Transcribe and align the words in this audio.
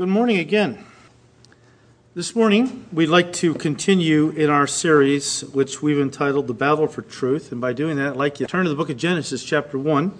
Good 0.00 0.08
morning 0.08 0.38
again. 0.38 0.82
This 2.14 2.34
morning, 2.34 2.86
we'd 2.90 3.10
like 3.10 3.34
to 3.34 3.52
continue 3.52 4.30
in 4.30 4.48
our 4.48 4.66
series, 4.66 5.42
which 5.52 5.82
we've 5.82 6.00
entitled 6.00 6.46
The 6.46 6.54
Battle 6.54 6.86
for 6.86 7.02
Truth. 7.02 7.52
And 7.52 7.60
by 7.60 7.74
doing 7.74 7.98
that, 7.98 8.12
I'd 8.12 8.16
like 8.16 8.40
you 8.40 8.46
to 8.46 8.50
turn 8.50 8.64
to 8.64 8.70
the 8.70 8.76
book 8.76 8.88
of 8.88 8.96
Genesis, 8.96 9.44
chapter 9.44 9.76
1, 9.76 10.10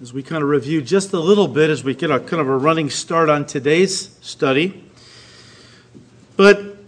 as 0.00 0.14
we 0.14 0.22
kind 0.22 0.42
of 0.42 0.48
review 0.48 0.80
just 0.80 1.12
a 1.12 1.18
little 1.18 1.48
bit 1.48 1.68
as 1.68 1.84
we 1.84 1.94
get 1.94 2.10
a 2.10 2.18
kind 2.18 2.40
of 2.40 2.48
a 2.48 2.56
running 2.56 2.88
start 2.88 3.28
on 3.28 3.44
today's 3.44 4.16
study. 4.22 4.82
But 6.38 6.78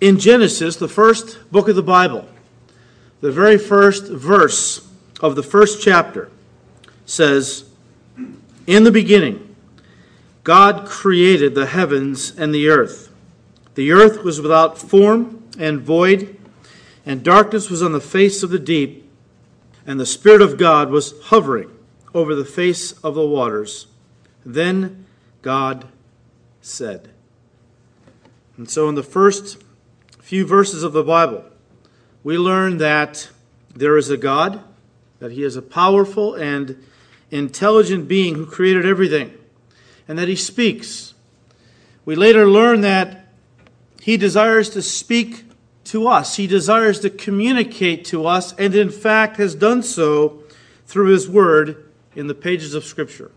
in 0.00 0.18
Genesis, 0.18 0.76
the 0.76 0.88
first 0.88 1.52
book 1.52 1.68
of 1.68 1.76
the 1.76 1.82
Bible, 1.82 2.26
the 3.20 3.30
very 3.30 3.58
first 3.58 4.06
verse 4.06 4.88
of 5.20 5.36
the 5.36 5.42
first 5.42 5.82
chapter 5.82 6.30
says, 7.04 7.66
In 8.66 8.84
the 8.84 8.90
beginning, 8.90 9.53
God 10.44 10.86
created 10.86 11.54
the 11.54 11.66
heavens 11.66 12.30
and 12.36 12.54
the 12.54 12.68
earth. 12.68 13.10
The 13.76 13.92
earth 13.92 14.22
was 14.22 14.42
without 14.42 14.76
form 14.76 15.42
and 15.58 15.80
void, 15.80 16.36
and 17.06 17.22
darkness 17.22 17.70
was 17.70 17.82
on 17.82 17.92
the 17.92 18.00
face 18.00 18.42
of 18.42 18.50
the 18.50 18.58
deep, 18.58 19.10
and 19.86 19.98
the 19.98 20.06
Spirit 20.06 20.42
of 20.42 20.58
God 20.58 20.90
was 20.90 21.18
hovering 21.24 21.70
over 22.12 22.34
the 22.34 22.44
face 22.44 22.92
of 22.92 23.14
the 23.14 23.26
waters. 23.26 23.86
Then 24.44 25.06
God 25.40 25.86
said. 26.60 27.08
And 28.58 28.70
so, 28.70 28.88
in 28.88 28.94
the 28.94 29.02
first 29.02 29.62
few 30.20 30.46
verses 30.46 30.82
of 30.82 30.92
the 30.92 31.02
Bible, 31.02 31.44
we 32.22 32.36
learn 32.38 32.78
that 32.78 33.30
there 33.74 33.96
is 33.96 34.10
a 34.10 34.16
God, 34.16 34.62
that 35.20 35.32
He 35.32 35.42
is 35.42 35.56
a 35.56 35.62
powerful 35.62 36.34
and 36.34 36.82
intelligent 37.30 38.06
being 38.08 38.34
who 38.34 38.46
created 38.46 38.84
everything 38.84 39.36
and 40.06 40.18
that 40.18 40.28
he 40.28 40.36
speaks. 40.36 41.14
We 42.04 42.14
later 42.14 42.46
learn 42.46 42.82
that 42.82 43.28
he 44.00 44.16
desires 44.16 44.68
to 44.70 44.82
speak 44.82 45.44
to 45.84 46.08
us, 46.08 46.36
he 46.36 46.46
desires 46.46 47.00
to 47.00 47.10
communicate 47.10 48.04
to 48.06 48.26
us, 48.26 48.54
and 48.54 48.74
in 48.74 48.90
fact 48.90 49.36
has 49.36 49.54
done 49.54 49.82
so 49.82 50.42
through 50.86 51.08
his 51.08 51.28
word 51.28 51.90
in 52.16 52.26
the 52.26 52.34
pages 52.34 52.74
of 52.74 52.84
Scripture. 52.84 53.30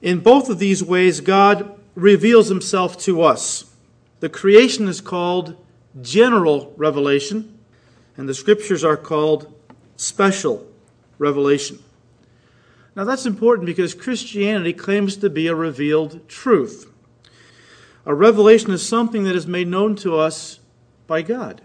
In 0.00 0.18
both 0.18 0.48
of 0.48 0.58
these 0.58 0.82
ways, 0.82 1.20
God 1.20 1.78
reveals 1.94 2.48
himself 2.48 2.98
to 3.00 3.22
us. 3.22 3.72
The 4.20 4.28
creation 4.28 4.88
is 4.88 5.00
called 5.00 5.56
general 6.00 6.72
revelation, 6.76 7.58
and 8.16 8.28
the 8.28 8.34
Scriptures 8.34 8.82
are 8.84 8.96
called 8.96 9.52
special 9.96 10.66
revelation. 11.18 11.78
Now, 12.94 13.04
that's 13.04 13.24
important 13.24 13.66
because 13.66 13.94
Christianity 13.94 14.74
claims 14.74 15.16
to 15.18 15.30
be 15.30 15.46
a 15.46 15.54
revealed 15.54 16.28
truth. 16.28 16.90
A 18.04 18.14
revelation 18.14 18.70
is 18.70 18.86
something 18.86 19.24
that 19.24 19.36
is 19.36 19.46
made 19.46 19.68
known 19.68 19.96
to 19.96 20.18
us 20.18 20.60
by 21.06 21.22
God. 21.22 21.62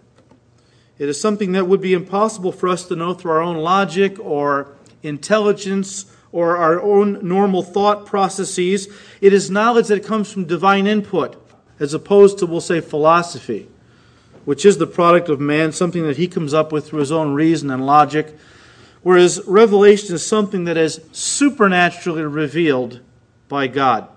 It 0.98 1.10
is 1.10 1.20
something 1.20 1.52
that 1.52 1.68
would 1.68 1.82
be 1.82 1.94
impossible 1.94 2.52
for 2.52 2.70
us 2.70 2.86
to 2.88 2.96
know 2.96 3.14
through 3.14 3.32
our 3.32 3.42
own 3.42 3.58
logic 3.58 4.18
or 4.20 4.76
intelligence 5.04 6.06
or 6.32 6.58
our 6.58 6.82
own 6.82 7.28
normal 7.28 7.62
thought 7.62 8.06
processes. 8.06 8.88
It 9.20 9.34
is 9.34 9.52
knowledge 9.52 9.88
that 9.88 10.06
comes 10.06 10.32
from 10.32 10.46
divine 10.46 10.88
input, 10.88 11.42
as 11.80 11.94
opposed 11.94 12.40
to, 12.40 12.46
we'll 12.46 12.62
say, 12.62 12.80
philosophy, 12.80 13.68
which 14.46 14.66
is 14.66 14.78
the 14.78 14.88
product 14.88 15.30
of 15.30 15.40
man, 15.40 15.72
something 15.72 16.04
that 16.04 16.18
he 16.18 16.28
comes 16.28 16.54
up 16.54 16.72
with 16.72 16.88
through 16.88 17.00
his 17.00 17.12
own 17.12 17.34
reason 17.34 17.70
and 17.70 17.86
logic 17.86 18.36
whereas 19.04 19.42
revelation 19.46 20.16
is 20.16 20.26
something 20.26 20.66
that 20.66 20.78
is 20.78 21.02
supernaturally 21.12 22.24
revealed 22.24 23.00
by 23.48 23.68
God. 23.68 24.08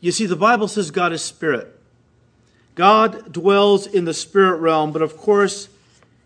You 0.00 0.12
see, 0.12 0.26
the 0.26 0.36
Bible 0.36 0.68
says 0.68 0.90
God 0.90 1.12
is 1.12 1.22
spirit. 1.22 1.76
God 2.74 3.32
dwells 3.32 3.86
in 3.86 4.04
the 4.04 4.14
spirit 4.14 4.56
realm, 4.56 4.92
but 4.92 5.02
of 5.02 5.16
course, 5.16 5.68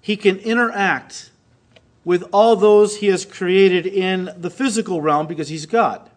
he 0.00 0.16
can 0.16 0.36
interact 0.38 1.30
with 2.04 2.22
all 2.32 2.54
those 2.54 2.98
he 2.98 3.06
has 3.08 3.24
created 3.24 3.86
in 3.86 4.30
the 4.36 4.50
physical 4.50 5.00
realm 5.00 5.26
because 5.26 5.48
he's 5.48 5.66
God. 5.66 6.08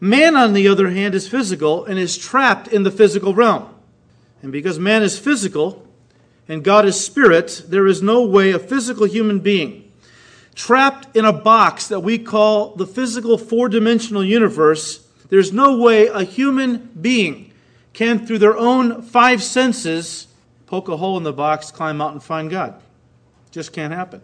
Man, 0.00 0.36
on 0.36 0.52
the 0.52 0.68
other 0.68 0.90
hand, 0.90 1.14
is 1.14 1.28
physical 1.28 1.84
and 1.84 1.98
is 1.98 2.16
trapped 2.16 2.68
in 2.68 2.82
the 2.82 2.90
physical 2.90 3.34
realm. 3.34 3.68
And 4.42 4.52
because 4.52 4.78
man 4.78 5.02
is 5.02 5.18
physical 5.18 5.86
and 6.48 6.64
God 6.64 6.86
is 6.86 6.98
spirit, 6.98 7.64
there 7.68 7.86
is 7.86 8.02
no 8.02 8.24
way 8.24 8.52
a 8.52 8.58
physical 8.58 9.06
human 9.06 9.40
being 9.40 9.81
trapped 10.54 11.16
in 11.16 11.24
a 11.24 11.32
box 11.32 11.88
that 11.88 12.00
we 12.00 12.18
call 12.18 12.74
the 12.74 12.86
physical 12.86 13.38
four 13.38 13.68
dimensional 13.68 14.24
universe, 14.24 15.06
there's 15.28 15.52
no 15.52 15.78
way 15.78 16.08
a 16.08 16.24
human 16.24 16.90
being 17.00 17.52
can, 17.92 18.26
through 18.26 18.38
their 18.38 18.56
own 18.56 19.02
five 19.02 19.42
senses, 19.42 20.26
poke 20.66 20.88
a 20.88 20.96
hole 20.96 21.16
in 21.16 21.24
the 21.24 21.32
box, 21.32 21.70
climb 21.70 22.00
out, 22.00 22.12
and 22.12 22.22
find 22.22 22.50
God. 22.50 22.74
Just 23.50 23.72
can't 23.72 23.92
happen. 23.92 24.22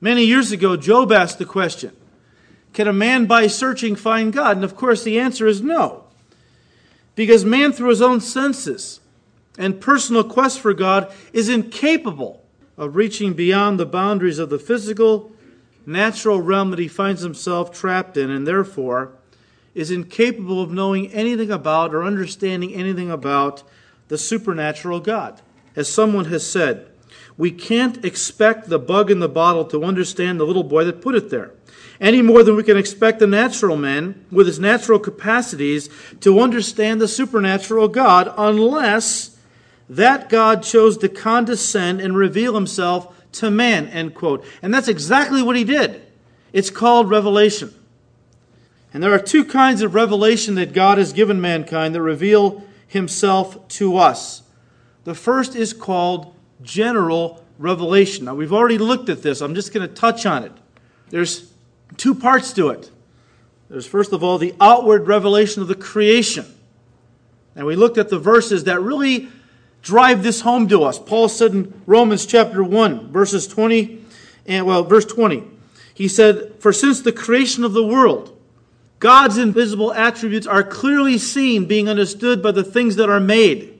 Many 0.00 0.24
years 0.24 0.52
ago, 0.52 0.76
Job 0.76 1.10
asked 1.10 1.38
the 1.38 1.44
question 1.44 1.94
Can 2.72 2.86
a 2.86 2.92
man 2.92 3.26
by 3.26 3.46
searching 3.46 3.96
find 3.96 4.32
God? 4.32 4.56
And 4.56 4.64
of 4.64 4.76
course, 4.76 5.02
the 5.02 5.18
answer 5.18 5.46
is 5.46 5.62
no. 5.62 6.04
Because 7.14 7.44
man, 7.44 7.72
through 7.72 7.88
his 7.88 8.02
own 8.02 8.20
senses 8.20 9.00
and 9.58 9.80
personal 9.80 10.22
quest 10.22 10.60
for 10.60 10.74
God, 10.74 11.12
is 11.32 11.48
incapable 11.48 12.42
of 12.76 12.94
reaching 12.94 13.32
beyond 13.32 13.80
the 13.80 13.86
boundaries 13.86 14.38
of 14.38 14.50
the 14.50 14.58
physical 14.58 15.32
natural 15.86 16.40
realm 16.42 16.70
that 16.70 16.78
he 16.78 16.88
finds 16.88 17.22
himself 17.22 17.70
trapped 17.72 18.16
in, 18.16 18.30
and 18.30 18.46
therefore 18.46 19.12
is 19.74 19.90
incapable 19.90 20.60
of 20.60 20.72
knowing 20.72 21.12
anything 21.12 21.50
about 21.50 21.94
or 21.94 22.02
understanding 22.02 22.74
anything 22.74 23.10
about 23.10 23.62
the 24.08 24.18
supernatural 24.18 25.00
God. 25.00 25.40
As 25.76 25.92
someone 25.92 26.26
has 26.26 26.48
said, 26.48 26.86
we 27.36 27.50
can't 27.50 28.02
expect 28.04 28.68
the 28.68 28.78
bug 28.78 29.10
in 29.10 29.18
the 29.18 29.28
bottle 29.28 29.64
to 29.66 29.84
understand 29.84 30.40
the 30.40 30.46
little 30.46 30.64
boy 30.64 30.84
that 30.84 31.02
put 31.02 31.14
it 31.14 31.28
there, 31.28 31.52
any 32.00 32.22
more 32.22 32.42
than 32.42 32.56
we 32.56 32.62
can 32.62 32.78
expect 32.78 33.18
the 33.18 33.26
natural 33.26 33.76
man 33.76 34.24
with 34.30 34.46
his 34.46 34.58
natural 34.58 34.98
capacities 34.98 35.90
to 36.20 36.40
understand 36.40 37.00
the 37.00 37.08
supernatural 37.08 37.88
God 37.88 38.32
unless 38.38 39.36
that 39.88 40.28
God 40.28 40.62
chose 40.62 40.96
to 40.98 41.08
condescend 41.08 42.00
and 42.00 42.16
reveal 42.16 42.54
himself 42.54 43.15
to 43.40 43.50
man, 43.50 43.88
end 43.88 44.14
quote. 44.14 44.44
And 44.62 44.72
that's 44.72 44.88
exactly 44.88 45.42
what 45.42 45.56
he 45.56 45.64
did. 45.64 46.02
It's 46.52 46.70
called 46.70 47.10
revelation. 47.10 47.74
And 48.92 49.02
there 49.02 49.12
are 49.12 49.18
two 49.18 49.44
kinds 49.44 49.82
of 49.82 49.94
revelation 49.94 50.54
that 50.54 50.72
God 50.72 50.98
has 50.98 51.12
given 51.12 51.40
mankind 51.40 51.94
that 51.94 52.02
reveal 52.02 52.64
himself 52.86 53.68
to 53.68 53.96
us. 53.96 54.42
The 55.04 55.14
first 55.14 55.54
is 55.54 55.72
called 55.72 56.34
general 56.62 57.44
revelation. 57.58 58.24
Now, 58.24 58.34
we've 58.34 58.52
already 58.52 58.78
looked 58.78 59.08
at 59.08 59.22
this. 59.22 59.40
I'm 59.40 59.54
just 59.54 59.72
going 59.72 59.86
to 59.86 59.94
touch 59.94 60.26
on 60.26 60.44
it. 60.44 60.52
There's 61.10 61.52
two 61.96 62.14
parts 62.14 62.52
to 62.54 62.70
it. 62.70 62.90
There's, 63.68 63.86
first 63.86 64.12
of 64.12 64.22
all, 64.22 64.38
the 64.38 64.54
outward 64.60 65.06
revelation 65.06 65.62
of 65.62 65.68
the 65.68 65.74
creation. 65.74 66.46
And 67.54 67.66
we 67.66 67.76
looked 67.76 67.98
at 67.98 68.08
the 68.08 68.18
verses 68.18 68.64
that 68.64 68.80
really 68.80 69.28
drive 69.86 70.24
this 70.24 70.40
home 70.40 70.66
to 70.66 70.82
us. 70.82 70.98
Paul 70.98 71.28
said 71.28 71.52
in 71.52 71.82
Romans 71.86 72.26
chapter 72.26 72.64
1, 72.64 73.12
verses 73.12 73.46
20, 73.46 74.04
and 74.46 74.66
well, 74.66 74.82
verse 74.82 75.04
20, 75.04 75.44
he 75.94 76.08
said, 76.08 76.54
For 76.58 76.72
since 76.72 77.00
the 77.00 77.12
creation 77.12 77.62
of 77.62 77.72
the 77.72 77.86
world, 77.86 78.36
God's 78.98 79.38
invisible 79.38 79.92
attributes 79.92 80.44
are 80.44 80.64
clearly 80.64 81.18
seen, 81.18 81.66
being 81.66 81.88
understood 81.88 82.42
by 82.42 82.50
the 82.50 82.64
things 82.64 82.96
that 82.96 83.08
are 83.08 83.20
made, 83.20 83.78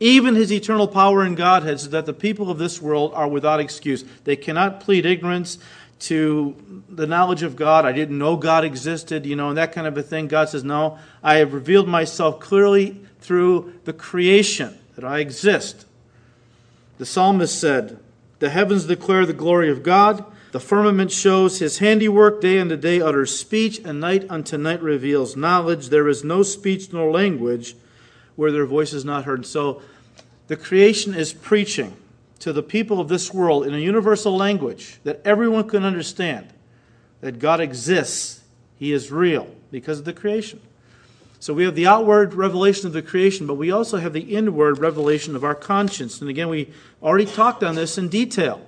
even 0.00 0.36
his 0.36 0.50
eternal 0.50 0.88
power 0.88 1.22
and 1.22 1.36
Godhead, 1.36 1.80
so 1.80 1.90
that 1.90 2.06
the 2.06 2.14
people 2.14 2.50
of 2.50 2.56
this 2.56 2.80
world 2.80 3.12
are 3.12 3.28
without 3.28 3.60
excuse. 3.60 4.04
They 4.24 4.36
cannot 4.36 4.80
plead 4.80 5.04
ignorance 5.04 5.58
to 6.00 6.82
the 6.88 7.06
knowledge 7.06 7.42
of 7.42 7.56
God. 7.56 7.84
I 7.84 7.92
didn't 7.92 8.16
know 8.16 8.36
God 8.36 8.64
existed, 8.64 9.26
you 9.26 9.36
know, 9.36 9.50
and 9.50 9.58
that 9.58 9.72
kind 9.72 9.86
of 9.86 9.98
a 9.98 10.02
thing. 10.02 10.28
God 10.28 10.48
says, 10.48 10.64
No, 10.64 10.98
I 11.22 11.36
have 11.36 11.52
revealed 11.52 11.88
myself 11.88 12.40
clearly 12.40 13.02
through 13.20 13.74
the 13.84 13.92
creation 13.92 14.78
that 14.94 15.04
I 15.04 15.20
exist. 15.20 15.86
The 16.98 17.06
psalmist 17.06 17.58
said, 17.58 17.98
The 18.38 18.50
heavens 18.50 18.86
declare 18.86 19.26
the 19.26 19.32
glory 19.32 19.70
of 19.70 19.82
God, 19.82 20.24
the 20.52 20.60
firmament 20.60 21.10
shows 21.10 21.58
his 21.58 21.78
handiwork, 21.78 22.42
day 22.42 22.58
unto 22.58 22.76
day 22.76 23.00
utters 23.00 23.34
speech, 23.36 23.80
and 23.84 23.98
night 24.00 24.26
unto 24.28 24.58
night 24.58 24.82
reveals 24.82 25.34
knowledge. 25.34 25.88
There 25.88 26.08
is 26.08 26.22
no 26.22 26.42
speech 26.42 26.92
nor 26.92 27.10
language 27.10 27.74
where 28.36 28.52
their 28.52 28.66
voice 28.66 28.92
is 28.92 29.04
not 29.04 29.24
heard. 29.24 29.46
So 29.46 29.80
the 30.48 30.56
creation 30.56 31.14
is 31.14 31.32
preaching 31.32 31.96
to 32.40 32.52
the 32.52 32.62
people 32.62 33.00
of 33.00 33.08
this 33.08 33.32
world 33.32 33.66
in 33.66 33.72
a 33.72 33.78
universal 33.78 34.36
language 34.36 34.98
that 35.04 35.22
everyone 35.24 35.68
can 35.68 35.84
understand 35.84 36.52
that 37.22 37.38
God 37.38 37.60
exists, 37.60 38.42
He 38.76 38.92
is 38.92 39.10
real 39.10 39.48
because 39.70 40.00
of 40.00 40.04
the 40.04 40.12
creation. 40.12 40.60
So 41.42 41.52
we 41.52 41.64
have 41.64 41.74
the 41.74 41.88
outward 41.88 42.34
revelation 42.34 42.86
of 42.86 42.92
the 42.92 43.02
creation, 43.02 43.48
but 43.48 43.54
we 43.54 43.72
also 43.72 43.96
have 43.96 44.12
the 44.12 44.20
inward 44.20 44.78
revelation 44.78 45.34
of 45.34 45.42
our 45.42 45.56
conscience. 45.56 46.20
And 46.20 46.30
again, 46.30 46.48
we 46.48 46.70
already 47.02 47.26
talked 47.26 47.64
on 47.64 47.74
this 47.74 47.98
in 47.98 48.08
detail. 48.08 48.64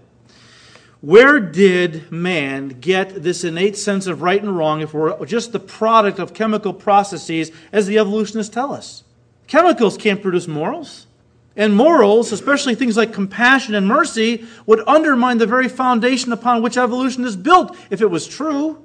Where 1.00 1.38
did 1.38 2.10
man 2.10 2.80
get 2.80 3.22
this 3.22 3.44
innate 3.44 3.76
sense 3.76 4.08
of 4.08 4.22
right 4.22 4.42
and 4.42 4.58
wrong 4.58 4.80
if 4.80 4.92
we're 4.92 5.24
just 5.24 5.52
the 5.52 5.60
product 5.60 6.18
of 6.18 6.34
chemical 6.34 6.74
processes, 6.74 7.52
as 7.70 7.86
the 7.86 8.00
evolutionists 8.00 8.52
tell 8.52 8.72
us? 8.72 9.04
Chemicals 9.46 9.96
can't 9.96 10.20
produce 10.20 10.48
morals. 10.48 11.06
And 11.54 11.76
morals, 11.76 12.32
especially 12.32 12.74
things 12.74 12.96
like 12.96 13.12
compassion 13.12 13.76
and 13.76 13.86
mercy, 13.86 14.48
would 14.66 14.82
undermine 14.88 15.38
the 15.38 15.46
very 15.46 15.68
foundation 15.68 16.32
upon 16.32 16.60
which 16.60 16.76
evolution 16.76 17.22
is 17.22 17.36
built 17.36 17.76
if 17.90 18.00
it 18.00 18.10
was 18.10 18.26
true. 18.26 18.83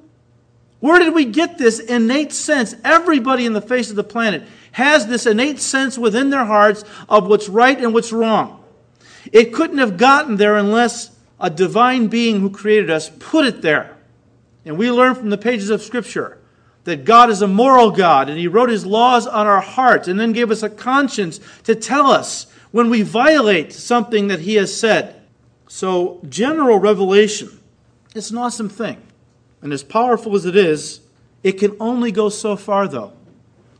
Where 0.80 1.00
did 1.00 1.14
we 1.14 1.26
get 1.26 1.58
this 1.58 1.80
innate 1.80 2.32
sense? 2.32 2.76
Everybody 2.84 3.46
in 3.46 3.54
the 3.54 3.62
face 3.62 3.90
of 3.90 3.96
the 3.96 4.04
planet 4.04 4.44
has 4.72 5.08
this 5.08 5.26
innate 5.26 5.60
sense 5.60 5.98
within 5.98 6.30
their 6.30 6.46
hearts 6.46 6.84
of 7.10 7.28
what's 7.28 7.50
right 7.50 7.78
and 7.78 7.94
what's 7.94 8.14
wrong. 8.14 8.64
It 9.32 9.54
couldn't 9.54 9.80
have 9.80 9.98
gotten 9.98 10.38
there 10.38 10.56
unless 10.56 11.12
a 11.40 11.50
divine 11.50 12.08
being 12.08 12.40
who 12.40 12.50
created 12.50 12.90
us 12.90 13.10
put 13.20 13.46
it 13.46 13.62
there. 13.62 13.98
And 14.66 14.78
we 14.78 14.92
learn 14.92 15.16
from 15.16 15.30
the 15.30 15.38
pages 15.38 15.70
of 15.70 15.82
Scripture 15.82 16.38
that 16.86 17.06
God 17.06 17.30
is 17.30 17.42
a 17.42 17.48
moral 17.48 17.92
God 17.92 18.30
and 18.30 18.38
He 18.38 18.48
wrote 18.48 18.70
His 18.70 18.86
laws 18.86 19.28
on 19.28 19.48
our 19.48 19.62
hearts 19.62 20.08
and 20.08 20.20
then 20.20 20.32
gave 20.32 20.52
us 20.52 20.64
a 20.64 20.70
conscience 20.70 21.40
to 21.64 21.76
tell 21.76 22.08
us 22.08 22.48
when 22.72 22.90
we 22.90 23.02
violate 23.02 23.74
something 23.74 24.28
that 24.28 24.42
He 24.42 24.56
has 24.56 24.78
said. 24.78 25.22
So, 25.68 26.20
general 26.28 26.80
revelation 26.80 27.60
is 28.16 28.32
an 28.32 28.38
awesome 28.38 28.70
thing. 28.70 29.02
And 29.62 29.74
as 29.74 29.84
powerful 29.84 30.36
as 30.36 30.46
it 30.46 30.56
is, 30.56 31.02
it 31.44 31.54
can 31.54 31.76
only 31.80 32.12
go 32.12 32.30
so 32.30 32.56
far, 32.56 32.88
though, 32.88 33.14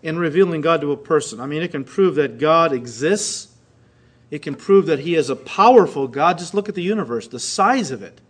in 0.02 0.18
revealing 0.18 0.62
God 0.62 0.82
to 0.82 0.92
a 0.92 0.98
person. 0.98 1.40
I 1.40 1.46
mean, 1.46 1.62
it 1.62 1.72
can 1.72 1.84
prove 1.84 2.16
that 2.16 2.38
God 2.40 2.74
exists 2.74 3.50
it 4.32 4.42
can 4.42 4.56
prove 4.56 4.86
that 4.86 5.00
He 5.00 5.16
is 5.16 5.30
a 5.30 5.36
powerful 5.36 6.08
God. 6.08 6.38
Just 6.38 6.54
look 6.54 6.70
at 6.70 6.76
the 6.76 6.84
universe, 6.84 7.28
the 7.28 7.40
size 7.40 7.92
of 7.92 8.04
it. 8.04 8.22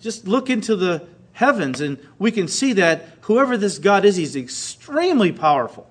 Just 0.00 0.26
look 0.26 0.50
into 0.50 0.76
the 0.76 1.06
heavens, 1.32 1.80
and 1.80 1.98
we 2.18 2.30
can 2.30 2.48
see 2.48 2.74
that 2.74 3.06
whoever 3.22 3.56
this 3.56 3.78
God 3.78 4.04
is, 4.04 4.16
He's 4.16 4.36
extremely 4.36 5.32
powerful. 5.32 5.90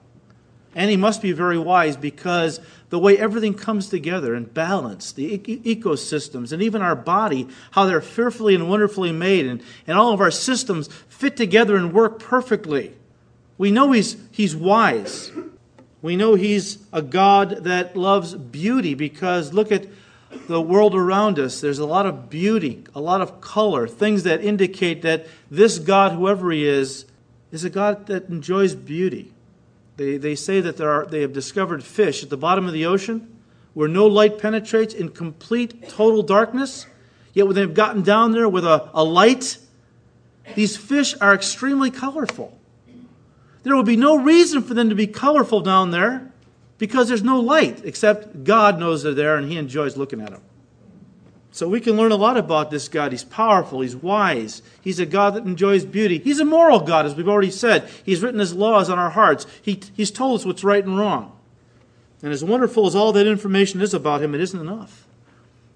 And 0.75 0.92
He 0.92 0.98
must 0.98 1.22
be 1.22 1.31
very 1.31 1.57
wise 1.57 1.95
because 1.95 2.60
the 2.89 3.00
way 3.00 3.18
everything 3.18 3.54
comes 3.54 3.89
together 3.89 4.36
and 4.36 4.54
balance, 4.54 5.12
the 5.12 5.39
ecosystems, 5.39 6.51
and 6.51 6.62
even 6.62 6.81
our 6.81 6.95
body, 6.95 7.48
how 7.72 7.86
they're 7.86 8.01
fearfully 8.01 8.54
and 8.54 8.69
wonderfully 8.69 9.12
made, 9.12 9.45
and, 9.45 9.63
and 9.88 9.98
all 9.98 10.13
of 10.13 10.22
our 10.22 10.31
systems 10.31 10.89
fit 11.07 11.36
together 11.38 11.75
and 11.77 11.94
work 11.94 12.19
perfectly. 12.19 12.94
We 13.57 13.72
know 13.72 13.94
He's, 13.94 14.18
he's 14.31 14.56
wise. 14.56 15.31
We 16.01 16.18
know 16.18 16.36
He's 16.36 16.77
a 16.92 17.01
God 17.01 17.63
that 17.63 17.95
loves 17.95 18.36
beauty 18.36 18.94
because 18.94 19.54
look 19.54 19.72
at 19.72 19.88
the 20.48 20.62
world 20.62 20.94
around 20.94 21.39
us. 21.39 21.62
There's 21.62 21.80
a 21.80 21.86
lot 21.86 22.06
of 22.06 22.30
beauty, 22.30 22.83
a 22.94 23.00
lot 23.00 23.22
of 23.22 23.39
color, 23.39 23.88
things 23.88 24.24
that 24.24 24.44
indicate 24.44 25.01
that 25.04 25.25
this 25.50 25.80
God, 25.80 26.12
whoever 26.12 26.51
He 26.51 26.68
is, 26.68 27.06
is 27.51 27.63
a 27.63 27.69
God 27.69 28.07
that 28.07 28.30
enjoys 28.30 28.75
beauty. 28.75 29.31
They, 29.97 30.18
they 30.18 30.36
say 30.36 30.62
that 30.62 30.77
there 30.77 30.89
are, 30.89 31.06
they 31.06 31.21
have 31.21 31.33
discovered 31.33 31.83
fish 31.83 32.24
at 32.24 32.30
the 32.30 32.38
bottom 32.38 32.68
of 32.68 32.74
the 32.74 32.86
ocean 32.86 33.36
where 33.74 33.88
no 33.88 34.07
light 34.07 34.39
penetrates 34.39 34.94
in 34.94 35.09
complete, 35.09 35.89
total 35.89 36.24
darkness. 36.24 36.88
Yet 37.33 37.45
when 37.45 37.56
they've 37.56 37.74
gotten 37.74 38.03
down 38.03 38.31
there 38.31 38.47
with 38.47 38.65
a, 38.65 38.89
a 38.94 39.03
light, 39.03 39.57
these 40.56 40.77
fish 40.77 41.13
are 41.19 41.33
extremely 41.33 41.92
colorful. 41.92 42.57
There 43.63 43.75
would 43.75 43.86
be 43.86 43.97
no 43.97 44.18
reason 44.18 44.62
for 44.62 44.74
them 44.74 44.89
to 44.89 44.95
be 44.95 45.07
colorful 45.07 45.59
down 45.59 45.92
there 45.92 46.31
because 46.77 47.07
there's 47.07 47.24
no 47.24 47.39
light, 47.39 47.81
except 47.83 48.44
God 48.44 48.80
knows 48.80 49.03
they're 49.03 49.13
there 49.13 49.38
and 49.38 49.50
He 49.50 49.57
enjoys 49.57 49.98
looking 49.98 50.21
at 50.21 50.31
them. 50.31 50.41
So 51.55 51.69
we 51.69 51.79
can 51.79 51.95
learn 51.95 52.11
a 52.11 52.17
lot 52.17 52.35
about 52.35 52.69
this 52.69 52.89
God. 52.89 53.13
He's 53.13 53.23
powerful, 53.23 53.79
He's 53.79 53.95
wise, 53.95 54.61
He's 54.81 54.99
a 54.99 55.05
God 55.05 55.35
that 55.35 55.45
enjoys 55.45 55.85
beauty. 55.85 56.19
He's 56.19 56.41
a 56.41 56.43
moral 56.43 56.81
God, 56.81 57.05
as 57.05 57.15
we've 57.15 57.29
already 57.29 57.49
said. 57.49 57.89
He's 58.03 58.21
written 58.21 58.41
His 58.41 58.53
laws 58.53 58.89
on 58.89 58.99
our 58.99 59.11
hearts, 59.11 59.47
he, 59.61 59.79
He's 59.95 60.11
told 60.11 60.37
us 60.37 60.45
what's 60.45 60.65
right 60.65 60.83
and 60.83 60.99
wrong. 60.99 61.31
And 62.21 62.33
as 62.33 62.43
wonderful 62.43 62.87
as 62.87 62.93
all 62.93 63.13
that 63.13 63.25
information 63.25 63.79
is 63.79 63.93
about 63.93 64.21
Him, 64.21 64.35
it 64.35 64.41
isn't 64.41 64.59
enough. 64.59 65.07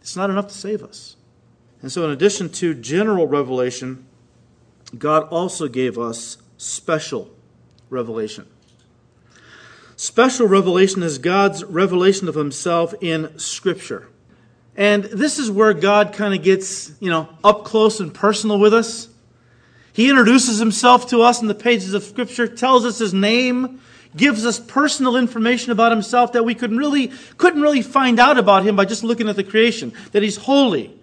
It's 0.02 0.18
not 0.18 0.30
enough 0.30 0.50
to 0.50 0.54
save 0.54 0.84
us. 0.84 1.16
And 1.82 1.90
so, 1.90 2.04
in 2.04 2.12
addition 2.12 2.50
to 2.50 2.74
general 2.74 3.26
revelation, 3.26 4.06
God 4.98 5.30
also 5.30 5.70
gave 5.70 5.98
us 5.98 6.40
special 6.58 7.32
revelation. 7.90 8.48
Special 9.96 10.46
revelation 10.46 11.04
is 11.04 11.20
God's 11.20 11.64
revelation 11.64 12.28
of 12.28 12.36
himself 12.36 12.94
in 13.00 13.40
Scripture. 13.40 14.10
And 14.80 15.04
this 15.04 15.40
is 15.40 15.52
where 15.52 15.74
God 15.74 16.14
kind 16.14 16.34
of 16.34 16.42
gets, 16.42 16.94
you 17.02 17.10
know, 17.10 17.28
up 17.44 17.66
close 17.66 18.00
and 18.00 18.14
personal 18.14 18.58
with 18.58 18.74
us. 18.74 19.10
He 19.92 20.10
introduces 20.10 20.58
himself 20.58 21.10
to 21.10 21.22
us 21.22 21.42
in 21.42 21.50
the 21.50 21.54
pages 21.54 21.94
of 21.94 22.02
Scripture, 22.02 22.48
tells 22.48 22.86
us 22.86 22.98
his 22.98 23.14
name, 23.14 23.82
gives 24.16 24.46
us 24.46 24.58
personal 24.58 25.18
information 25.18 25.74
about 25.74 25.92
himself 25.92 26.32
that 26.32 26.46
we 26.46 26.56
couldn't 26.56 26.78
really, 26.78 27.12
couldn't 27.38 27.62
really 27.62 27.82
find 27.82 28.22
out 28.22 28.38
about 28.38 28.66
him 28.66 28.78
by 28.78 28.86
just 28.86 29.04
looking 29.04 29.28
at 29.28 29.36
the 29.36 29.44
creation. 29.44 29.92
That 30.14 30.24
he's 30.24 30.38
holy, 30.38 30.98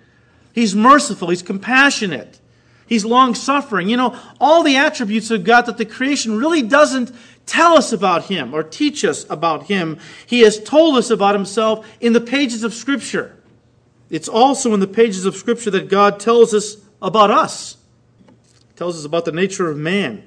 he's 0.55 0.75
merciful, 0.75 1.28
he's 1.28 1.43
compassionate, 1.43 2.40
He's 2.87 3.05
long 3.05 3.34
suffering. 3.34 3.88
You 3.88 3.96
know, 3.96 4.17
all 4.40 4.62
the 4.62 4.76
attributes 4.76 5.31
of 5.32 5.43
God 5.43 5.62
that 5.67 5.76
the 5.76 5.84
creation 5.84 6.38
really 6.38 6.62
doesn't 6.62 7.12
tell 7.44 7.76
us 7.76 7.93
about 7.93 8.26
Him 8.26 8.55
or 8.55 8.62
teach 8.62 9.05
us 9.05 9.28
about 9.28 9.64
Him. 9.64 9.99
He 10.25 10.43
has 10.43 10.62
told 10.62 10.96
us 10.96 11.11
about 11.11 11.34
Himself 11.34 11.84
in 12.00 12.12
the 12.12 12.20
pages 12.20 12.62
of 12.62 12.73
Scripture. 12.73 13.37
It's 14.08 14.29
also 14.29 14.73
in 14.73 14.81
the 14.81 14.87
pages 14.87 15.25
of 15.25 15.37
Scripture 15.37 15.70
that 15.73 15.88
God 15.88 16.20
tells 16.20 16.55
us 16.55 16.76
about 17.03 17.31
us. 17.31 17.76
He 18.26 18.75
tells 18.76 18.99
us 18.99 19.05
about 19.05 19.25
the 19.25 19.32
nature 19.32 19.69
of 19.69 19.76
man, 19.76 20.25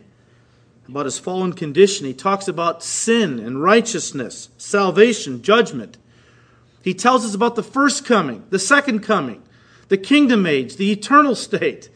about 0.88 1.06
his 1.06 1.20
fallen 1.20 1.54
condition. 1.54 2.06
He 2.06 2.14
talks 2.14 2.48
about 2.48 2.84
sin 2.84 3.40
and 3.40 3.62
righteousness, 3.62 4.50
salvation, 4.58 5.42
judgment. 5.42 5.98
He 6.82 6.94
tells 6.94 7.26
us 7.26 7.34
about 7.34 7.56
the 7.56 7.64
first 7.64 8.06
coming, 8.06 8.46
the 8.50 8.60
second 8.60 9.02
coming, 9.02 9.44
the 9.88 9.98
kingdom 9.98 10.46
age, 10.46 10.76
the 10.76 10.92
eternal 10.92 11.36
state. 11.36 11.90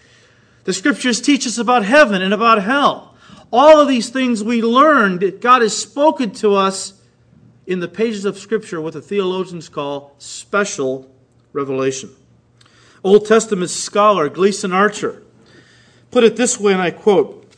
The 0.63 0.74
scriptures 0.74 1.19
teach 1.19 1.45
us 1.45 1.57
about 1.57 1.83
heaven 1.83 2.21
and 2.21 2.33
about 2.33 2.62
hell. 2.62 3.15
All 3.51 3.79
of 3.79 3.88
these 3.88 4.09
things 4.09 4.44
we 4.44 4.62
learned, 4.62 5.19
that 5.19 5.41
God 5.41 5.62
has 5.62 5.77
spoken 5.77 6.31
to 6.36 6.56
us 6.56 6.94
in 7.68 7.79
the 7.79 7.88
pages 7.88 8.25
of 8.25 8.38
scripture, 8.38 8.81
what 8.81 8.94
the 8.94 9.01
theologians 9.01 9.69
call 9.69 10.15
special 10.18 11.12
revelation. 11.53 12.09
Old 13.03 13.25
Testament 13.25 13.69
scholar 13.69 14.29
Gleason 14.29 14.73
Archer 14.73 15.23
put 16.11 16.23
it 16.23 16.35
this 16.35 16.59
way, 16.59 16.73
and 16.73 16.81
I 16.81 16.91
quote 16.91 17.55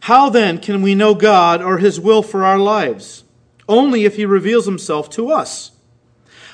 How 0.00 0.30
then 0.30 0.58
can 0.58 0.82
we 0.82 0.94
know 0.94 1.14
God 1.14 1.62
or 1.62 1.78
his 1.78 1.98
will 1.98 2.22
for 2.22 2.44
our 2.44 2.58
lives? 2.58 3.24
Only 3.68 4.04
if 4.04 4.16
he 4.16 4.24
reveals 4.24 4.66
himself 4.66 5.10
to 5.10 5.30
us. 5.30 5.72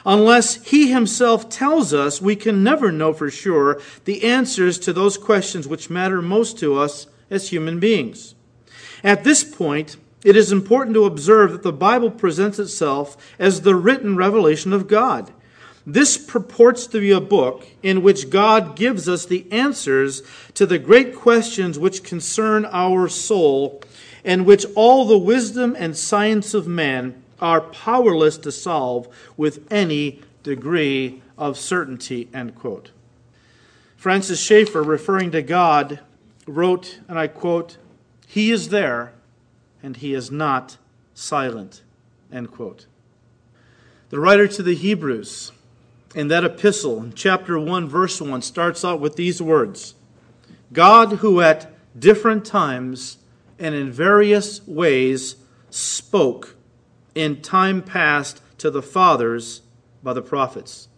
Unless 0.07 0.71
He 0.71 0.93
Himself 0.93 1.49
tells 1.49 1.93
us, 1.93 2.23
we 2.23 2.37
can 2.37 2.62
never 2.62 2.93
know 2.93 3.12
for 3.12 3.28
sure 3.28 3.83
the 4.05 4.23
answers 4.23 4.78
to 4.78 4.93
those 4.93 5.19
questions 5.19 5.66
which 5.66 5.90
matter 5.90 6.23
most 6.23 6.61
to 6.61 6.78
us 6.78 7.09
as 7.28 7.49
human 7.49 7.81
beings. 7.81 8.37
At 9.02 9.25
this 9.25 9.43
point, 9.43 9.97
it 10.25 10.37
is 10.37 10.52
important 10.52 10.95
to 10.95 11.05
observe 11.05 11.50
that 11.50 11.64
the 11.64 11.73
Bible 11.73 12.12
presents 12.12 12.61
itself 12.61 13.16
as 13.37 13.62
the 13.62 13.75
written 13.75 14.16
revelation 14.16 14.73
of 14.73 14.87
God. 14.87 15.33
This 15.87 16.19
purports 16.19 16.88
to 16.88 17.00
be 17.00 17.12
a 17.12 17.21
book 17.21 17.64
in 17.81 18.02
which 18.02 18.28
God 18.28 18.75
gives 18.75 19.09
us 19.09 19.25
the 19.25 19.47
answers 19.52 20.23
to 20.55 20.66
the 20.66 20.81
great 20.81 21.14
questions 21.14 21.78
which 21.78 22.02
concern 22.02 22.66
our 22.73 23.09
soul 23.09 23.81
and 24.25 24.45
which 24.45 24.66
all 24.75 25.05
the 25.05 25.16
wisdom 25.16 25.76
and 25.78 25.97
science 25.97 26.55
of 26.55 26.66
man 26.66 27.23
are 27.40 27.61
powerless 27.61 28.37
to 28.38 28.50
solve 28.50 29.07
with 29.37 29.64
any 29.71 30.21
degree 30.43 31.23
of 31.38 31.57
certainty. 31.57 32.28
End 32.35 32.57
quote. 32.57 32.90
Francis 33.97 34.40
Schaeffer, 34.40 34.83
referring 34.83 35.31
to 35.31 35.43
God, 35.43 36.00
wrote, 36.49 36.99
and 37.09 37.16
I 37.16 37.28
quote, 37.28 37.76
He 38.26 38.50
is 38.50 38.71
there 38.71 39.12
and 39.83 39.97
He 39.97 40.14
is 40.14 40.33
not 40.33 40.78
silent. 41.14 41.83
End 42.33 42.50
quote. 42.50 42.87
The 44.11 44.19
writer 44.19 44.49
to 44.49 44.62
the 44.62 44.75
Hebrews, 44.75 45.52
in 46.17 46.29
that 46.29 46.45
epistle, 46.45 47.03
in 47.03 47.13
chapter 47.13 47.59
1, 47.59 47.89
verse 47.91 48.23
1, 48.23 48.41
starts 48.41 48.85
out 48.85 49.01
with 49.01 49.17
these 49.17 49.41
words 49.41 49.95
God, 50.73 51.19
who 51.19 51.43
at 51.43 51.71
different 51.97 52.45
times 52.45 53.19
and 53.59 53.75
in 53.75 53.93
various 53.93 54.67
ways 54.67 55.37
spoke 55.69 56.57
in 57.15 57.43
time 57.43 57.83
past 57.83 58.41
to 58.57 58.71
the 58.71 58.83
fathers 58.83 59.61
by 60.03 60.15
the 60.15 60.23
prophets. 60.23 60.89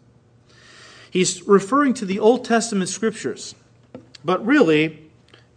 He's 1.11 1.43
referring 1.43 1.95
to 1.95 2.05
the 2.05 2.21
Old 2.21 2.45
Testament 2.45 2.89
scriptures, 2.89 3.57
but 4.25 4.45
really, 4.47 5.11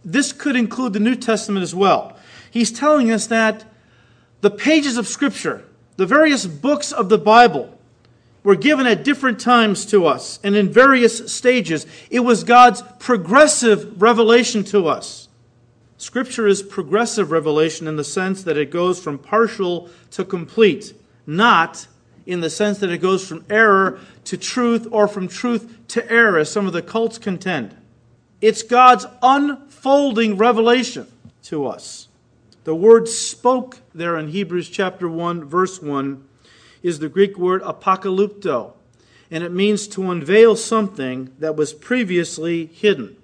this 0.04 0.32
could 0.32 0.56
include 0.56 0.92
the 0.92 1.00
New 1.00 1.14
Testament 1.14 1.62
as 1.62 1.74
well. 1.74 2.16
He's 2.50 2.72
telling 2.72 3.12
us 3.12 3.28
that 3.28 3.64
the 4.40 4.50
pages 4.50 4.96
of 4.96 5.06
Scripture, 5.06 5.64
the 5.96 6.06
various 6.06 6.46
books 6.46 6.90
of 6.90 7.08
the 7.08 7.18
Bible, 7.18 7.71
were 8.42 8.56
given 8.56 8.86
at 8.86 9.04
different 9.04 9.38
times 9.38 9.86
to 9.86 10.06
us 10.06 10.40
and 10.42 10.56
in 10.56 10.68
various 10.68 11.32
stages. 11.32 11.86
It 12.10 12.20
was 12.20 12.44
God's 12.44 12.82
progressive 12.98 14.00
revelation 14.00 14.64
to 14.64 14.88
us. 14.88 15.28
Scripture 15.96 16.48
is 16.48 16.62
progressive 16.62 17.30
revelation 17.30 17.86
in 17.86 17.94
the 17.96 18.04
sense 18.04 18.42
that 18.42 18.56
it 18.56 18.70
goes 18.70 19.00
from 19.00 19.18
partial 19.18 19.88
to 20.10 20.24
complete, 20.24 20.94
not 21.26 21.86
in 22.26 22.40
the 22.40 22.50
sense 22.50 22.78
that 22.78 22.90
it 22.90 22.98
goes 22.98 23.26
from 23.26 23.44
error 23.48 24.00
to 24.24 24.36
truth 24.36 24.88
or 24.90 25.06
from 25.06 25.28
truth 25.28 25.86
to 25.88 26.10
error, 26.10 26.38
as 26.38 26.50
some 26.50 26.66
of 26.66 26.72
the 26.72 26.82
cults 26.82 27.18
contend. 27.18 27.76
It's 28.40 28.62
God's 28.64 29.06
unfolding 29.22 30.36
revelation 30.36 31.06
to 31.44 31.66
us. 31.66 32.08
The 32.64 32.74
word 32.74 33.08
spoke 33.08 33.78
there 33.94 34.16
in 34.16 34.28
Hebrews 34.28 34.68
chapter 34.68 35.08
1, 35.08 35.44
verse 35.44 35.80
1, 35.80 36.24
is 36.82 36.98
the 36.98 37.08
Greek 37.08 37.38
word 37.38 37.62
apocalypto, 37.62 38.72
and 39.30 39.42
it 39.44 39.52
means 39.52 39.86
to 39.88 40.10
unveil 40.10 40.56
something 40.56 41.32
that 41.38 41.56
was 41.56 41.72
previously 41.72 42.66
hidden. 42.66 43.16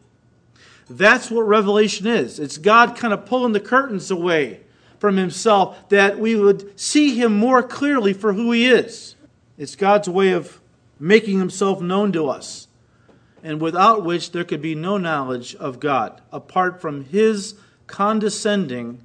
That's 0.89 1.31
what 1.31 1.43
revelation 1.43 2.07
is. 2.07 2.39
It's 2.39 2.57
God 2.57 2.97
kind 2.97 3.13
of 3.13 3.27
pulling 3.27 3.53
the 3.53 3.61
curtains 3.61 4.11
away 4.11 4.61
from 4.99 5.17
himself 5.17 5.89
that 5.91 6.19
we 6.19 6.35
would 6.35 6.79
see 6.79 7.15
him 7.15 7.37
more 7.37 7.63
clearly 7.63 8.13
for 8.13 8.33
who 8.33 8.53
he 8.53 8.67
is. 8.67 9.15
It's 9.59 9.77
God's 9.77 10.09
way 10.09 10.33
of 10.33 10.61
making 10.99 11.39
himself 11.39 11.81
known 11.81 12.13
to 12.13 12.29
us, 12.29 12.69
and 13.43 13.61
without 13.61 14.05
which 14.05 14.33
there 14.33 14.45
could 14.45 14.63
be 14.63 14.75
no 14.75 14.97
knowledge 14.99 15.55
of 15.57 15.79
God 15.79 16.21
apart 16.33 16.81
from 16.81 17.05
his 17.05 17.55
condescending. 17.87 19.01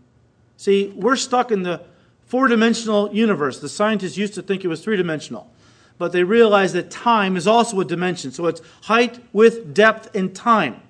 See, 0.58 0.94
we're 0.96 1.16
stuck 1.16 1.52
in 1.52 1.64
the 1.64 1.82
four 2.26 2.48
dimensional 2.48 3.14
universe. 3.14 3.60
The 3.60 3.70
scientists 3.70 4.18
used 4.18 4.34
to 4.36 4.42
think 4.42 4.64
it 4.64 4.68
was 4.68 4.82
three 4.82 4.98
dimensional, 4.98 5.52
but 5.98 6.12
they 6.12 6.24
realized 6.24 6.74
that 6.76 6.90
time 6.90 7.38
is 7.38 7.48
also 7.48 7.80
a 7.80 7.86
dimension. 7.86 8.32
So 8.32 8.48
it's 8.48 8.62
height, 8.84 9.20
width, 9.34 9.74
depth, 9.74 10.16
and 10.16 10.36
time. 10.36 10.82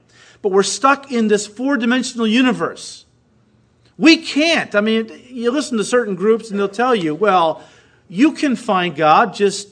But 0.41 0.51
we're 0.51 0.63
stuck 0.63 1.11
in 1.11 1.27
this 1.27 1.47
four 1.47 1.77
dimensional 1.77 2.27
universe. 2.27 3.05
We 3.97 4.17
can't. 4.17 4.73
I 4.75 4.81
mean, 4.81 5.11
you 5.27 5.51
listen 5.51 5.77
to 5.77 5.83
certain 5.83 6.15
groups 6.15 6.49
and 6.49 6.59
they'll 6.59 6.67
tell 6.67 6.95
you, 6.95 7.13
well, 7.13 7.63
you 8.09 8.33
can 8.33 8.55
find 8.55 8.95
God, 8.95 9.33
just 9.33 9.69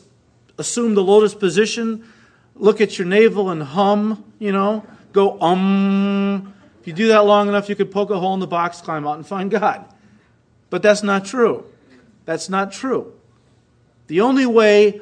assume 0.58 0.94
the 0.94 1.04
lotus 1.04 1.34
position, 1.34 2.08
look 2.56 2.82
at 2.82 2.98
your 2.98 3.08
navel 3.08 3.50
and 3.50 3.64
hum, 3.64 4.24
you 4.40 4.52
know, 4.52 4.86
go 5.12 5.40
um. 5.42 6.54
If 6.80 6.88
you 6.88 6.94
do 6.94 7.10
that 7.10 7.26
long 7.26 7.48
enough, 7.48 7.70
you 7.70 7.76
could 7.76 7.92
poke 7.92 8.10
a 8.10 8.20
hole 8.20 8.34
in 8.34 8.40
the 8.40 8.48
box, 8.48 8.82
climb 8.82 9.08
out, 9.08 9.18
and 9.18 9.28
find 9.28 9.52
God. 9.52 9.86
But 10.72 10.82
that's 10.82 11.04
not 11.04 11.26
true. 11.26 11.66
That's 12.26 12.50
not 12.50 12.72
true. 12.72 13.14
The 14.08 14.22
only 14.22 14.48
way 14.48 15.02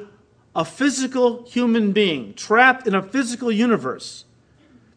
a 0.54 0.64
physical 0.64 1.44
human 1.44 1.92
being 1.92 2.34
trapped 2.34 2.86
in 2.86 2.94
a 2.94 3.02
physical 3.02 3.50
universe 3.50 4.26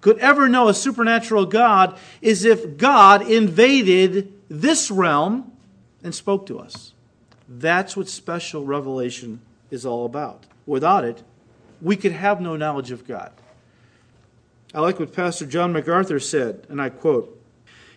could 0.01 0.17
ever 0.17 0.49
know 0.49 0.67
a 0.67 0.73
supernatural 0.73 1.45
God 1.45 1.97
is 2.21 2.43
if 2.43 2.77
God 2.77 3.21
invaded 3.29 4.33
this 4.49 4.91
realm 4.91 5.51
and 6.03 6.13
spoke 6.13 6.45
to 6.47 6.59
us. 6.59 6.93
That's 7.47 7.95
what 7.95 8.09
special 8.09 8.65
revelation 8.65 9.41
is 9.69 9.85
all 9.85 10.05
about. 10.05 10.45
Without 10.65 11.05
it, 11.05 11.23
we 11.81 11.95
could 11.95 12.11
have 12.13 12.41
no 12.41 12.55
knowledge 12.55 12.91
of 12.91 13.07
God. 13.07 13.31
I 14.73 14.79
like 14.79 14.99
what 14.99 15.13
Pastor 15.13 15.45
John 15.45 15.71
MacArthur 15.71 16.19
said, 16.19 16.65
and 16.67 16.81
I 16.81 16.89
quote 16.89 17.39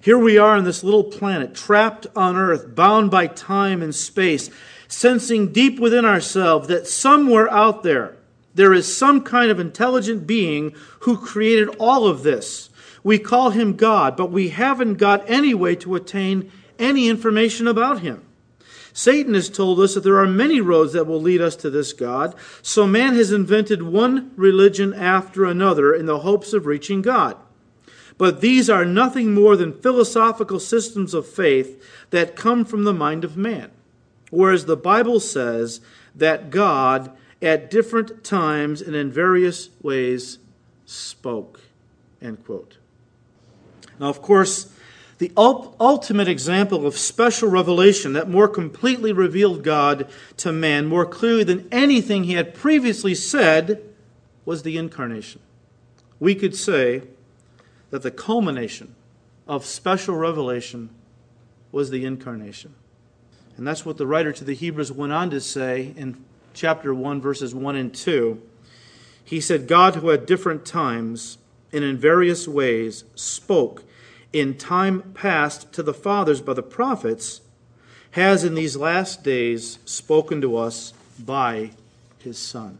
Here 0.07 0.17
we 0.17 0.39
are 0.39 0.57
on 0.57 0.63
this 0.63 0.85
little 0.85 1.03
planet, 1.03 1.53
trapped 1.53 2.07
on 2.15 2.37
earth, 2.37 2.77
bound 2.77 3.11
by 3.11 3.27
time 3.27 3.83
and 3.83 3.93
space, 3.93 4.51
sensing 4.87 5.53
deep 5.53 5.81
within 5.81 6.05
ourselves 6.05 6.69
that 6.69 6.87
somewhere 6.87 7.51
out 7.51 7.83
there, 7.83 8.17
there 8.55 8.73
is 8.73 8.97
some 8.97 9.21
kind 9.23 9.51
of 9.51 9.59
intelligent 9.59 10.25
being 10.25 10.77
who 11.01 11.17
created 11.17 11.75
all 11.81 12.07
of 12.07 12.23
this. 12.23 12.71
We 13.03 13.19
call 13.19 13.51
him 13.51 13.75
God, 13.75 14.17
but 14.17 14.31
we 14.31 14.51
haven't 14.51 14.95
got 14.95 15.29
any 15.29 15.55
way 15.55 15.75
to 15.75 15.97
attain 15.97 16.53
any 16.79 17.09
information 17.09 17.67
about 17.67 17.99
him. 17.99 18.25
Satan 18.93 19.35
has 19.35 19.49
told 19.49 19.81
us 19.81 19.95
that 19.95 20.05
there 20.05 20.21
are 20.21 20.29
many 20.29 20.61
roads 20.61 20.93
that 20.93 21.09
will 21.09 21.21
lead 21.21 21.41
us 21.41 21.57
to 21.57 21.69
this 21.69 21.93
God, 21.93 22.33
so 22.63 22.87
man 22.87 23.17
has 23.17 23.33
invented 23.33 23.83
one 23.83 24.31
religion 24.37 24.95
after 24.95 25.45
another 25.45 25.93
in 25.93 26.07
the 26.07 26.21
hopes 26.21 26.53
of 26.53 26.65
reaching 26.65 27.03
God. 27.03 27.37
But 28.19 28.41
these 28.41 28.71
are 28.71 28.85
nothing 28.85 29.35
more 29.35 29.57
than 29.57 29.81
philosophical 29.81 30.59
systems 30.59 31.13
of 31.13 31.27
faith 31.27 31.83
that 32.11 32.37
come 32.37 32.65
from 32.65 32.85
the 32.85 32.95
mind 32.95 33.25
of 33.25 33.37
man. 33.37 33.71
Whereas 34.31 34.65
the 34.65 34.77
Bible 34.77 35.21
says 35.21 35.81
that 36.15 36.51
God 36.51 37.17
at 37.43 37.71
different 37.71 38.25
times 38.25 38.81
and 38.81 38.97
in 38.97 39.11
various 39.11 39.69
ways 39.83 40.39
spoke. 40.87 41.61
End 42.23 42.45
quote. 42.45 42.79
Now, 44.01 44.09
of 44.09 44.23
course, 44.23 44.73
the 45.19 45.33
ultimate 45.37 46.29
example 46.29 46.87
of 46.87 46.97
special 46.97 47.49
revelation 47.49 48.13
that 48.15 48.29
more 48.29 48.49
completely 48.49 49.13
revealed 49.13 49.63
God 49.63 50.09
to 50.39 50.53
man 50.53 50.87
more 50.87 51.07
clearly 51.07 51.45
than 51.45 51.69
anything 51.73 52.25
he 52.25 52.35
had 52.35 52.55
previously 52.55 53.15
said 53.15 53.83
was 54.45 54.63
the 54.63 54.77
incarnation. 54.77 55.41
We 56.21 56.35
could 56.35 56.55
say 56.55 57.03
that 57.97 58.03
the 58.03 58.11
culmination 58.11 58.95
of 59.49 59.65
special 59.65 60.17
revelation 60.17 60.91
was 61.73 61.89
the 61.89 62.05
incarnation. 62.05 62.75
And 63.57 63.67
that's 63.67 63.87
what 63.87 63.97
the 63.97 64.07
writer 64.07 64.33
to 64.33 64.45
the 64.45 64.53
Hebrews 64.53 64.93
went 64.93 65.15
on 65.15 65.31
to 65.31 65.41
say 65.41 65.95
in 65.97 66.23
chapter 66.53 66.95
1, 66.95 67.23
verses 67.23 67.55
1 67.55 67.75
and 67.75 67.95
2, 67.95 68.43
he 69.25 69.41
said, 69.41 69.67
God, 69.67 69.95
who 69.95 70.11
at 70.11 70.27
different 70.27 70.67
times 70.67 71.39
and 71.73 71.83
in 71.83 71.97
various 71.97 72.47
ways 72.47 73.05
spoke 73.15 73.83
in 74.31 74.59
time 74.59 75.01
past 75.15 75.73
to 75.73 75.83
the 75.83 75.95
fathers 75.95 76.43
by 76.43 76.53
the 76.53 76.63
prophets, 76.63 77.41
has 78.11 78.45
in 78.45 78.55
these 78.55 78.77
last 78.77 79.25
days 79.25 79.79
spoken 79.87 80.43
to 80.43 80.59
us 80.59 80.93
by 81.19 81.71
his 82.19 82.37
Son. 82.37 82.77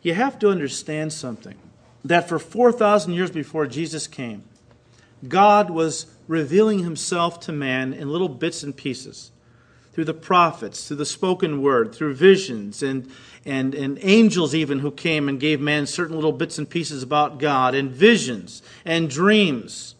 You 0.00 0.14
have 0.14 0.38
to 0.38 0.48
understand 0.48 1.12
something 1.12 1.58
that 2.04 2.28
for 2.28 2.38
4,000 2.38 3.12
years 3.12 3.30
before 3.30 3.66
Jesus 3.66 4.06
came, 4.06 4.44
God 5.26 5.70
was 5.70 6.06
revealing 6.28 6.80
himself 6.80 7.40
to 7.40 7.52
man 7.52 7.92
in 7.92 8.10
little 8.10 8.28
bits 8.28 8.62
and 8.62 8.76
pieces 8.76 9.32
through 9.92 10.04
the 10.04 10.14
prophets, 10.14 10.86
through 10.86 10.96
the 10.96 11.04
spoken 11.04 11.60
word, 11.60 11.92
through 11.92 12.14
visions, 12.14 12.84
and, 12.84 13.10
and, 13.44 13.74
and 13.74 13.98
angels 14.02 14.54
even 14.54 14.78
who 14.78 14.92
came 14.92 15.28
and 15.28 15.40
gave 15.40 15.60
man 15.60 15.86
certain 15.86 16.14
little 16.14 16.30
bits 16.30 16.56
and 16.56 16.70
pieces 16.70 17.02
about 17.02 17.40
God, 17.40 17.74
and 17.74 17.90
visions, 17.90 18.62
and 18.84 19.10
dreams, 19.10 19.96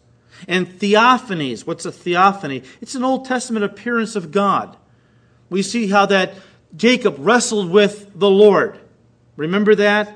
and 0.47 0.69
theophanies. 0.69 1.67
What's 1.67 1.85
a 1.85 1.91
theophany? 1.91 2.63
It's 2.81 2.95
an 2.95 3.03
Old 3.03 3.25
Testament 3.25 3.65
appearance 3.65 4.15
of 4.15 4.31
God. 4.31 4.77
We 5.51 5.63
see 5.63 5.89
how 5.89 6.07
that 6.07 6.35
Jacob 6.77 7.17
wrestled 7.19 7.71
with 7.71 8.13
the 8.15 8.31
Lord. 8.31 8.79
Remember 9.37 9.75
that? 9.75 10.15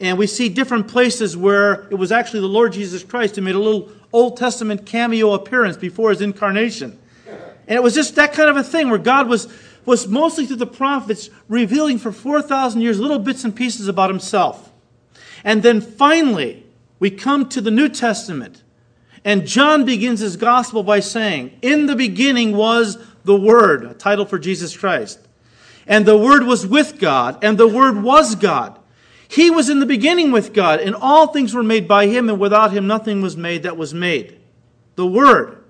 And 0.00 0.16
we 0.16 0.26
see 0.26 0.48
different 0.48 0.88
places 0.88 1.36
where 1.36 1.86
it 1.90 1.94
was 1.94 2.10
actually 2.10 2.40
the 2.40 2.46
Lord 2.46 2.72
Jesus 2.72 3.04
Christ 3.04 3.36
who 3.36 3.42
made 3.42 3.54
a 3.54 3.58
little 3.58 3.90
Old 4.12 4.38
Testament 4.38 4.86
cameo 4.86 5.34
appearance 5.34 5.76
before 5.76 6.10
his 6.10 6.22
incarnation. 6.22 6.98
And 7.26 7.76
it 7.76 7.82
was 7.82 7.94
just 7.94 8.16
that 8.16 8.32
kind 8.32 8.48
of 8.48 8.56
a 8.56 8.64
thing 8.64 8.88
where 8.88 8.98
God 8.98 9.28
was, 9.28 9.46
was 9.84 10.08
mostly 10.08 10.46
through 10.46 10.56
the 10.56 10.66
prophets 10.66 11.30
revealing 11.48 11.98
for 11.98 12.12
4,000 12.12 12.80
years 12.80 12.98
little 12.98 13.18
bits 13.18 13.44
and 13.44 13.54
pieces 13.54 13.86
about 13.86 14.10
himself. 14.10 14.72
And 15.44 15.62
then 15.62 15.80
finally, 15.80 16.66
we 16.98 17.10
come 17.10 17.48
to 17.50 17.60
the 17.60 17.70
New 17.70 17.88
Testament. 17.88 18.62
And 19.24 19.46
John 19.46 19.84
begins 19.84 20.20
his 20.20 20.36
gospel 20.36 20.82
by 20.82 21.00
saying, 21.00 21.58
In 21.60 21.86
the 21.86 21.94
beginning 21.94 22.56
was 22.56 22.98
the 23.24 23.36
Word, 23.36 23.84
a 23.84 23.94
title 23.94 24.24
for 24.24 24.38
Jesus 24.38 24.74
Christ. 24.74 25.20
And 25.86 26.06
the 26.06 26.16
Word 26.16 26.44
was 26.44 26.66
with 26.66 26.98
God, 26.98 27.42
and 27.44 27.58
the 27.58 27.68
Word 27.68 28.02
was 28.02 28.34
God. 28.34 28.79
He 29.30 29.48
was 29.48 29.70
in 29.70 29.78
the 29.78 29.86
beginning 29.86 30.32
with 30.32 30.52
God, 30.52 30.80
and 30.80 30.92
all 30.92 31.28
things 31.28 31.54
were 31.54 31.62
made 31.62 31.86
by 31.86 32.08
Him, 32.08 32.28
and 32.28 32.40
without 32.40 32.72
Him 32.72 32.88
nothing 32.88 33.22
was 33.22 33.36
made 33.36 33.62
that 33.62 33.76
was 33.76 33.94
made. 33.94 34.40
The 34.96 35.06
Word 35.06 35.62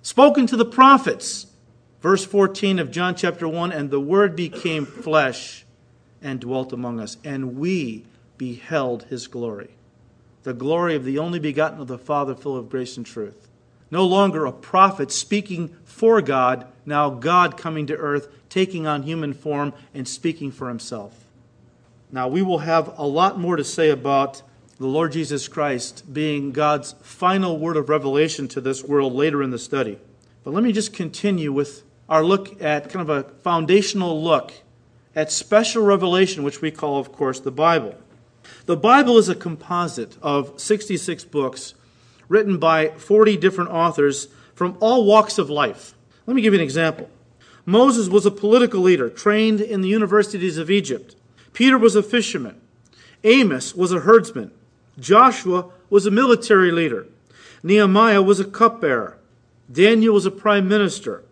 spoken 0.00 0.46
to 0.46 0.56
the 0.56 0.64
prophets. 0.64 1.48
Verse 2.00 2.24
14 2.24 2.78
of 2.78 2.92
John 2.92 3.16
chapter 3.16 3.48
1 3.48 3.72
And 3.72 3.90
the 3.90 3.98
Word 3.98 4.36
became 4.36 4.86
flesh 4.86 5.64
and 6.22 6.38
dwelt 6.38 6.72
among 6.72 7.00
us, 7.00 7.16
and 7.24 7.56
we 7.56 8.04
beheld 8.38 9.02
his 9.04 9.26
glory. 9.26 9.70
The 10.44 10.54
glory 10.54 10.94
of 10.94 11.04
the 11.04 11.18
only 11.18 11.40
begotten 11.40 11.80
of 11.80 11.88
the 11.88 11.98
Father, 11.98 12.36
full 12.36 12.56
of 12.56 12.70
grace 12.70 12.96
and 12.96 13.04
truth. 13.04 13.48
No 13.90 14.06
longer 14.06 14.46
a 14.46 14.52
prophet 14.52 15.10
speaking 15.10 15.76
for 15.84 16.22
God, 16.22 16.64
now 16.86 17.10
God 17.10 17.56
coming 17.56 17.88
to 17.88 17.96
earth, 17.96 18.28
taking 18.48 18.86
on 18.86 19.02
human 19.02 19.34
form, 19.34 19.72
and 19.92 20.06
speaking 20.06 20.52
for 20.52 20.68
himself. 20.68 21.19
Now, 22.12 22.26
we 22.26 22.42
will 22.42 22.58
have 22.58 22.98
a 22.98 23.06
lot 23.06 23.38
more 23.38 23.56
to 23.56 23.62
say 23.62 23.90
about 23.90 24.42
the 24.78 24.86
Lord 24.86 25.12
Jesus 25.12 25.46
Christ 25.46 26.12
being 26.12 26.50
God's 26.50 26.94
final 27.02 27.58
word 27.58 27.76
of 27.76 27.88
revelation 27.88 28.48
to 28.48 28.60
this 28.60 28.82
world 28.82 29.12
later 29.12 29.42
in 29.42 29.50
the 29.50 29.58
study. 29.58 29.98
But 30.42 30.52
let 30.52 30.64
me 30.64 30.72
just 30.72 30.92
continue 30.92 31.52
with 31.52 31.84
our 32.08 32.24
look 32.24 32.60
at 32.60 32.90
kind 32.90 33.08
of 33.08 33.10
a 33.10 33.28
foundational 33.42 34.20
look 34.20 34.52
at 35.14 35.30
special 35.30 35.84
revelation, 35.84 36.42
which 36.42 36.60
we 36.60 36.70
call, 36.70 36.98
of 36.98 37.12
course, 37.12 37.38
the 37.38 37.52
Bible. 37.52 37.94
The 38.66 38.76
Bible 38.76 39.16
is 39.18 39.28
a 39.28 39.34
composite 39.34 40.16
of 40.20 40.58
66 40.58 41.24
books 41.26 41.74
written 42.28 42.58
by 42.58 42.88
40 42.88 43.36
different 43.36 43.70
authors 43.70 44.28
from 44.54 44.76
all 44.80 45.04
walks 45.04 45.38
of 45.38 45.48
life. 45.48 45.94
Let 46.26 46.34
me 46.34 46.42
give 46.42 46.54
you 46.54 46.58
an 46.58 46.64
example. 46.64 47.08
Moses 47.66 48.08
was 48.08 48.26
a 48.26 48.30
political 48.30 48.80
leader 48.80 49.08
trained 49.08 49.60
in 49.60 49.80
the 49.80 49.88
universities 49.88 50.58
of 50.58 50.70
Egypt. 50.70 51.14
Peter 51.52 51.78
was 51.78 51.96
a 51.96 52.02
fisherman. 52.02 52.60
Amos 53.24 53.74
was 53.74 53.92
a 53.92 54.00
herdsman. 54.00 54.50
Joshua 54.98 55.70
was 55.88 56.06
a 56.06 56.10
military 56.10 56.70
leader. 56.70 57.06
Nehemiah 57.62 58.22
was 58.22 58.40
a 58.40 58.44
cupbearer. 58.44 59.18
Daniel 59.70 60.14
was 60.14 60.26
a 60.26 60.30
prime 60.30 60.68
minister. 60.68 61.24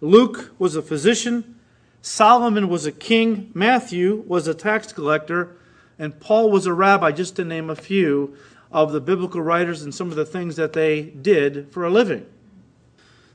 Luke 0.00 0.52
was 0.58 0.76
a 0.76 0.82
physician. 0.82 1.58
Solomon 2.00 2.68
was 2.68 2.86
a 2.86 2.92
king. 2.92 3.50
Matthew 3.54 4.24
was 4.26 4.46
a 4.46 4.54
tax 4.54 4.92
collector. 4.92 5.56
And 5.98 6.18
Paul 6.18 6.50
was 6.50 6.66
a 6.66 6.72
rabbi, 6.72 7.12
just 7.12 7.36
to 7.36 7.44
name 7.44 7.70
a 7.70 7.76
few 7.76 8.36
of 8.70 8.92
the 8.92 9.00
biblical 9.00 9.42
writers 9.42 9.82
and 9.82 9.94
some 9.94 10.10
of 10.10 10.16
the 10.16 10.24
things 10.24 10.56
that 10.56 10.72
they 10.72 11.02
did 11.02 11.70
for 11.70 11.84
a 11.84 11.90
living. 11.90 12.26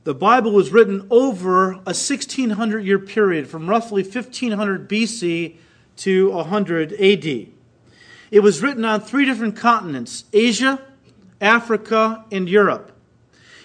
The 0.04 0.14
Bible 0.14 0.52
was 0.52 0.72
written 0.72 1.06
over 1.10 1.72
a 1.72 1.94
1600 1.94 2.84
year 2.84 2.98
period 2.98 3.48
from 3.48 3.68
roughly 3.68 4.02
1500 4.02 4.88
BC 4.88 5.56
to 5.98 6.30
100 6.30 6.92
AD. 6.94 7.48
It 8.30 8.40
was 8.40 8.62
written 8.62 8.84
on 8.84 9.00
three 9.00 9.24
different 9.24 9.56
continents 9.56 10.24
Asia, 10.32 10.80
Africa, 11.40 12.24
and 12.30 12.48
Europe. 12.48 12.92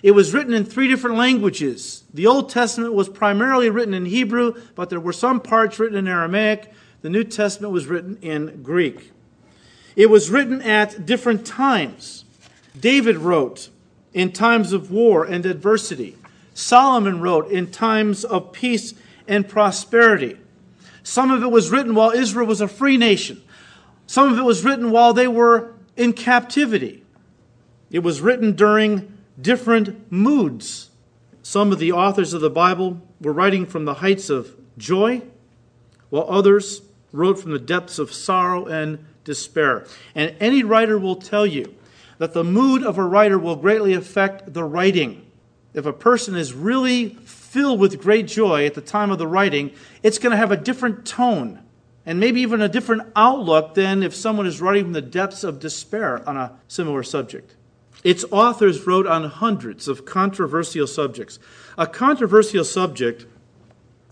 It 0.02 0.12
was 0.12 0.34
written 0.34 0.54
in 0.54 0.66
three 0.66 0.90
different 0.90 1.16
languages. 1.16 2.04
The 2.14 2.28
Old 2.28 2.50
Testament 2.50 2.94
was 2.94 3.08
primarily 3.08 3.70
written 3.70 3.94
in 3.94 4.06
Hebrew, 4.06 4.54
but 4.76 4.90
there 4.90 5.00
were 5.00 5.14
some 5.14 5.40
parts 5.40 5.80
written 5.80 5.98
in 5.98 6.08
Aramaic. 6.10 6.72
The 7.02 7.10
New 7.10 7.24
Testament 7.24 7.72
was 7.72 7.88
written 7.88 8.18
in 8.22 8.62
Greek. 8.64 9.12
It 9.96 10.10
was 10.10 10.30
written 10.30 10.62
at 10.62 11.06
different 11.06 11.46
times. 11.46 12.26
David 12.78 13.18
wrote 13.18 13.70
in 14.14 14.32
times 14.32 14.74
of 14.74 14.92
war 14.92 15.24
and 15.24 15.46
adversity. 15.46 16.18
Solomon 16.54 17.22
wrote 17.22 17.50
in 17.50 17.72
times 17.72 18.24
of 18.26 18.52
peace 18.52 18.94
and 19.28 19.48
prosperity. 19.48 20.38
Some 21.04 21.32
of 21.32 21.44
it 21.44 21.52
was 21.52 21.70
written 21.70 21.96
while 21.96 22.12
Israel 22.12 22.48
was 22.48 22.62
a 22.62 22.68
free 22.68 22.98
nation. 22.98 23.44
Some 24.08 24.32
of 24.32 24.40
it 24.40 24.44
was 24.44 24.64
written 24.64 24.92
while 24.92 25.14
they 25.14 25.28
were 25.28 25.74
in 25.96 26.14
captivity. 26.14 27.04
It 27.92 28.00
was 28.00 28.22
written 28.22 28.54
during 28.54 29.18
different 29.40 30.12
moods. 30.12 30.90
Some 31.42 31.72
of 31.72 31.80
the 31.80 31.92
authors 31.92 32.34
of 32.34 32.42
the 32.42 32.50
Bible 32.50 33.02
were 33.22 33.34
writing 33.34 33.66
from 33.66 33.86
the 33.86 33.96
heights 33.96 34.30
of 34.30 34.56
joy, 34.78 35.22
while 36.10 36.26
others 36.30 36.82
wrote 37.12 37.40
from 37.40 37.52
the 37.52 37.60
depths 37.60 38.00
of 38.00 38.12
sorrow 38.12 38.66
and 38.66 39.06
despair. 39.24 39.86
And 40.16 40.36
any 40.40 40.64
writer 40.64 40.98
will 40.98 41.16
tell 41.16 41.46
you 41.46 41.76
that 42.18 42.34
the 42.34 42.44
mood 42.44 42.84
of 42.84 42.98
a 42.98 43.04
writer 43.04 43.38
will 43.38 43.56
greatly 43.56 43.94
affect 43.94 44.54
the 44.54 44.64
writing. 44.64 45.26
If 45.74 45.86
a 45.86 45.94
person 45.94 46.36
is 46.36 46.54
really 46.54 47.10
filled 47.26 47.80
with 47.80 48.02
great 48.02 48.28
joy 48.28 48.66
at 48.66 48.74
the 48.74 48.82
time 48.82 49.12
of 49.12 49.18
the 49.18 49.28
writing, 49.28 49.72
it's 50.04 50.20
going 50.20 50.32
to 50.32 50.38
have 50.38 50.52
a 50.52 50.58
different 50.58 51.06
tone 51.06 51.64
and 52.06 52.20
maybe 52.20 52.42
even 52.42 52.62
a 52.62 52.70
different 52.70 53.04
outlook 53.16 53.76
than 53.76 54.04
if 54.04 54.14
someone 54.14 54.46
is 54.46 54.62
writing 54.62 54.86
from 54.86 54.94
the 54.94 55.02
depths 55.02 55.44
of 55.44 55.60
despair 55.60 56.28
on 56.28 56.36
a 56.36 56.52
similar 56.68 57.04
subject. 57.04 57.56
Its 58.04 58.26
authors 58.32 58.86
wrote 58.86 59.08
on 59.08 59.24
hundreds 59.30 59.88
of 59.88 60.06
controversial 60.06 60.86
subjects. 60.86 61.40
A 61.78 61.88
controversial 61.88 62.66
subject 62.66 63.26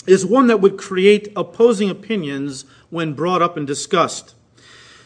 is 0.08 0.26
one 0.26 0.48
that 0.48 0.62
would 0.62 0.78
create 0.78 1.32
opposing 1.36 1.90
opinions 1.90 2.66
when 2.90 3.14
brought 3.14 3.42
up 3.42 3.58
and 3.58 3.68
discussed. 3.68 4.36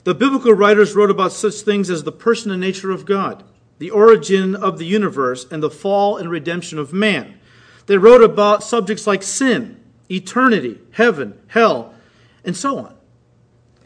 The 0.03 0.13
biblical 0.13 0.53
writers 0.53 0.93
wrote 0.93 1.09
about 1.09 1.31
such 1.31 1.55
things 1.55 1.89
as 1.89 2.03
the 2.03 2.12
person 2.12 2.51
and 2.51 2.62
nature 2.62 2.91
of 2.91 3.05
God, 3.05 3.43
the 3.77 3.91
origin 3.91 4.55
of 4.55 4.77
the 4.77 4.86
universe, 4.86 5.46
and 5.51 5.62
the 5.62 5.70
fall 5.70 6.17
and 6.17 6.29
redemption 6.29 6.79
of 6.79 6.94
man. 6.94 7.39
They 7.88 7.98
wrote 7.98 8.24
about 8.24 8.63
subjects 8.63 9.05
like 9.05 9.22
sin, 9.22 9.79
eternity, 10.10 10.79
heaven, 10.91 11.39
hell, 11.48 11.94
and 12.44 12.55
so 12.55 12.79
on. 12.79 12.96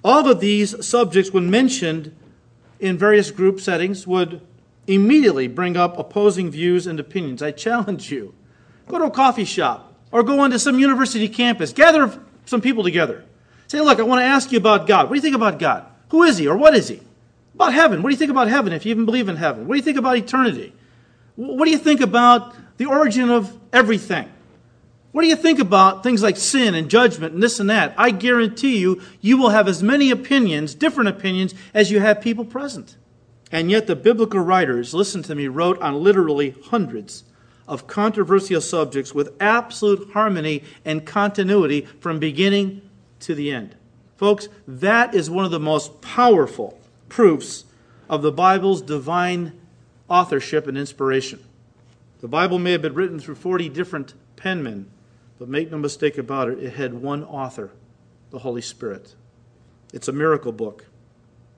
All 0.04 0.30
of 0.30 0.40
these 0.40 0.86
subjects, 0.86 1.32
when 1.32 1.50
mentioned 1.50 2.16
in 2.80 2.98
various 2.98 3.32
group 3.32 3.60
settings, 3.60 4.08
would 4.08 4.42
immediately 4.88 5.48
bring 5.48 5.76
up 5.76 5.98
opposing 6.00 6.50
views 6.50 6.88
and 6.88 7.00
opinions. 7.00 7.42
I 7.42 7.52
challenge 7.52 8.12
you 8.12 8.34
go 8.88 8.98
to 8.98 9.06
a 9.06 9.12
coffee 9.12 9.46
shop 9.46 9.94
or 10.12 10.24
go 10.24 10.40
onto 10.40 10.58
some 10.58 10.80
university 10.80 11.30
campus, 11.30 11.72
gather 11.72 12.20
some 12.46 12.62
people 12.62 12.84
together. 12.84 13.24
Say, 13.68 13.80
look, 13.82 14.00
I 14.00 14.04
want 14.04 14.22
to 14.22 14.26
ask 14.26 14.52
you 14.52 14.58
about 14.58 14.88
God. 14.88 15.06
What 15.06 15.14
do 15.14 15.16
you 15.18 15.22
think 15.22 15.36
about 15.36 15.60
God? 15.60 15.86
Who 16.10 16.24
is 16.24 16.40
he 16.40 16.48
or 16.48 16.58
what 16.58 16.76
is 16.76 16.88
he? 16.88 17.02
About 17.60 17.74
heaven. 17.74 18.02
What 18.02 18.08
do 18.10 18.14
you 18.14 18.18
think 18.18 18.32
about 18.32 18.48
heaven 18.48 18.72
if 18.72 18.86
you 18.86 18.92
even 18.92 19.04
believe 19.04 19.28
in 19.28 19.36
heaven? 19.36 19.68
What 19.68 19.74
do 19.74 19.80
you 19.80 19.84
think 19.84 19.98
about 19.98 20.16
eternity? 20.16 20.72
What 21.36 21.66
do 21.66 21.72
you 21.72 21.78
think 21.78 22.00
about 22.00 22.56
the 22.78 22.86
origin 22.86 23.30
of 23.30 23.54
everything? 23.74 24.32
What 25.12 25.24
do 25.24 25.28
you 25.28 25.36
think 25.36 25.60
about 25.60 26.02
things 26.02 26.24
like 26.24 26.38
sin 26.38 26.74
and 26.74 26.90
judgment 26.90 27.34
and 27.34 27.44
this 27.44 27.60
and 27.60 27.70
that? 27.70 27.94
I 27.98 28.12
guarantee 28.12 28.78
you, 28.78 29.02
you 29.20 29.36
will 29.36 29.50
have 29.50 29.68
as 29.68 29.84
many 29.84 30.10
opinions, 30.10 30.74
different 30.74 31.10
opinions, 31.10 31.54
as 31.74 31.92
you 31.92 32.00
have 32.00 32.22
people 32.22 32.46
present. 32.46 32.96
And 33.52 33.70
yet, 33.70 33.88
the 33.88 33.96
biblical 33.98 34.40
writers, 34.40 34.94
listen 34.94 35.22
to 35.24 35.36
me, 35.36 35.50
wrote 35.50 35.82
on 35.82 36.02
literally 36.02 36.56
hundreds 36.68 37.26
of 37.68 37.88
controversial 37.88 38.62
subjects 38.62 39.14
with 39.14 39.36
absolute 39.42 40.14
harmony 40.14 40.64
and 40.86 41.06
continuity 41.06 41.82
from 42.00 42.20
beginning 42.20 42.82
to 43.20 43.36
the 43.36 43.52
end. 43.52 43.76
Folks, 44.16 44.48
that 44.66 45.14
is 45.14 45.30
one 45.30 45.44
of 45.44 45.52
the 45.52 45.60
most 45.60 46.00
powerful 46.00 46.79
proofs 47.10 47.66
of 48.10 48.22
the 48.22 48.32
Bible's 48.32 48.82
divine 48.82 49.60
authorship 50.08 50.68
and 50.68 50.78
inspiration. 50.78 51.44
The 52.22 52.28
Bible 52.28 52.60
may 52.60 52.72
have 52.72 52.82
been 52.82 52.94
written 52.94 53.20
through 53.20 53.36
40 53.36 53.70
different 53.70 54.14
penmen, 54.36 54.86
but 55.38 55.48
make 55.48 55.72
no 55.72 55.78
mistake 55.78 56.18
about 56.18 56.50
it, 56.50 56.60
it 56.60 56.74
had 56.74 56.94
one 56.94 57.24
author, 57.24 57.72
the 58.32 58.40
Holy 58.40 58.62
Spirit. 58.62 59.16
It's 59.94 60.08
a 60.08 60.14
miracle 60.14 60.52
book. 60.52 60.86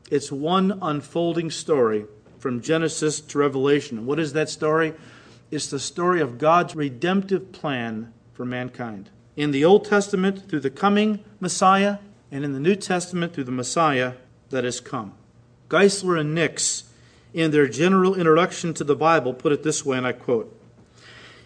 It's 0.09 0.31
one 0.31 0.77
unfolding 0.81 1.51
story 1.51 2.05
from 2.37 2.61
Genesis 2.61 3.21
to 3.21 3.37
Revelation. 3.37 4.05
What 4.05 4.19
is 4.19 4.33
that 4.33 4.49
story? 4.49 4.93
It's 5.49 5.69
the 5.69 5.79
story 5.79 6.21
of 6.21 6.37
God's 6.37 6.75
redemptive 6.75 7.51
plan 7.51 8.13
for 8.33 8.45
mankind. 8.45 9.09
In 9.35 9.51
the 9.51 9.65
Old 9.65 9.85
Testament, 9.85 10.49
through 10.49 10.59
the 10.59 10.69
coming 10.69 11.23
Messiah, 11.39 11.97
and 12.31 12.45
in 12.45 12.53
the 12.53 12.59
New 12.59 12.75
Testament 12.75 13.33
through 13.33 13.43
the 13.43 13.51
Messiah 13.51 14.13
that 14.49 14.63
has 14.63 14.79
come. 14.79 15.13
Geisler 15.71 16.19
and 16.19 16.35
Nix, 16.35 16.83
in 17.33 17.51
their 17.51 17.67
general 17.67 18.13
introduction 18.13 18.73
to 18.73 18.83
the 18.83 18.95
Bible, 18.95 19.33
put 19.33 19.53
it 19.53 19.63
this 19.63 19.85
way, 19.85 19.97
and 19.97 20.05
I 20.05 20.11
quote 20.11 20.53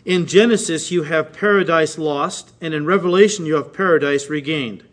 In 0.03 0.25
Genesis, 0.25 0.89
you 0.89 1.03
have 1.03 1.31
paradise 1.31 1.99
lost, 1.99 2.51
and 2.59 2.73
in 2.73 2.87
Revelation, 2.87 3.45
you 3.45 3.53
have 3.53 3.71
paradise 3.71 4.27
regained. 4.27 4.83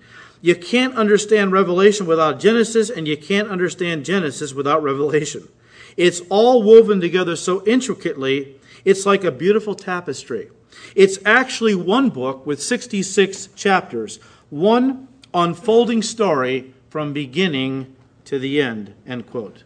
You 0.42 0.54
can't 0.54 0.94
understand 0.96 1.50
Revelation 1.50 2.04
without 2.04 2.40
Genesis, 2.40 2.90
and 2.90 3.08
you 3.08 3.16
can't 3.16 3.48
understand 3.48 4.04
Genesis 4.04 4.52
without 4.52 4.82
Revelation. 4.82 5.48
It's 5.96 6.20
all 6.28 6.62
woven 6.62 7.00
together 7.00 7.34
so 7.34 7.64
intricately, 7.64 8.56
it's 8.84 9.06
like 9.06 9.24
a 9.24 9.30
beautiful 9.30 9.74
tapestry. 9.74 10.50
It's 10.94 11.18
actually 11.24 11.74
one 11.74 12.10
book 12.10 12.44
with 12.44 12.62
66 12.62 13.46
chapters, 13.56 14.18
one 14.50 15.08
unfolding 15.32 16.02
story 16.02 16.74
from 16.90 17.14
beginning 17.14 17.96
to 18.32 18.38
the 18.38 18.62
end. 18.62 18.94
End 19.06 19.26
quote. 19.26 19.62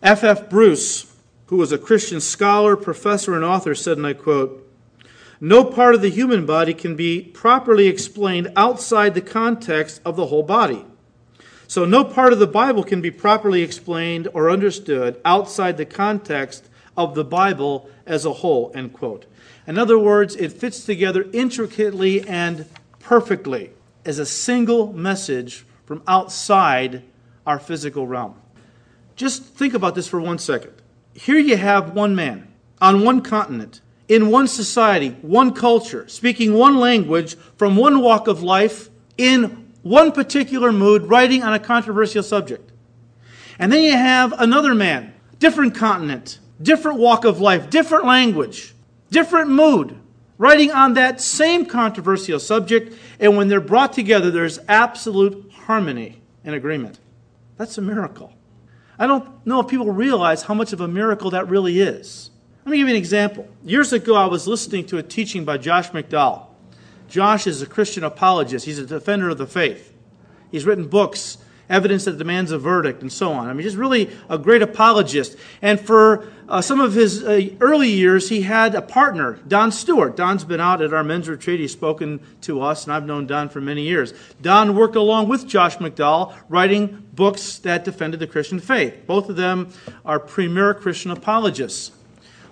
F. 0.00 0.22
F. 0.22 0.48
Bruce, 0.48 1.16
who 1.46 1.56
was 1.56 1.72
a 1.72 1.78
Christian 1.78 2.20
scholar, 2.20 2.76
professor, 2.76 3.34
and 3.34 3.44
author, 3.44 3.74
said, 3.74 3.96
and 3.96 4.06
I 4.06 4.12
quote, 4.12 4.72
No 5.40 5.64
part 5.64 5.96
of 5.96 6.00
the 6.00 6.08
human 6.08 6.46
body 6.46 6.74
can 6.74 6.94
be 6.94 7.20
properly 7.20 7.88
explained 7.88 8.52
outside 8.54 9.14
the 9.14 9.20
context 9.20 10.00
of 10.04 10.14
the 10.14 10.26
whole 10.26 10.44
body. 10.44 10.84
So, 11.66 11.84
no 11.84 12.04
part 12.04 12.32
of 12.32 12.38
the 12.38 12.46
Bible 12.46 12.84
can 12.84 13.00
be 13.00 13.10
properly 13.10 13.62
explained 13.62 14.28
or 14.32 14.48
understood 14.48 15.20
outside 15.24 15.76
the 15.76 15.84
context 15.84 16.70
of 16.96 17.16
the 17.16 17.24
Bible 17.24 17.90
as 18.06 18.24
a 18.24 18.32
whole. 18.32 18.70
End 18.76 18.92
quote. 18.92 19.26
In 19.66 19.76
other 19.76 19.98
words, 19.98 20.36
it 20.36 20.52
fits 20.52 20.84
together 20.84 21.26
intricately 21.32 22.20
and 22.28 22.66
perfectly 23.00 23.70
as 24.04 24.20
a 24.20 24.26
single 24.26 24.92
message 24.92 25.64
from 25.84 26.04
outside 26.06 27.02
our 27.46 27.58
physical 27.58 28.06
realm. 28.06 28.34
Just 29.16 29.42
think 29.42 29.74
about 29.74 29.94
this 29.94 30.08
for 30.08 30.20
one 30.20 30.38
second. 30.38 30.72
Here 31.14 31.38
you 31.38 31.56
have 31.56 31.94
one 31.94 32.14
man 32.14 32.48
on 32.80 33.04
one 33.04 33.20
continent, 33.20 33.80
in 34.08 34.30
one 34.30 34.48
society, 34.48 35.10
one 35.22 35.52
culture, 35.52 36.08
speaking 36.08 36.54
one 36.54 36.78
language 36.78 37.36
from 37.56 37.76
one 37.76 38.00
walk 38.00 38.26
of 38.26 38.42
life, 38.42 38.88
in 39.16 39.72
one 39.82 40.12
particular 40.12 40.72
mood, 40.72 41.02
writing 41.02 41.42
on 41.42 41.52
a 41.52 41.58
controversial 41.58 42.22
subject. 42.22 42.70
And 43.58 43.72
then 43.72 43.82
you 43.82 43.92
have 43.92 44.32
another 44.38 44.74
man, 44.74 45.14
different 45.38 45.74
continent, 45.74 46.38
different 46.60 46.98
walk 46.98 47.24
of 47.24 47.40
life, 47.40 47.70
different 47.70 48.06
language, 48.06 48.74
different 49.10 49.50
mood, 49.50 49.98
writing 50.38 50.72
on 50.72 50.94
that 50.94 51.20
same 51.20 51.66
controversial 51.66 52.40
subject, 52.40 52.96
and 53.20 53.36
when 53.36 53.48
they're 53.48 53.60
brought 53.60 53.92
together, 53.92 54.30
there's 54.30 54.58
absolute 54.68 55.52
harmony 55.52 56.20
and 56.44 56.54
agreement. 56.54 56.98
That's 57.62 57.78
a 57.78 57.80
miracle. 57.80 58.32
I 58.98 59.06
don't 59.06 59.46
know 59.46 59.60
if 59.60 59.68
people 59.68 59.86
realize 59.92 60.42
how 60.42 60.52
much 60.52 60.72
of 60.72 60.80
a 60.80 60.88
miracle 60.88 61.30
that 61.30 61.48
really 61.48 61.78
is. 61.78 62.32
Let 62.64 62.72
me 62.72 62.78
give 62.78 62.88
you 62.88 62.94
an 62.94 62.98
example. 62.98 63.48
Years 63.62 63.92
ago, 63.92 64.16
I 64.16 64.26
was 64.26 64.48
listening 64.48 64.84
to 64.86 64.98
a 64.98 65.02
teaching 65.04 65.44
by 65.44 65.58
Josh 65.58 65.90
McDowell. 65.92 66.46
Josh 67.08 67.46
is 67.46 67.62
a 67.62 67.66
Christian 67.66 68.02
apologist, 68.02 68.66
he's 68.66 68.80
a 68.80 68.84
defender 68.84 69.28
of 69.28 69.38
the 69.38 69.46
faith. 69.46 69.94
He's 70.50 70.64
written 70.64 70.88
books, 70.88 71.38
Evidence 71.68 72.04
That 72.04 72.18
Demands 72.18 72.50
a 72.50 72.58
Verdict, 72.58 73.02
and 73.02 73.12
so 73.12 73.32
on. 73.32 73.48
I 73.48 73.52
mean, 73.52 73.64
he's 73.64 73.76
really 73.76 74.10
a 74.28 74.36
great 74.38 74.62
apologist. 74.62 75.36
And 75.62 75.80
for 75.80 76.28
uh, 76.48 76.60
some 76.60 76.80
of 76.80 76.94
his 76.94 77.24
uh, 77.24 77.48
early 77.60 77.88
years, 77.88 78.28
he 78.28 78.42
had 78.42 78.74
a 78.74 78.82
partner, 78.82 79.38
Don 79.48 79.72
Stewart. 79.72 80.16
Don's 80.16 80.44
been 80.44 80.60
out 80.60 80.82
at 80.82 80.92
our 80.92 81.04
men's 81.04 81.28
retreat. 81.28 81.60
He's 81.60 81.72
spoken 81.72 82.20
to 82.42 82.60
us, 82.60 82.84
and 82.84 82.92
I've 82.92 83.06
known 83.06 83.26
Don 83.26 83.48
for 83.48 83.60
many 83.60 83.82
years. 83.82 84.12
Don 84.40 84.76
worked 84.76 84.96
along 84.96 85.28
with 85.28 85.46
Josh 85.46 85.76
McDowell, 85.76 86.34
writing 86.48 87.06
books 87.14 87.58
that 87.58 87.84
defended 87.84 88.20
the 88.20 88.26
Christian 88.26 88.60
faith. 88.60 89.06
Both 89.06 89.28
of 89.28 89.36
them 89.36 89.72
are 90.04 90.18
premier 90.18 90.74
Christian 90.74 91.10
apologists. 91.10 91.92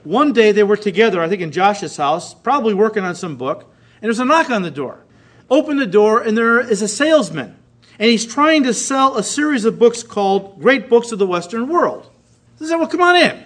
One 0.05 0.33
day 0.33 0.53
they 0.53 0.63
were 0.63 0.79
together, 0.79 1.21
I 1.21 1.29
think 1.29 1.43
in 1.43 1.53
Josh's 1.53 1.97
house, 1.97 2.33
probably 2.33 2.73
working 2.73 3.05
on 3.05 3.15
some 3.15 3.37
book, 3.37 3.63
and 4.01 4.09
there's 4.09 4.19
a 4.19 4.25
knock 4.25 4.49
on 4.49 4.63
the 4.63 4.71
door. 4.71 5.05
Open 5.51 5.77
the 5.77 5.87
door, 5.87 6.23
and 6.23 6.39
there 6.39 6.59
is 6.59 6.81
a 6.81 6.89
salesman, 6.89 7.57
and 8.01 8.09
he's 8.09 8.25
trying 8.25 8.63
to 8.65 8.73
sell 8.73 9.19
a 9.19 9.23
series 9.23 9.67
of 9.67 9.79
books 9.79 10.03
called 10.03 10.59
Great 10.59 10.89
Books 10.89 11.13
of 11.13 11.19
the 11.19 11.27
Western 11.27 11.69
World. 11.69 12.11
He 12.59 12.67
said, 12.67 12.77
Well, 12.77 12.89
come 12.89 13.03
on 13.03 13.15
in. 13.15 13.45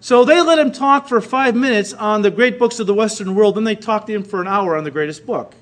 So 0.00 0.26
they 0.26 0.38
let 0.42 0.58
him 0.58 0.70
talk 0.70 1.08
for 1.08 1.18
five 1.22 1.56
minutes 1.56 1.94
on 1.94 2.20
the 2.20 2.30
great 2.30 2.58
books 2.58 2.78
of 2.78 2.86
the 2.86 2.92
Western 2.92 3.34
world, 3.34 3.54
then 3.54 3.64
they 3.64 3.74
talked 3.74 4.08
to 4.08 4.12
him 4.12 4.22
for 4.22 4.42
an 4.42 4.46
hour 4.46 4.76
on 4.76 4.84
the 4.84 4.90
greatest 4.90 5.24
book. 5.24 5.54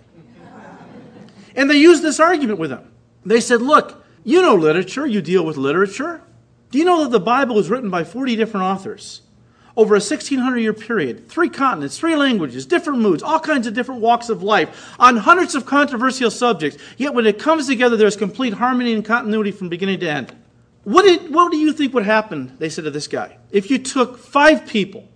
And 1.55 1.71
they 1.71 1.77
used 1.77 2.03
this 2.03 2.19
argument 2.19 2.59
with 2.59 2.73
him. 2.73 2.91
They 3.25 3.41
said, 3.41 3.63
Look, 3.63 4.05
you 4.25 4.43
know 4.43 4.57
literature, 4.57 5.07
you 5.07 5.23
deal 5.23 5.47
with 5.47 5.57
literature. 5.57 6.23
Do 6.73 6.79
you 6.79 6.85
know 6.85 7.05
that 7.05 7.13
the 7.13 7.21
Bible 7.21 7.55
was 7.55 7.71
written 7.71 7.89
by 7.89 8.03
40 8.03 8.35
different 8.35 8.65
authors 8.65 9.21
over 9.77 9.95
a 9.95 9.99
1600 9.99 10.59
year 10.59 10.73
period? 10.73 11.29
Three 11.29 11.49
continents, 11.49 11.99
three 11.99 12.17
languages, 12.17 12.67
different 12.67 13.01
moods, 13.01 13.23
all 13.23 13.41
kinds 13.41 13.67
of 13.67 13.75
different 13.75 14.01
walks 14.01 14.29
of 14.29 14.43
life, 14.43 14.95
on 14.99 15.17
hundreds 15.17 15.55
of 15.55 15.67
controversial 15.67 16.31
subjects. 16.31 16.83
Yet 16.97 17.15
when 17.15 17.27
it 17.27 17.39
comes 17.39 17.67
together, 17.67 17.97
there's 17.97 18.17
complete 18.17 18.55
harmony 18.55 18.93
and 18.93 19.05
continuity 19.05 19.51
from 19.51 19.69
beginning 19.69 20.01
to 20.01 20.11
end. 20.11 20.37
What, 20.85 21.03
did, 21.03 21.33
what 21.33 21.53
do 21.53 21.59
you 21.59 21.73
think 21.73 21.95
would 21.95 22.05
happen, 22.05 22.57
they 22.59 22.69
said 22.69 22.85
to 22.85 22.91
this 22.91 23.07
guy, 23.07 23.39
if 23.51 23.71
you 23.71 23.79
took 23.79 24.19
five 24.19 24.67
people 24.67 25.09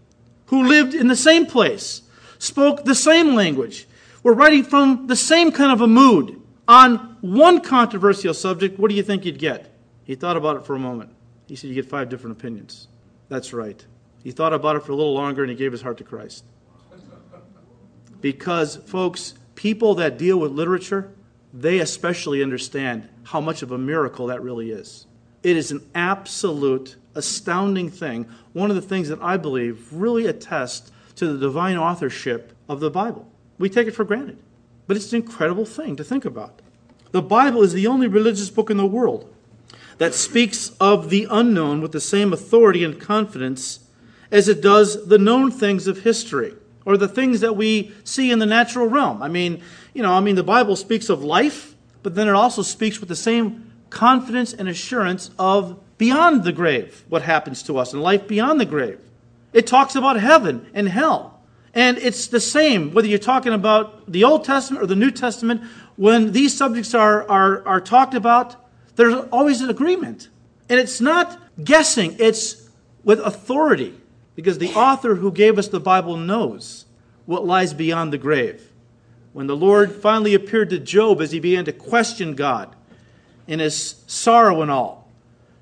who 0.47 0.65
lived 0.65 0.95
in 0.95 1.09
the 1.09 1.17
same 1.17 1.47
place, 1.47 2.03
spoke 2.39 2.85
the 2.85 2.95
same 2.95 3.35
language, 3.35 3.89
were 4.23 4.35
writing 4.35 4.63
from 4.63 5.07
the 5.09 5.17
same 5.17 5.51
kind 5.51 5.73
of 5.73 5.81
a 5.81 5.87
mood 5.87 6.41
on 6.69 7.17
one 7.21 7.61
controversial 7.61 8.35
subject? 8.35 8.79
What 8.79 8.91
do 8.91 8.97
you 8.97 9.03
think 9.03 9.25
you'd 9.25 9.39
get? 9.39 9.73
He 10.05 10.15
thought 10.15 10.37
about 10.37 10.57
it 10.57 10.67
for 10.67 10.75
a 10.75 10.79
moment. 10.79 11.11
He 11.47 11.57
said, 11.57 11.69
You 11.69 11.75
get 11.75 11.89
five 11.89 12.09
different 12.09 12.39
opinions. 12.39 12.89
That's 13.29 13.53
right. 13.53 13.85
He 14.27 14.33
thought 14.33 14.53
about 14.53 14.75
it 14.75 14.83
for 14.83 14.91
a 14.91 14.97
little 14.97 15.15
longer 15.15 15.45
and 15.45 15.51
he 15.51 15.57
gave 15.57 15.71
his 15.71 15.83
heart 15.83 15.99
to 15.99 16.03
Christ. 16.03 16.45
Because, 18.21 18.75
folks, 18.75 19.35
people 19.55 19.95
that 19.95 20.19
deal 20.19 20.37
with 20.37 20.51
literature, 20.51 21.13
they 21.55 21.79
especially 21.79 22.43
understand 22.43 23.09
how 23.23 23.41
much 23.41 23.63
of 23.63 23.71
a 23.71 23.79
miracle 23.79 24.27
that 24.27 24.43
really 24.43 24.73
is. 24.73 25.07
It 25.45 25.57
is 25.57 25.71
an 25.71 25.89
absolute, 25.95 26.97
astounding 27.15 27.89
thing. 27.89 28.27
One 28.53 28.69
of 28.69 28.75
the 28.75 28.83
things 28.83 29.11
that 29.11 29.23
I 29.23 29.37
believe 29.37 29.93
really 29.93 30.27
attests 30.27 30.91
to 31.15 31.33
the 31.33 31.39
divine 31.39 31.77
authorship 31.77 32.53
of 32.69 32.81
the 32.81 32.91
Bible. 32.91 33.31
We 33.59 33.71
take 33.71 33.87
it 33.87 33.95
for 33.95 34.05
granted. 34.05 34.39
But 34.89 34.97
it's 34.97 35.13
an 35.13 35.23
incredible 35.23 35.67
thing 35.67 35.95
to 35.95 36.03
think 36.03 36.25
about. 36.25 36.63
The 37.13 37.23
Bible 37.23 37.63
is 37.63 37.75
the 37.75 37.87
only 37.87 38.09
religious 38.09 38.51
book 38.51 38.71
in 38.71 38.77
the 38.77 38.87
world 38.87 39.33
that 39.99 40.15
speaks 40.15 40.71
of 40.81 41.11
the 41.11 41.29
unknown 41.31 41.81
with 41.81 41.93
the 41.93 42.01
same 42.01 42.33
authority 42.33 42.83
and 42.83 43.01
confidence 43.01 43.86
as 44.31 44.49
it 44.49 44.61
does 44.61 45.07
the 45.07 45.19
known 45.19 45.51
things 45.51 45.87
of 45.87 46.01
history 46.03 46.55
or 46.85 46.97
the 46.97 47.09
things 47.09 47.41
that 47.41 47.57
we 47.57 47.93
see 48.05 48.31
in 48.31 48.39
the 48.39 48.47
natural 48.47 48.87
realm. 48.87 49.23
I 49.23 49.29
mean, 49.29 49.63
you 49.93 50.03
know, 50.03 50.13
I 50.13 50.21
mean, 50.21 50.37
the 50.37 50.43
Bible 50.43 50.77
speaks 50.77 51.09
of 51.09 51.23
life, 51.23 51.75
but 52.03 52.15
then 52.15 52.29
it 52.29 52.35
also 52.35 52.63
speaks 52.63 53.01
with 53.01 53.09
the 53.09 53.17
same 53.17 53.73
confidence 53.91 54.53
and 54.53 54.69
assurance 54.69 55.31
of 55.39 55.79
beyond 55.99 56.45
the 56.45 56.53
grave, 56.53 57.05
what 57.09 57.23
happens 57.23 57.63
to 57.65 57.79
us, 57.79 57.93
and 57.93 58.03
life 58.03 58.29
beyond 58.29 58.61
the 58.61 58.67
grave. 58.67 59.01
It 59.53 59.67
talks 59.67 59.97
about 59.97 60.19
heaven 60.19 60.71
and 60.75 60.89
hell. 60.89 61.41
And 61.75 61.99
it's 61.99 62.29
the 62.29 62.41
same 62.41 62.93
whether 62.93 63.09
you're 63.09 63.19
talking 63.19 63.53
about 63.53 64.11
the 64.11 64.25
Old 64.25 64.45
Testament 64.45 64.83
or 64.83 64.87
the 64.87 64.97
New 64.97 65.11
Testament. 65.11 65.63
When 65.97 66.33
these 66.33 66.57
subjects 66.57 66.95
are, 66.95 67.29
are, 67.29 67.67
are 67.67 67.81
talked 67.81 68.15
about, 68.15 68.57
there's 68.97 69.15
always 69.31 69.61
an 69.61 69.71
agreement. 69.71 70.29
And 70.69 70.81
it's 70.81 71.01
not 71.01 71.39
guessing, 71.63 72.17
it's 72.19 72.69
with 73.05 73.21
authority. 73.21 73.95
Because 74.37 74.59
the 74.59 74.75
author 74.75 75.17
who 75.17 75.33
gave 75.33 75.59
us 75.59 75.67
the 75.67 75.81
Bible 75.81 76.17
knows 76.17 76.85
what 77.25 77.45
lies 77.45 77.75
beyond 77.75 78.13
the 78.13 78.19
grave. 78.19 78.71
When 79.33 79.49
the 79.49 79.57
Lord 79.57 79.93
finally 79.93 80.35
appeared 80.35 80.71
to 80.71 80.79
Job 80.79 81.21
as 81.21 81.33
he 81.33 81.41
began 81.41 81.65
to 81.65 81.73
question 81.73 82.35
God 82.35 82.77
in 83.47 83.59
his 83.59 84.03
sorrow 84.07 84.63
and 84.63 84.71
all. 84.71 85.11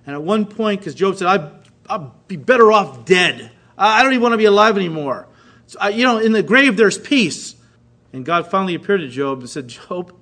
And 0.07 0.15
at 0.15 0.23
one 0.23 0.45
point, 0.45 0.81
because 0.81 0.95
Job 0.95 1.17
said, 1.17 1.29
I'd, 1.29 1.51
I'd, 1.89 2.29
be 2.29 2.37
better 2.37 2.71
off 2.71 3.05
dead. 3.05 3.51
I 3.77 4.03
don't 4.03 4.13
even 4.13 4.23
want 4.23 4.33
to 4.35 4.39
be 4.39 4.45
alive 4.45 4.77
anymore. 4.77 5.27
So, 5.67 5.79
I, 5.81 5.89
you 5.91 6.05
know, 6.05 6.19
in 6.19 6.33
the 6.33 6.43
grave, 6.43 6.77
there's 6.77 6.99
peace. 6.99 7.55
And 8.13 8.25
God 8.25 8.51
finally 8.51 8.75
appeared 8.75 9.01
to 9.01 9.09
Job 9.09 9.41
and 9.41 9.49
said, 9.49 9.69
Job, 9.69 10.15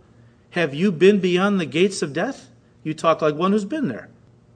have 0.51 0.75
you 0.75 0.93
been 0.93 1.21
beyond 1.21 1.61
the 1.61 1.67
gates 1.67 2.03
of 2.03 2.13
death? 2.13 2.49
You 2.83 2.95
talk 2.95 3.23
like 3.23 3.35
one 3.35 3.53
who's 3.53 3.65
been 3.65 3.89
there. 3.89 4.09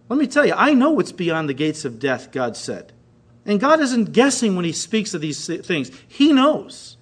Let 0.08 0.18
me 0.18 0.26
tell 0.26 0.46
you, 0.46 0.54
I 0.54 0.74
know 0.74 0.90
what's 0.90 1.12
beyond 1.12 1.48
the 1.48 1.54
gates 1.54 1.84
of 1.84 1.98
death, 1.98 2.30
God 2.30 2.56
said. 2.56 2.92
And 3.46 3.60
God 3.60 3.80
isn't 3.80 4.12
guessing 4.12 4.56
when 4.56 4.64
He 4.64 4.72
speaks 4.72 5.14
of 5.14 5.20
these 5.20 5.46
things, 5.46 5.90
He 6.06 6.32
knows. 6.32 6.96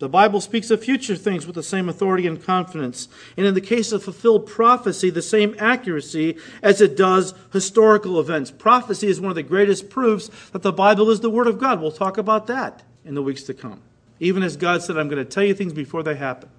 The 0.00 0.08
Bible 0.08 0.40
speaks 0.40 0.70
of 0.70 0.84
future 0.84 1.16
things 1.16 1.46
with 1.46 1.54
the 1.54 1.62
same 1.62 1.88
authority 1.88 2.26
and 2.26 2.42
confidence, 2.42 3.08
and 3.36 3.46
in 3.46 3.54
the 3.54 3.60
case 3.60 3.90
of 3.90 4.02
fulfilled 4.02 4.46
prophecy, 4.46 5.08
the 5.08 5.22
same 5.22 5.54
accuracy 5.58 6.36
as 6.62 6.80
it 6.80 6.96
does 6.96 7.32
historical 7.52 8.20
events. 8.20 8.50
Prophecy 8.50 9.06
is 9.06 9.20
one 9.20 9.30
of 9.30 9.36
the 9.36 9.42
greatest 9.42 9.88
proofs 9.88 10.30
that 10.50 10.62
the 10.62 10.72
Bible 10.72 11.10
is 11.10 11.20
the 11.20 11.30
Word 11.30 11.46
of 11.46 11.58
God. 11.58 11.80
We'll 11.80 11.92
talk 11.92 12.18
about 12.18 12.48
that 12.48 12.82
in 13.04 13.14
the 13.14 13.22
weeks 13.22 13.44
to 13.44 13.54
come. 13.54 13.80
Even 14.20 14.42
as 14.42 14.56
God 14.56 14.82
said, 14.82 14.98
I'm 14.98 15.08
going 15.08 15.24
to 15.24 15.30
tell 15.30 15.44
you 15.44 15.54
things 15.54 15.72
before 15.72 16.02
they 16.02 16.16
happen 16.16 16.50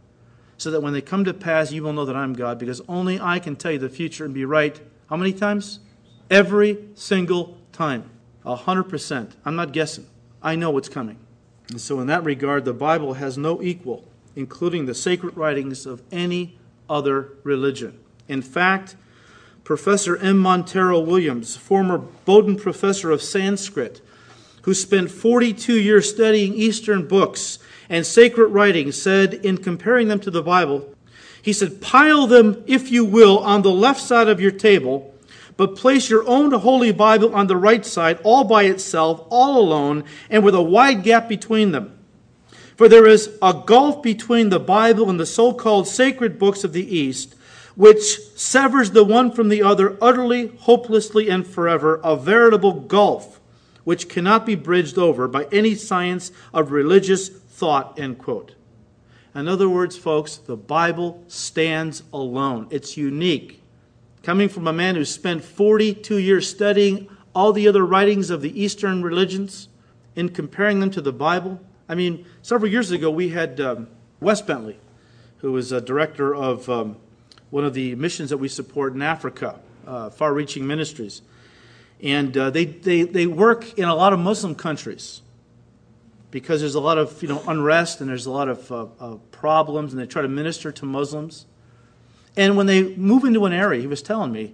so 0.58 0.72
that 0.72 0.82
when 0.82 0.94
they 0.94 1.02
come 1.02 1.26
to 1.26 1.34
pass, 1.34 1.72
you 1.72 1.84
will 1.84 1.94
know 1.94 2.06
that 2.06 2.16
I'm 2.16 2.34
God, 2.34 2.58
because 2.58 2.82
only 2.88 3.20
I 3.20 3.40
can 3.40 3.58
tell 3.58 3.74
you 3.74 3.80
the 3.80 3.90
future 3.90 4.26
and 4.26 4.34
be 4.34 4.46
right. 4.46 4.80
How 5.10 5.18
many 5.18 5.34
times? 5.34 5.80
Every 6.32 6.86
single 6.96 7.58
time. 7.74 8.10
A 8.46 8.56
hundred 8.56 8.84
percent. 8.84 9.36
I'm 9.44 9.56
not 9.56 9.72
guessing. 9.74 10.06
I 10.42 10.56
know 10.56 10.70
what's 10.70 10.90
coming. 10.90 11.18
And 11.70 11.82
so, 11.82 12.00
in 12.00 12.08
that 12.08 12.24
regard, 12.24 12.64
the 12.64 12.74
Bible 12.74 13.16
has 13.16 13.38
no 13.38 13.62
equal, 13.62 14.06
including 14.36 14.86
the 14.86 14.94
sacred 14.94 15.36
writings 15.36 15.86
of 15.86 16.04
any 16.12 16.58
other 16.88 17.34
religion. 17.44 18.00
In 18.28 18.42
fact, 18.42 18.96
Professor 19.64 20.16
M. 20.18 20.38
Montero 20.38 21.00
Williams, 21.00 21.56
former 21.56 21.98
Boden 21.98 22.56
professor 22.56 23.10
of 23.10 23.24
Sanskrit, 23.24 24.00
who 24.62 24.76
spent 24.76 25.10
42 25.10 25.80
years 25.80 26.08
studying 26.08 26.54
Eastern 26.54 27.08
books 27.08 27.58
and 27.90 28.06
sacred 28.06 28.50
writings 28.50 29.02
said 29.02 29.34
in 29.34 29.58
comparing 29.58 30.08
them 30.08 30.20
to 30.20 30.30
the 30.30 30.44
Bible, 30.44 30.94
he 31.42 31.52
said, 31.52 31.82
pile 31.82 32.28
them, 32.28 32.64
if 32.68 32.92
you 32.92 33.06
will, 33.06 33.40
on 33.40 33.64
the 33.64 33.72
left 33.72 34.02
side 34.02 34.28
of 34.28 34.40
your 34.40 34.52
table, 34.52 35.15
but 35.58 35.76
place 35.76 36.10
your 36.10 36.28
own 36.28 36.52
holy 36.52 36.92
Bible 36.92 37.34
on 37.34 37.48
the 37.48 37.58
right 37.58 37.86
side, 37.86 38.20
all 38.24 38.44
by 38.44 38.64
itself, 38.64 39.26
all 39.30 39.60
alone, 39.60 40.04
and 40.30 40.44
with 40.44 40.56
a 40.56 40.62
wide 40.62 41.04
gap 41.04 41.30
between 41.30 41.72
them. 41.72 41.98
For 42.76 42.90
there 42.90 43.08
is 43.08 43.38
a 43.42 43.54
gulf 43.66 44.04
between 44.04 44.50
the 44.50 44.60
Bible 44.60 45.10
and 45.10 45.20
the 45.20 45.26
so 45.26 45.54
called 45.54 45.88
sacred 45.88 46.38
books 46.38 46.64
of 46.64 46.74
the 46.74 46.96
East, 46.96 47.36
which 47.76 48.20
severs 48.36 48.92
the 48.92 49.04
one 49.04 49.32
from 49.32 49.50
the 49.50 49.64
other 49.64 49.98
utterly, 50.02 50.48
hopelessly, 50.60 51.30
and 51.30 51.48
forever, 51.48 52.02
a 52.04 52.16
veritable 52.16 52.74
gulf 52.74 53.40
which 53.86 54.10
cannot 54.10 54.46
be 54.46 54.56
bridged 54.56 54.98
over 54.98 55.28
by 55.28 55.48
any 55.52 55.76
science 55.76 56.32
of 56.54 56.72
religious 56.72 57.30
thought, 57.30 57.98
end 57.98 58.18
quote. 58.18 58.56
In 59.34 59.48
other 59.48 59.70
words, 59.70 59.98
folks, 59.98 60.38
the 60.38 60.58
Bible 60.58 61.24
stands 61.28 62.04
alone. 62.12 62.68
It's 62.72 62.98
unique. 62.98 63.62
Coming 64.26 64.50
from 64.50 64.66
a 64.66 64.74
man 64.74 64.96
who 64.96 65.06
spent 65.06 65.44
42 65.44 66.18
years 66.18 66.50
studying 66.50 67.08
all 67.36 67.54
the 67.54 67.68
other 67.68 67.86
writings 67.86 68.32
of 68.32 68.42
the 68.42 68.60
Eastern 68.60 69.04
religions 69.04 69.70
and 70.16 70.34
comparing 70.34 70.80
them 70.80 70.90
to 70.90 71.02
the 71.02 71.14
Bible. 71.14 71.62
I 71.88 71.94
mean, 71.94 72.26
several 72.42 72.72
years 72.72 72.90
ago, 72.90 73.12
we 73.12 73.30
had 73.30 73.62
um, 73.62 73.88
Wes 74.20 74.42
Bentley, 74.42 74.80
who 75.38 75.52
was 75.52 75.72
a 75.72 75.80
director 75.80 76.34
of 76.34 76.68
um, 76.68 76.98
one 77.52 77.66
of 77.66 77.76
the 77.76 77.94
missions 77.94 78.32
that 78.32 78.38
we 78.38 78.48
support 78.48 78.96
in 78.96 79.04
Africa, 79.04 79.60
uh, 79.86 80.10
far 80.10 80.34
reaching 80.34 80.66
ministries. 80.66 81.22
And 82.02 82.36
uh, 82.36 82.50
they, 82.50 82.66
they, 82.66 83.04
they 83.04 83.28
work 83.28 83.78
in 83.78 83.86
a 83.86 83.94
lot 83.94 84.12
of 84.12 84.18
Muslim 84.18 84.56
countries 84.56 85.22
because 86.32 86.62
there's 86.62 86.74
a 86.74 86.80
lot 86.80 86.98
of 86.98 87.22
you 87.22 87.30
know 87.30 87.44
unrest 87.48 88.02
and 88.02 88.10
there's 88.10 88.26
a 88.26 88.32
lot 88.32 88.50
of 88.50 88.72
uh, 88.72 88.88
uh, 89.00 89.16
problems, 89.30 89.94
and 89.94 90.02
they 90.02 90.08
try 90.08 90.24
to 90.24 90.28
minister 90.28 90.72
to 90.72 90.86
Muslims. 90.88 91.46
And 92.38 92.58
when 92.58 92.66
they 92.66 92.96
move 92.96 93.24
into 93.24 93.46
an 93.46 93.54
area, 93.54 93.82
he 93.82 93.88
was 93.88 94.02
telling 94.02 94.32
me, 94.32 94.54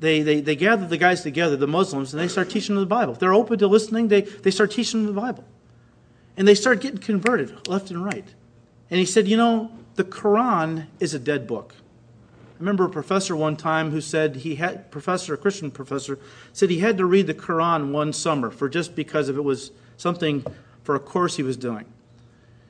they, 0.00 0.22
they, 0.22 0.40
they 0.40 0.56
gather 0.56 0.86
the 0.86 0.96
guys 0.96 1.22
together, 1.22 1.56
the 1.56 1.66
Muslims, 1.66 2.12
and 2.12 2.20
they 2.20 2.28
start 2.28 2.48
teaching 2.48 2.74
them 2.74 2.82
the 2.82 2.88
Bible. 2.88 3.12
If 3.12 3.18
they're 3.18 3.34
open 3.34 3.58
to 3.58 3.66
listening, 3.66 4.08
they, 4.08 4.22
they 4.22 4.50
start 4.50 4.70
teaching 4.70 5.04
them 5.04 5.14
the 5.14 5.20
Bible. 5.20 5.44
And 6.36 6.48
they 6.48 6.54
start 6.54 6.80
getting 6.80 6.98
converted 6.98 7.68
left 7.68 7.90
and 7.90 8.02
right. 8.02 8.24
And 8.90 8.98
he 8.98 9.04
said, 9.04 9.28
You 9.28 9.36
know, 9.36 9.70
the 9.96 10.04
Quran 10.04 10.86
is 10.98 11.12
a 11.12 11.18
dead 11.18 11.46
book. 11.46 11.74
I 11.78 12.58
remember 12.58 12.84
a 12.84 12.90
professor 12.90 13.36
one 13.36 13.56
time 13.56 13.90
who 13.90 14.00
said 14.00 14.36
he 14.36 14.56
had, 14.56 14.90
professor, 14.90 15.34
a 15.34 15.36
Christian 15.36 15.70
professor, 15.70 16.18
said 16.52 16.70
he 16.70 16.78
had 16.78 16.96
to 16.96 17.04
read 17.04 17.26
the 17.26 17.34
Quran 17.34 17.90
one 17.90 18.12
summer 18.12 18.50
for 18.50 18.68
just 18.68 18.96
because 18.96 19.28
if 19.28 19.36
it 19.36 19.42
was 19.42 19.70
something 19.96 20.44
for 20.82 20.94
a 20.94 21.00
course 21.00 21.36
he 21.36 21.42
was 21.42 21.56
doing. 21.56 21.84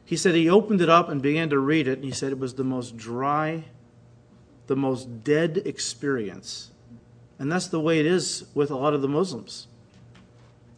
He 0.05 0.17
said 0.17 0.35
he 0.35 0.51
opened 0.51 0.81
it 0.81 0.89
up 0.89 1.09
and 1.09 1.23
began 1.23 1.51
to 1.51 1.59
read 1.59 1.87
it, 1.87 1.99
and 1.99 2.05
he 2.05 2.11
said 2.11 2.33
it 2.33 2.39
was 2.39 2.55
the 2.55 2.65
most 2.65 2.97
dry, 2.97 3.65
the 4.71 4.77
most 4.77 5.25
dead 5.25 5.61
experience. 5.65 6.71
And 7.41 7.51
that's 7.51 7.67
the 7.67 7.81
way 7.81 7.99
it 7.99 8.07
is 8.07 8.45
with 8.55 8.71
a 8.71 8.77
lot 8.77 8.95
of 8.95 9.03
the 9.03 9.09
Muslims. 9.09 9.67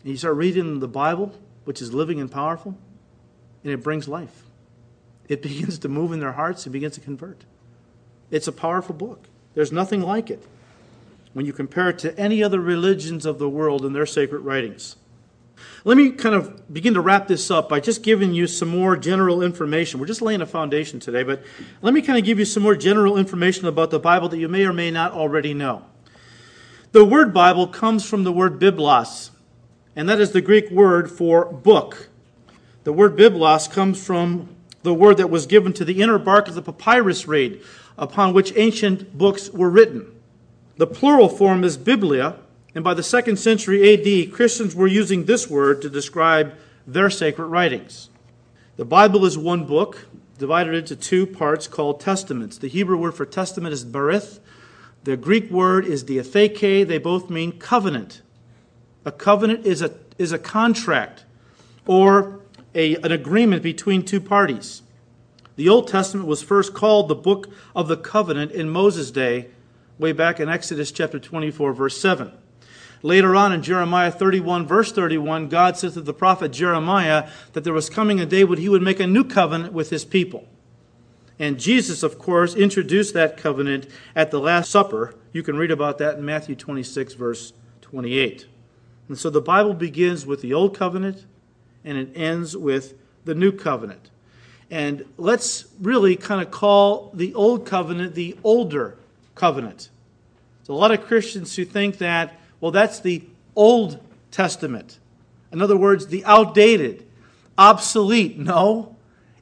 And 0.00 0.12
you 0.12 0.16
start 0.16 0.37
reading 0.37 0.81
the 0.81 0.88
Bible, 0.88 1.35
which 1.66 1.83
is 1.83 1.92
living 1.92 2.18
and 2.18 2.33
powerful, 2.33 2.74
and 3.62 3.70
it 3.70 3.83
brings 3.83 4.09
life. 4.09 4.44
It 5.28 5.42
begins 5.48 5.78
to 5.81 5.90
move 5.90 6.11
in 6.11 6.20
their 6.20 6.33
hearts 6.33 6.64
and 6.64 6.72
begins 6.72 6.94
to 6.94 7.02
convert. 7.02 7.44
It's 8.31 8.48
a 8.48 8.52
powerful 8.52 8.94
book. 8.94 9.28
There's 9.52 9.72
nothing 9.72 10.00
like 10.00 10.31
it 10.31 10.42
when 11.35 11.44
you 11.44 11.52
compare 11.52 11.90
it 11.90 11.98
to 11.98 12.18
any 12.18 12.42
other 12.42 12.62
religions 12.62 13.26
of 13.26 13.38
the 13.38 13.50
world 13.50 13.85
and 13.85 13.94
their 13.94 14.07
sacred 14.07 14.40
writings. 14.40 14.96
Let 15.85 15.96
me 15.96 16.11
kind 16.11 16.35
of 16.35 16.72
begin 16.72 16.94
to 16.94 17.01
wrap 17.01 17.27
this 17.27 17.51
up 17.51 17.68
by 17.68 17.81
just 17.81 18.03
giving 18.03 18.33
you 18.33 18.46
some 18.46 18.68
more 18.68 18.96
general 18.96 19.42
information. 19.42 19.98
We're 19.98 20.07
just 20.07 20.22
laying 20.22 20.40
a 20.40 20.46
foundation 20.46 21.01
today, 21.01 21.22
but 21.22 21.42
let 21.81 21.92
me 21.92 22.03
kind 22.03 22.18
of 22.18 22.25
give 22.25 22.38
you 22.38 22.44
some 22.44 22.62
more 22.62 22.77
general 22.77 23.18
information 23.18 23.66
about 23.66 23.90
the 23.90 23.98
Bible 23.98 24.29
that 24.29 24.38
you 24.38 24.48
may 24.48 24.64
or 24.64 24.72
may 24.72 24.90
not 24.90 25.12
already 25.12 25.55
know. 25.55 25.85
The 26.92 27.05
word 27.05 27.35
Bible 27.35 27.66
comes 27.66 28.09
from 28.09 28.22
the 28.22 28.33
word 28.33 28.61
biblos, 28.61 29.31
and 29.96 30.09
that 30.09 30.20
is 30.20 30.33
the 30.33 30.40
Greek 30.40 30.70
word 30.70 31.11
for 31.11 31.46
book. 31.46 32.09
The 32.85 32.92
word 32.92 33.16
biblos 33.16 33.70
comes 33.70 34.05
from 34.05 34.55
the 34.83 34.94
word 34.94 35.16
that 35.16 35.31
was 35.31 35.46
given 35.46 35.72
to 35.75 35.85
the 35.85 36.03
inner 36.03 36.18
bark 36.18 36.48
of 36.48 36.55
the 36.55 36.62
papyrus 36.62 37.27
reed 37.27 37.62
upon 37.96 38.35
which 38.35 38.53
ancient 38.57 39.16
books 39.16 39.51
were 39.51 39.70
written. 39.70 40.07
The 40.77 40.87
plural 40.87 41.29
form 41.29 41.64
is 41.64 41.77
biblia, 41.77 42.37
and 42.75 42.83
by 42.83 42.95
the 42.95 43.03
second 43.03 43.37
century 43.37 43.93
AD, 43.93 44.33
Christians 44.33 44.75
were 44.75 44.87
using 44.87 45.25
this 45.25 45.49
word 45.49 45.83
to 45.83 45.91
describe 45.91 46.55
their 46.87 47.11
sacred 47.11 47.47
writings. 47.47 48.09
The 48.77 48.85
Bible 48.85 49.27
is 49.27 49.37
one 49.37 49.67
book 49.67 50.07
divided 50.39 50.75
into 50.75 50.97
two 50.97 51.27
parts 51.27 51.69
called 51.69 52.01
testaments. 52.01 52.59
The 52.59 52.69
Hebrew 52.69 52.97
word 52.97 53.15
for 53.15 53.27
testament 53.27 53.75
is 53.75 53.85
berith. 53.85 54.41
The 55.05 55.17
Greek 55.17 55.51
word 55.51 55.85
is 55.85 56.03
diatheke. 56.03 56.87
They 56.87 56.99
both 56.99 57.29
mean 57.29 57.59
covenant. 57.59 58.23
A 59.05 59.13
covenant 59.13 59.67
is 59.67 59.83
a, 59.83 59.93
is 60.19 60.33
a 60.33 60.39
contract 60.39 61.25
or 61.87 62.41
a, 62.75 62.97
an 62.97 63.13
agreement 63.13 63.63
between 63.63 64.05
two 64.05 64.21
parties. 64.21 64.83
The 65.57 65.69
Old 65.69 65.89
Testament 65.89 66.27
was 66.27 66.43
first 66.43 66.73
called 66.73 67.09
the 67.09 67.15
book 67.15 67.49
of 67.77 67.89
the 67.89 67.97
covenant 67.97 68.53
in 68.53 68.71
Moses' 68.71 69.11
day, 69.11 69.49
way 69.99 70.13
back 70.13 70.41
in 70.41 70.49
Exodus 70.49 70.91
chapter 70.91 71.19
24, 71.19 71.75
verse 71.75 72.01
7. 72.01 72.33
Later 73.03 73.35
on 73.35 73.53
in 73.53 73.62
Jeremiah 73.62 74.12
31, 74.12 74.67
verse 74.67 74.93
31, 74.93 75.49
God 75.49 75.77
says 75.77 75.95
to 75.95 76.01
the 76.01 76.15
prophet 76.15 76.53
Jeremiah 76.53 77.29
that 77.53 77.65
there 77.65 77.73
was 77.73 77.91
coming 77.91 78.21
a 78.21 78.27
day 78.27 78.45
when 78.45 78.59
he 78.59 78.69
would 78.69 78.83
make 78.83 79.01
a 79.01 79.07
new 79.07 79.25
covenant 79.25 79.73
with 79.73 79.91
his 79.91 80.05
people. 80.05 80.47
And 81.38 81.59
Jesus, 81.59 82.05
of 82.05 82.19
course, 82.19 82.55
introduced 82.55 83.15
that 83.15 83.37
covenant 83.37 83.88
at 84.15 84.31
the 84.31 84.38
Last 84.38 84.71
Supper. 84.71 85.17
You 85.33 85.43
can 85.43 85.57
read 85.57 85.73
about 85.73 85.99
that 85.99 86.19
in 86.19 86.25
Matthew 86.25 86.55
26, 86.55 87.15
verse 87.15 87.53
28. 87.81 88.47
And 89.09 89.19
so 89.19 89.29
the 89.29 89.41
Bible 89.41 89.75
begins 89.75 90.25
with 90.25 90.41
the 90.41 90.55
Old 90.55 90.77
Covenant 90.77 91.27
and 91.85 91.99
it 91.99 92.12
ends 92.15 92.57
with 92.57 92.95
the 93.25 93.35
New 93.35 93.51
Covenant. 93.51 94.11
And 94.71 95.05
let's 95.17 95.67
really 95.81 96.15
kind 96.15 96.41
of 96.41 96.53
call 96.53 97.11
the 97.12 97.35
Old 97.35 97.67
Covenant 97.67 98.15
the 98.15 98.38
older 98.45 98.97
covenant. 99.35 99.91
There's 100.61 100.69
a 100.69 100.75
lot 100.75 100.93
of 100.93 101.05
Christians 101.05 101.57
who 101.57 101.65
think 101.65 101.99
that 101.99 102.38
well, 102.62 102.70
that's 102.70 103.01
the 103.01 103.25
Old 103.57 104.01
Testament. 104.31 105.01
In 105.53 105.61
other 105.61 105.77
words, 105.77 106.07
the 106.07 106.25
outdated, 106.25 107.05
obsolete. 107.59 108.38
No, 108.38 108.96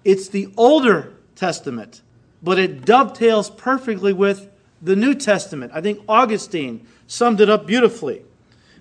it's 0.04 0.28
the 0.28 0.48
older 0.56 1.12
Testament, 1.37 2.00
but 2.42 2.59
it 2.59 2.87
dovetails 2.87 3.50
perfectly 3.50 4.14
with 4.14 4.50
the 4.80 4.96
New 4.96 5.14
Testament. 5.14 5.70
I 5.74 5.83
think 5.83 6.02
Augustine 6.09 6.87
summed 7.06 7.42
it 7.42 7.50
up 7.50 7.66
beautifully 7.66 8.22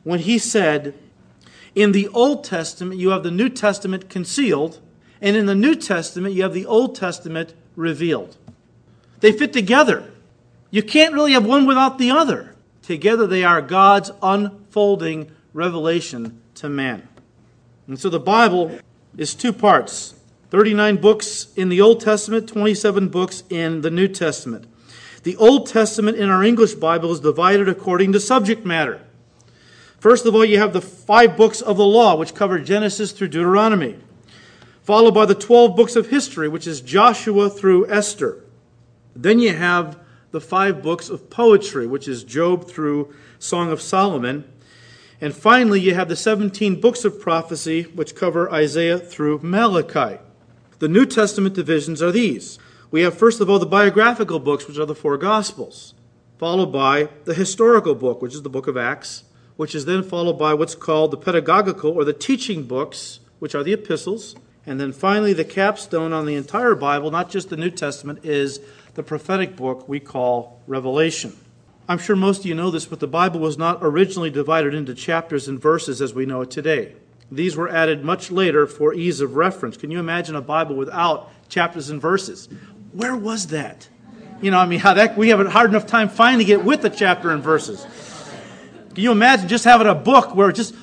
when 0.04 0.20
he 0.20 0.38
said, 0.38 0.94
In 1.76 1.92
the 1.92 2.08
Old 2.08 2.46
Testament, 2.46 2.98
you 2.98 3.10
have 3.10 3.24
the 3.24 3.32
New 3.32 3.50
Testament 3.50 4.10
concealed, 4.10 4.80
and 5.20 5.36
in 5.36 5.48
the 5.48 5.56
New 5.56 5.76
Testament, 5.76 6.34
you 6.34 6.44
have 6.44 6.54
the 6.54 6.66
Old 6.66 6.96
Testament 6.96 7.54
revealed. 7.76 8.38
They 9.20 9.34
fit 9.34 9.52
together. 9.52 10.10
You 10.72 10.82
can't 10.82 11.14
really 11.14 11.34
have 11.34 11.46
one 11.46 11.66
without 11.66 11.98
the 11.98 12.12
other. 12.12 12.56
Together 12.90 13.28
they 13.28 13.44
are 13.44 13.62
God's 13.62 14.10
unfolding 14.24 15.30
revelation 15.54 16.42
to 16.56 16.68
man. 16.68 17.08
And 17.86 18.00
so 18.00 18.10
the 18.10 18.20
Bible 18.20 18.80
is 19.16 19.36
two 19.36 19.54
parts 19.54 20.16
39 20.50 20.96
books 20.96 21.54
in 21.56 21.70
the 21.70 21.82
Old 21.82 22.02
Testament, 22.02 22.50
27 22.50 23.10
books 23.10 23.44
in 23.52 23.82
the 23.82 23.92
New 23.92 24.08
Testament. 24.08 24.66
The 25.22 25.36
Old 25.36 25.68
Testament 25.68 26.18
in 26.18 26.32
our 26.32 26.44
English 26.44 26.74
Bible 26.74 27.12
is 27.12 27.20
divided 27.20 27.70
according 27.70 28.12
to 28.14 28.20
subject 28.20 28.66
matter. 28.66 29.00
First 30.00 30.26
of 30.26 30.34
all, 30.34 30.44
you 30.44 30.58
have 30.58 30.74
the 30.74 30.82
five 30.82 31.38
books 31.38 31.62
of 31.62 31.78
the 31.78 31.86
law, 31.86 32.16
which 32.16 32.34
cover 32.34 32.58
Genesis 32.58 33.12
through 33.12 33.28
Deuteronomy, 33.28 34.00
followed 34.82 35.14
by 35.14 35.28
the 35.28 35.36
12 35.36 35.76
books 35.76 35.96
of 35.96 36.08
history, 36.10 36.48
which 36.48 36.66
is 36.66 36.82
Joshua 36.82 37.52
through 37.52 37.88
Esther. 37.88 38.44
Then 39.16 39.38
you 39.38 39.54
have 39.54 40.00
the 40.32 40.42
five 40.42 40.82
books 40.82 41.10
of 41.10 41.30
poetry, 41.30 41.88
which 41.88 42.08
is 42.08 42.24
Job 42.24 42.68
through 42.68 43.14
Song 43.40 43.72
of 43.72 43.82
Solomon. 43.82 44.44
And 45.22 45.34
finally, 45.34 45.80
you 45.80 45.96
have 45.96 46.08
the 46.08 46.16
17 46.16 46.80
books 46.80 47.04
of 47.04 47.20
prophecy, 47.20 47.84
which 47.84 48.16
cover 48.16 48.52
Isaiah 48.52 49.00
through 49.00 49.40
Malachi. 49.42 50.22
The 50.80 50.88
New 50.88 51.06
Testament 51.06 51.56
divisions 51.56 52.02
are 52.02 52.12
these. 52.12 52.58
We 52.92 53.02
have, 53.02 53.18
first 53.18 53.42
of 53.42 53.50
all, 53.50 53.60
the 53.60 53.66
biographical 53.66 54.40
books, 54.40 54.68
which 54.68 54.78
are 54.78 54.86
the 54.86 54.96
four 54.96 55.18
Gospels, 55.18 55.94
followed 56.38 56.72
by 56.72 57.10
the 57.26 57.34
historical 57.34 57.96
book, 57.96 58.22
which 58.22 58.34
is 58.34 58.44
the 58.44 58.50
book 58.50 58.68
of 58.68 58.78
Acts, 58.78 59.24
which 59.58 59.76
is 59.76 59.86
then 59.86 60.04
followed 60.04 60.40
by 60.40 60.54
what's 60.54 60.74
called 60.74 61.12
the 61.12 61.18
pedagogical 61.18 61.92
or 61.92 62.06
the 62.06 62.14
teaching 62.14 62.64
books, 62.64 63.20
which 63.40 63.54
are 63.54 63.64
the 63.64 63.74
epistles. 63.74 64.36
And 64.66 64.80
then 64.80 64.94
finally, 64.94 65.34
the 65.34 65.44
capstone 65.44 66.14
on 66.14 66.26
the 66.26 66.36
entire 66.36 66.76
Bible, 66.76 67.12
not 67.12 67.30
just 67.30 67.50
the 67.50 67.58
New 67.58 67.72
Testament, 67.72 68.24
is 68.24 68.62
the 68.96 69.04
prophetic 69.04 69.56
book 69.56 69.88
we 69.88 70.00
call 70.00 70.62
Revelation. 70.68 71.36
I'm 71.88 71.98
sure 71.98 72.16
most 72.16 72.42
of 72.42 72.46
you 72.46 72.56
know 72.56 72.70
this, 72.70 72.86
but 72.86 73.00
the 73.00 73.08
Bible 73.08 73.40
was 73.40 73.58
not 73.58 73.80
originally 73.82 74.30
divided 74.30 74.74
into 74.74 74.94
chapters 74.94 75.48
and 75.48 75.60
verses 75.60 76.02
as 76.02 76.14
we 76.14 76.26
know 76.26 76.42
it 76.42 76.52
today. 76.52 76.94
These 77.32 77.56
were 77.56 77.70
added 77.70 78.04
much 78.04 78.32
later 78.32 78.68
for 78.68 78.94
ease 78.94 79.22
of 79.22 79.36
reference. 79.36 79.78
Can 79.78 79.92
you 79.92 80.00
imagine 80.00 80.36
a 80.36 80.42
Bible 80.42 80.76
without 80.76 81.32
chapters 81.50 81.90
and 81.90 82.02
verses? 82.02 82.50
Where 82.92 83.16
was 83.16 83.48
that? 83.48 83.88
You 84.42 84.52
know, 84.52 84.60
I 84.60 84.66
mean, 84.66 84.80
how 84.80 84.94
that 84.94 85.18
we 85.18 85.30
have 85.30 85.40
a 85.40 85.50
hard 85.50 85.70
enough 85.70 85.86
time 85.86 86.10
finding 86.10 86.48
it 86.48 86.64
with 86.64 86.82
the 86.82 86.90
chapter 86.90 87.32
and 87.32 87.44
verses. 87.44 87.86
Can 88.94 89.04
you 89.04 89.12
imagine 89.12 89.48
just 89.48 89.66
having 89.66 89.88
a 89.88 89.96
book 89.96 90.36
where 90.36 90.52
just 90.52 90.74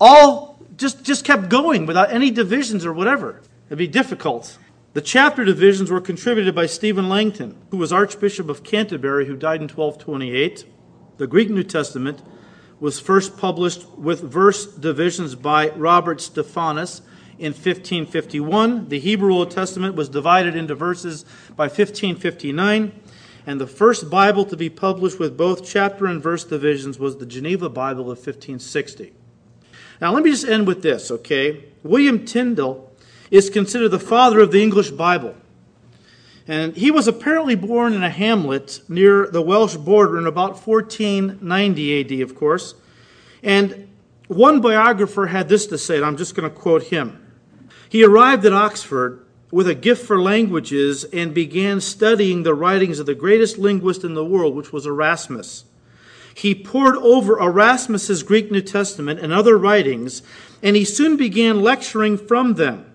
all 0.00 0.60
just 0.76 1.02
just 1.02 1.24
kept 1.24 1.48
going 1.48 1.86
without 1.86 2.12
any 2.12 2.30
divisions 2.30 2.84
or 2.84 2.92
whatever? 2.92 3.40
It'd 3.68 3.78
be 3.78 3.86
difficult. 3.86 4.58
The 4.96 5.02
chapter 5.02 5.44
divisions 5.44 5.90
were 5.90 6.00
contributed 6.00 6.54
by 6.54 6.64
Stephen 6.64 7.10
Langton, 7.10 7.54
who 7.70 7.76
was 7.76 7.92
Archbishop 7.92 8.48
of 8.48 8.64
Canterbury, 8.64 9.26
who 9.26 9.36
died 9.36 9.60
in 9.60 9.68
1228. 9.68 10.64
The 11.18 11.26
Greek 11.26 11.50
New 11.50 11.64
Testament 11.64 12.22
was 12.80 12.98
first 12.98 13.36
published 13.36 13.86
with 13.98 14.22
verse 14.22 14.64
divisions 14.64 15.34
by 15.34 15.68
Robert 15.72 16.22
Stephanus 16.22 17.02
in 17.38 17.52
1551. 17.52 18.88
The 18.88 18.98
Hebrew 18.98 19.34
Old 19.34 19.50
Testament 19.50 19.96
was 19.96 20.08
divided 20.08 20.56
into 20.56 20.74
verses 20.74 21.26
by 21.54 21.64
1559. 21.64 22.98
And 23.46 23.60
the 23.60 23.66
first 23.66 24.08
Bible 24.08 24.46
to 24.46 24.56
be 24.56 24.70
published 24.70 25.18
with 25.18 25.36
both 25.36 25.68
chapter 25.68 26.06
and 26.06 26.22
verse 26.22 26.44
divisions 26.44 26.98
was 26.98 27.18
the 27.18 27.26
Geneva 27.26 27.68
Bible 27.68 28.10
of 28.10 28.16
1560. 28.16 29.12
Now, 30.00 30.14
let 30.14 30.22
me 30.22 30.30
just 30.30 30.46
end 30.46 30.66
with 30.66 30.80
this, 30.80 31.10
okay? 31.10 31.66
William 31.82 32.24
Tyndale 32.24 32.85
is 33.30 33.50
considered 33.50 33.90
the 33.90 33.98
father 33.98 34.40
of 34.40 34.52
the 34.52 34.62
English 34.62 34.90
Bible. 34.90 35.34
And 36.48 36.76
he 36.76 36.90
was 36.90 37.08
apparently 37.08 37.56
born 37.56 37.92
in 37.92 38.02
a 38.04 38.10
hamlet 38.10 38.80
near 38.88 39.26
the 39.26 39.42
Welsh 39.42 39.76
border 39.76 40.16
in 40.18 40.26
about 40.26 40.66
1490 40.66 42.00
AD, 42.00 42.20
of 42.20 42.36
course. 42.36 42.74
And 43.42 43.88
one 44.28 44.60
biographer 44.60 45.26
had 45.26 45.48
this 45.48 45.66
to 45.66 45.78
say, 45.78 45.96
and 45.96 46.04
I'm 46.04 46.16
just 46.16 46.34
going 46.34 46.48
to 46.48 46.56
quote 46.56 46.84
him. 46.84 47.20
He 47.88 48.04
arrived 48.04 48.44
at 48.44 48.52
Oxford 48.52 49.24
with 49.50 49.68
a 49.68 49.74
gift 49.74 50.06
for 50.06 50.20
languages 50.20 51.04
and 51.04 51.32
began 51.32 51.80
studying 51.80 52.42
the 52.42 52.54
writings 52.54 52.98
of 52.98 53.06
the 53.06 53.14
greatest 53.14 53.58
linguist 53.58 54.04
in 54.04 54.14
the 54.14 54.24
world, 54.24 54.54
which 54.54 54.72
was 54.72 54.86
Erasmus. 54.86 55.64
He 56.34 56.54
pored 56.54 56.96
over 56.96 57.38
Erasmus's 57.38 58.22
Greek 58.22 58.50
New 58.50 58.60
Testament 58.60 59.20
and 59.20 59.32
other 59.32 59.56
writings, 59.56 60.22
and 60.62 60.76
he 60.76 60.84
soon 60.84 61.16
began 61.16 61.62
lecturing 61.62 62.18
from 62.18 62.54
them. 62.54 62.85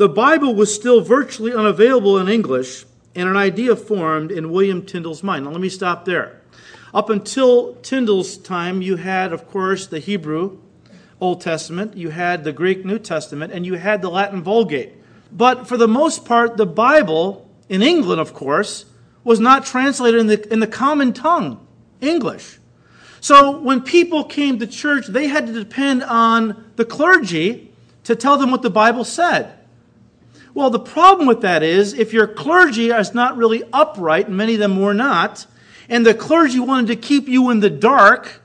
The 0.00 0.08
Bible 0.08 0.54
was 0.54 0.74
still 0.74 1.02
virtually 1.02 1.52
unavailable 1.52 2.16
in 2.16 2.26
English, 2.26 2.86
and 3.14 3.28
an 3.28 3.36
idea 3.36 3.76
formed 3.76 4.32
in 4.32 4.50
William 4.50 4.80
Tyndale's 4.80 5.22
mind. 5.22 5.44
Now, 5.44 5.50
let 5.50 5.60
me 5.60 5.68
stop 5.68 6.06
there. 6.06 6.40
Up 6.94 7.10
until 7.10 7.74
Tyndale's 7.82 8.38
time, 8.38 8.80
you 8.80 8.96
had, 8.96 9.30
of 9.30 9.46
course, 9.46 9.86
the 9.86 9.98
Hebrew 9.98 10.56
Old 11.20 11.42
Testament, 11.42 11.98
you 11.98 12.08
had 12.08 12.44
the 12.44 12.52
Greek 12.54 12.82
New 12.82 12.98
Testament, 12.98 13.52
and 13.52 13.66
you 13.66 13.74
had 13.74 14.00
the 14.00 14.08
Latin 14.08 14.42
Vulgate. 14.42 14.94
But 15.30 15.68
for 15.68 15.76
the 15.76 15.86
most 15.86 16.24
part, 16.24 16.56
the 16.56 16.64
Bible, 16.64 17.46
in 17.68 17.82
England, 17.82 18.22
of 18.22 18.32
course, 18.32 18.86
was 19.22 19.38
not 19.38 19.66
translated 19.66 20.18
in 20.18 20.28
the, 20.28 20.50
in 20.50 20.60
the 20.60 20.66
common 20.66 21.12
tongue, 21.12 21.60
English. 22.00 22.58
So 23.20 23.60
when 23.60 23.82
people 23.82 24.24
came 24.24 24.60
to 24.60 24.66
church, 24.66 25.08
they 25.08 25.26
had 25.26 25.46
to 25.46 25.52
depend 25.52 26.02
on 26.04 26.72
the 26.76 26.86
clergy 26.86 27.70
to 28.04 28.16
tell 28.16 28.38
them 28.38 28.50
what 28.50 28.62
the 28.62 28.70
Bible 28.70 29.04
said. 29.04 29.58
Well, 30.54 30.70
the 30.70 30.80
problem 30.80 31.28
with 31.28 31.42
that 31.42 31.62
is 31.62 31.94
if 31.94 32.12
your 32.12 32.26
clergy 32.26 32.90
is 32.90 33.14
not 33.14 33.36
really 33.36 33.62
upright, 33.72 34.28
and 34.28 34.36
many 34.36 34.54
of 34.54 34.60
them 34.60 34.80
were 34.80 34.94
not, 34.94 35.46
and 35.88 36.04
the 36.04 36.14
clergy 36.14 36.58
wanted 36.58 36.88
to 36.88 36.96
keep 36.96 37.28
you 37.28 37.50
in 37.50 37.60
the 37.60 37.70
dark 37.70 38.42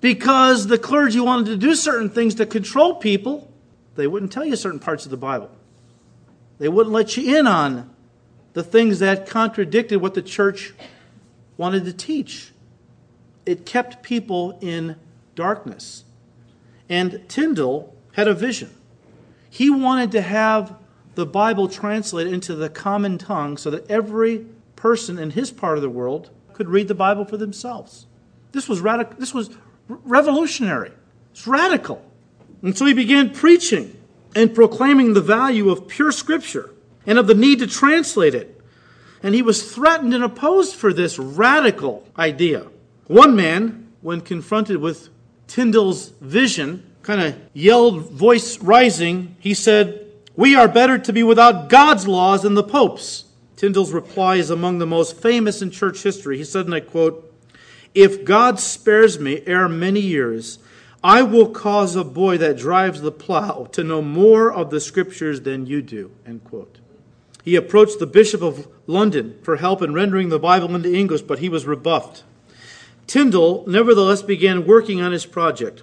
because 0.00 0.66
the 0.66 0.78
clergy 0.78 1.20
wanted 1.20 1.46
to 1.46 1.56
do 1.56 1.74
certain 1.74 2.10
things 2.10 2.34
to 2.36 2.46
control 2.46 2.94
people, 2.94 3.50
they 3.96 4.06
wouldn't 4.06 4.32
tell 4.32 4.44
you 4.44 4.56
certain 4.56 4.78
parts 4.78 5.04
of 5.04 5.10
the 5.10 5.16
Bible. 5.16 5.50
They 6.58 6.68
wouldn't 6.68 6.92
let 6.92 7.16
you 7.16 7.38
in 7.38 7.46
on 7.46 7.90
the 8.52 8.62
things 8.62 9.00
that 9.00 9.26
contradicted 9.26 10.00
what 10.00 10.14
the 10.14 10.22
church 10.22 10.74
wanted 11.56 11.84
to 11.84 11.92
teach. 11.92 12.52
It 13.44 13.66
kept 13.66 14.02
people 14.02 14.58
in 14.60 14.96
darkness. 15.34 16.04
And 16.88 17.28
Tyndale 17.28 17.94
had 18.12 18.28
a 18.28 18.34
vision. 18.34 18.70
He 19.50 19.70
wanted 19.70 20.12
to 20.12 20.22
have 20.22 20.76
the 21.16 21.26
Bible 21.26 21.66
translated 21.66 22.32
into 22.32 22.54
the 22.54 22.68
common 22.68 23.18
tongue 23.18 23.56
so 23.56 23.70
that 23.70 23.90
every 23.90 24.46
person 24.76 25.18
in 25.18 25.30
his 25.30 25.50
part 25.50 25.78
of 25.78 25.82
the 25.82 25.90
world 25.90 26.30
could 26.52 26.68
read 26.68 26.88
the 26.88 26.94
Bible 26.94 27.24
for 27.24 27.36
themselves. 27.36 28.06
This 28.52 28.68
was 28.68 28.80
radical. 28.80 29.18
This 29.18 29.34
was 29.34 29.50
revolutionary. 29.88 30.92
It's 31.32 31.46
radical. 31.46 32.02
And 32.62 32.76
so 32.76 32.84
he 32.84 32.92
began 32.92 33.30
preaching 33.30 33.96
and 34.34 34.54
proclaiming 34.54 35.14
the 35.14 35.20
value 35.20 35.70
of 35.70 35.88
pure 35.88 36.12
scripture 36.12 36.70
and 37.06 37.18
of 37.18 37.26
the 37.26 37.34
need 37.34 37.58
to 37.60 37.66
translate 37.66 38.34
it. 38.34 38.60
And 39.22 39.34
he 39.34 39.42
was 39.42 39.72
threatened 39.72 40.12
and 40.12 40.22
opposed 40.22 40.74
for 40.74 40.92
this 40.92 41.18
radical 41.18 42.06
idea. 42.18 42.66
One 43.06 43.34
man, 43.34 43.92
when 44.02 44.20
confronted 44.20 44.76
with 44.78 45.08
Tyndale's 45.46 46.10
vision, 46.20 46.90
kind 47.02 47.22
of 47.22 47.38
yelled, 47.54 48.10
voice 48.10 48.58
rising, 48.58 49.36
he 49.38 49.54
said, 49.54 50.05
we 50.36 50.54
are 50.54 50.68
better 50.68 50.98
to 50.98 51.12
be 51.12 51.22
without 51.22 51.68
God's 51.68 52.06
laws 52.06 52.42
than 52.42 52.54
the 52.54 52.62
Pope's. 52.62 53.24
Tyndale's 53.56 53.92
reply 53.92 54.36
is 54.36 54.50
among 54.50 54.78
the 54.78 54.86
most 54.86 55.16
famous 55.16 55.62
in 55.62 55.70
church 55.70 56.02
history. 56.02 56.36
He 56.36 56.44
said, 56.44 56.66
and 56.66 56.74
I 56.74 56.80
quote, 56.80 57.32
If 57.94 58.24
God 58.24 58.60
spares 58.60 59.18
me 59.18 59.42
ere 59.46 59.68
many 59.68 60.00
years, 60.00 60.58
I 61.02 61.22
will 61.22 61.48
cause 61.48 61.96
a 61.96 62.04
boy 62.04 62.36
that 62.38 62.58
drives 62.58 63.00
the 63.00 63.12
plow 63.12 63.68
to 63.72 63.82
know 63.82 64.02
more 64.02 64.52
of 64.52 64.70
the 64.70 64.80
scriptures 64.80 65.40
than 65.42 65.66
you 65.66 65.80
do. 65.80 66.10
End 66.26 66.44
quote. 66.44 66.78
He 67.42 67.56
approached 67.56 67.98
the 67.98 68.06
Bishop 68.06 68.42
of 68.42 68.68
London 68.86 69.38
for 69.42 69.56
help 69.56 69.80
in 69.80 69.94
rendering 69.94 70.28
the 70.28 70.38
Bible 70.38 70.74
into 70.74 70.92
English, 70.92 71.22
but 71.22 71.38
he 71.38 71.48
was 71.48 71.64
rebuffed. 71.64 72.24
Tyndale 73.06 73.64
nevertheless 73.68 74.20
began 74.20 74.66
working 74.66 75.00
on 75.00 75.12
his 75.12 75.24
project. 75.24 75.82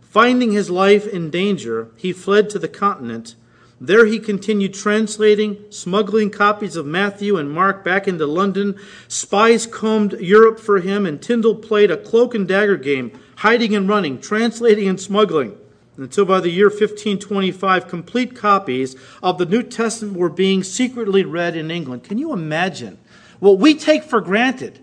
Finding 0.00 0.50
his 0.52 0.68
life 0.68 1.06
in 1.06 1.30
danger, 1.30 1.90
he 1.96 2.12
fled 2.12 2.50
to 2.50 2.58
the 2.58 2.68
continent 2.68 3.36
there 3.80 4.06
he 4.06 4.18
continued 4.18 4.72
translating, 4.72 5.58
smuggling 5.70 6.30
copies 6.30 6.76
of 6.76 6.86
Matthew 6.86 7.36
and 7.36 7.50
Mark 7.50 7.84
back 7.84 8.08
into 8.08 8.26
London. 8.26 8.78
Spies 9.06 9.66
combed 9.66 10.14
Europe 10.14 10.58
for 10.58 10.80
him, 10.80 11.04
and 11.04 11.20
Tyndale 11.20 11.56
played 11.56 11.90
a 11.90 11.98
cloak 11.98 12.34
and 12.34 12.48
dagger 12.48 12.78
game, 12.78 13.12
hiding 13.36 13.74
and 13.74 13.86
running, 13.86 14.18
translating 14.18 14.88
and 14.88 14.98
smuggling. 14.98 15.58
Until 15.98 16.24
by 16.24 16.40
the 16.40 16.50
year 16.50 16.68
1525, 16.68 17.88
complete 17.88 18.34
copies 18.34 18.96
of 19.22 19.36
the 19.36 19.46
New 19.46 19.62
Testament 19.62 20.16
were 20.16 20.30
being 20.30 20.62
secretly 20.62 21.24
read 21.24 21.54
in 21.54 21.70
England. 21.70 22.04
Can 22.04 22.18
you 22.18 22.32
imagine 22.32 22.98
what 23.40 23.58
we 23.58 23.74
take 23.74 24.04
for 24.04 24.20
granted? 24.22 24.78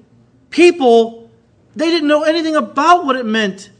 People, 0.51 1.32
they 1.75 1.89
didn't 1.89 2.08
know 2.08 2.23
anything 2.23 2.56
about 2.56 3.06
what 3.06 3.15
it 3.15 3.25
meant 3.25 3.71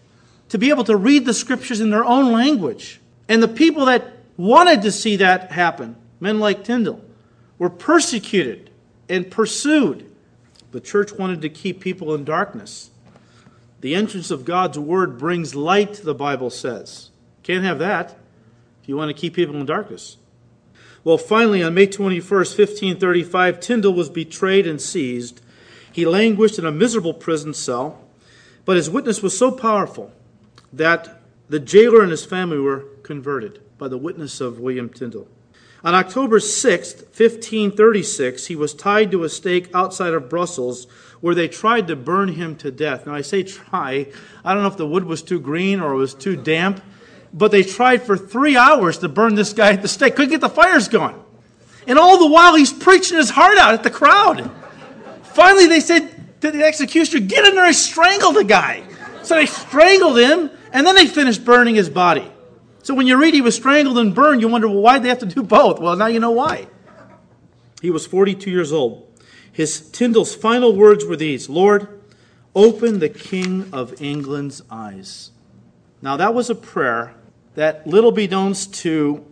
to 0.49 0.58
be 0.58 0.69
able 0.69 0.84
to 0.84 0.95
read 0.95 1.26
the 1.26 1.34
scriptures 1.34 1.82
in 1.82 1.91
their 1.91 2.06
own 2.06 2.32
language. 2.32 2.99
And 3.28 3.41
the 3.41 3.47
people 3.47 3.86
that 3.86 4.12
wanted 4.38 4.82
to 4.84 4.91
see 4.91 5.17
that 5.17 5.52
happen. 5.52 5.96
Men 6.19 6.39
like 6.39 6.63
Tyndale 6.63 7.04
were 7.58 7.69
persecuted 7.69 8.69
and 9.10 9.30
pursued. 9.30 10.10
The 10.72 10.82
church 10.82 11.13
wanted 11.13 11.41
to 11.41 11.50
keep 11.50 11.80
people 11.80 12.13
in 12.15 12.24
darkness. 12.24 12.89
The 13.82 13.96
entrance 13.96 14.32
of 14.32 14.46
God's 14.46 14.80
word 14.80 15.17
brings 15.17 15.56
light, 15.56 15.96
the 15.96 16.15
Bible 16.15 16.50
says. 16.50 17.12
Can't 17.43 17.63
have 17.63 17.80
that 17.80 18.17
if 18.82 18.89
you 18.89 18.96
want 18.96 19.10
to 19.10 19.19
keep 19.22 19.34
people 19.34 19.56
in 19.56 19.65
darkness. 19.65 20.17
Well, 21.04 21.17
finally, 21.17 21.62
on 21.62 21.74
May 21.74 21.88
21st, 21.88 22.58
1535, 22.58 23.60
Tyndale 23.60 23.93
was 23.93 24.10
betrayed 24.10 24.65
and 24.65 24.82
seized. 24.82 25.41
He 25.91 26.06
languished 26.06 26.58
in 26.58 26.65
a 26.65 26.72
miserable 26.72 27.13
prison 27.13 27.54
cell, 27.54 28.00
but 28.63 28.78
his 28.78 28.89
witness 28.89 29.22
was 29.22 29.38
so 29.38 29.52
powerful 29.52 30.13
that 30.72 31.22
the 31.50 31.60
jailer 31.60 32.02
and 32.02 32.12
his 32.12 32.26
family 32.26 32.58
were 32.58 32.86
converted 33.04 33.60
by 33.77 33.88
the 33.88 33.97
witness 33.97 34.41
of 34.41 34.59
William 34.59 34.89
Tyndale. 34.89 35.27
On 35.83 35.93
October 35.93 36.39
6, 36.39 36.93
1536, 36.93 38.47
he 38.47 38.55
was 38.55 38.73
tied 38.73 39.12
to 39.12 39.25
a 39.25 39.29
stake 39.29 39.69
outside 39.73 40.13
of 40.13 40.29
Brussels 40.29 40.88
where 41.19 41.36
they 41.36 41.49
tried 41.49 41.88
to 41.88 41.95
burn 41.95 42.29
him 42.29 42.55
to 42.57 42.71
death. 42.71 43.05
Now, 43.05 43.13
I 43.13 43.21
say 43.21 43.43
try. 43.43 44.07
I 44.45 44.53
don't 44.53 44.63
know 44.63 44.69
if 44.69 44.77
the 44.77 44.88
wood 44.88 45.03
was 45.03 45.21
too 45.21 45.41
green 45.41 45.81
or 45.81 45.93
it 45.93 45.97
was 45.97 46.13
too 46.13 46.38
damp, 46.38 46.81
but 47.33 47.51
they 47.51 47.63
tried 47.63 48.03
for 48.03 48.15
three 48.15 48.55
hours 48.55 48.97
to 48.99 49.09
burn 49.09 49.36
this 49.36 49.51
guy 49.51 49.73
at 49.73 49.81
the 49.81 49.88
stake. 49.89 50.15
Couldn't 50.15 50.31
get 50.31 50.41
the 50.41 50.49
fires 50.49 50.88
going. 50.88 51.15
And 51.88 51.99
all 51.99 52.17
the 52.17 52.27
while, 52.27 52.55
he's 52.55 52.71
preaching 52.71 53.17
his 53.17 53.29
heart 53.29 53.57
out 53.57 53.73
at 53.73 53.83
the 53.83 53.89
crowd. 53.89 54.49
Finally, 55.23 55.67
they 55.67 55.79
said 55.79 56.41
to 56.41 56.51
the 56.51 56.63
executioner, 56.63 57.25
Get 57.25 57.45
in 57.45 57.55
there 57.55 57.65
and 57.65 57.75
strangle 57.75 58.31
the 58.31 58.43
guy. 58.43 58.83
So 59.23 59.36
they 59.36 59.45
strangled 59.45 60.17
him, 60.17 60.49
and 60.71 60.86
then 60.86 60.95
they 60.95 61.07
finished 61.07 61.43
burning 61.43 61.75
his 61.75 61.89
body. 61.89 62.29
So 62.84 62.93
when 62.93 63.08
you 63.08 63.17
read 63.17 63.34
he 63.34 63.41
was 63.41 63.56
strangled 63.56 63.98
and 63.98 64.13
burned, 64.13 64.41
you 64.41 64.50
wonder, 64.50 64.67
well, 64.67 64.82
why 64.82 64.96
did 64.96 65.04
they 65.04 65.10
have 65.10 65.19
to 65.19 65.26
do 65.26 65.41
both? 65.41 65.80
Well, 65.80 65.96
now 65.96 66.08
you 66.08 66.19
know 66.19 66.32
why. 66.32 66.67
He 67.82 67.89
was 67.89 68.06
42 68.06 68.52
years 68.52 68.72
old. 68.74 69.10
His 69.52 69.89
Tyndale's 69.91 70.36
final 70.36 70.76
words 70.76 71.06
were 71.06 71.15
these 71.15 71.48
Lord, 71.48 72.02
open 72.54 73.00
the 73.00 73.10
King 73.10 73.69
of 73.72 74.02
England's 74.02 74.62
eyes. 74.69 75.32
Now, 76.02 76.17
that 76.17 76.34
was 76.34 76.50
a 76.50 76.56
prayer 76.56 77.15
that, 77.56 77.88
little 77.88 78.12
beknownst 78.12 78.74
to 78.82 79.26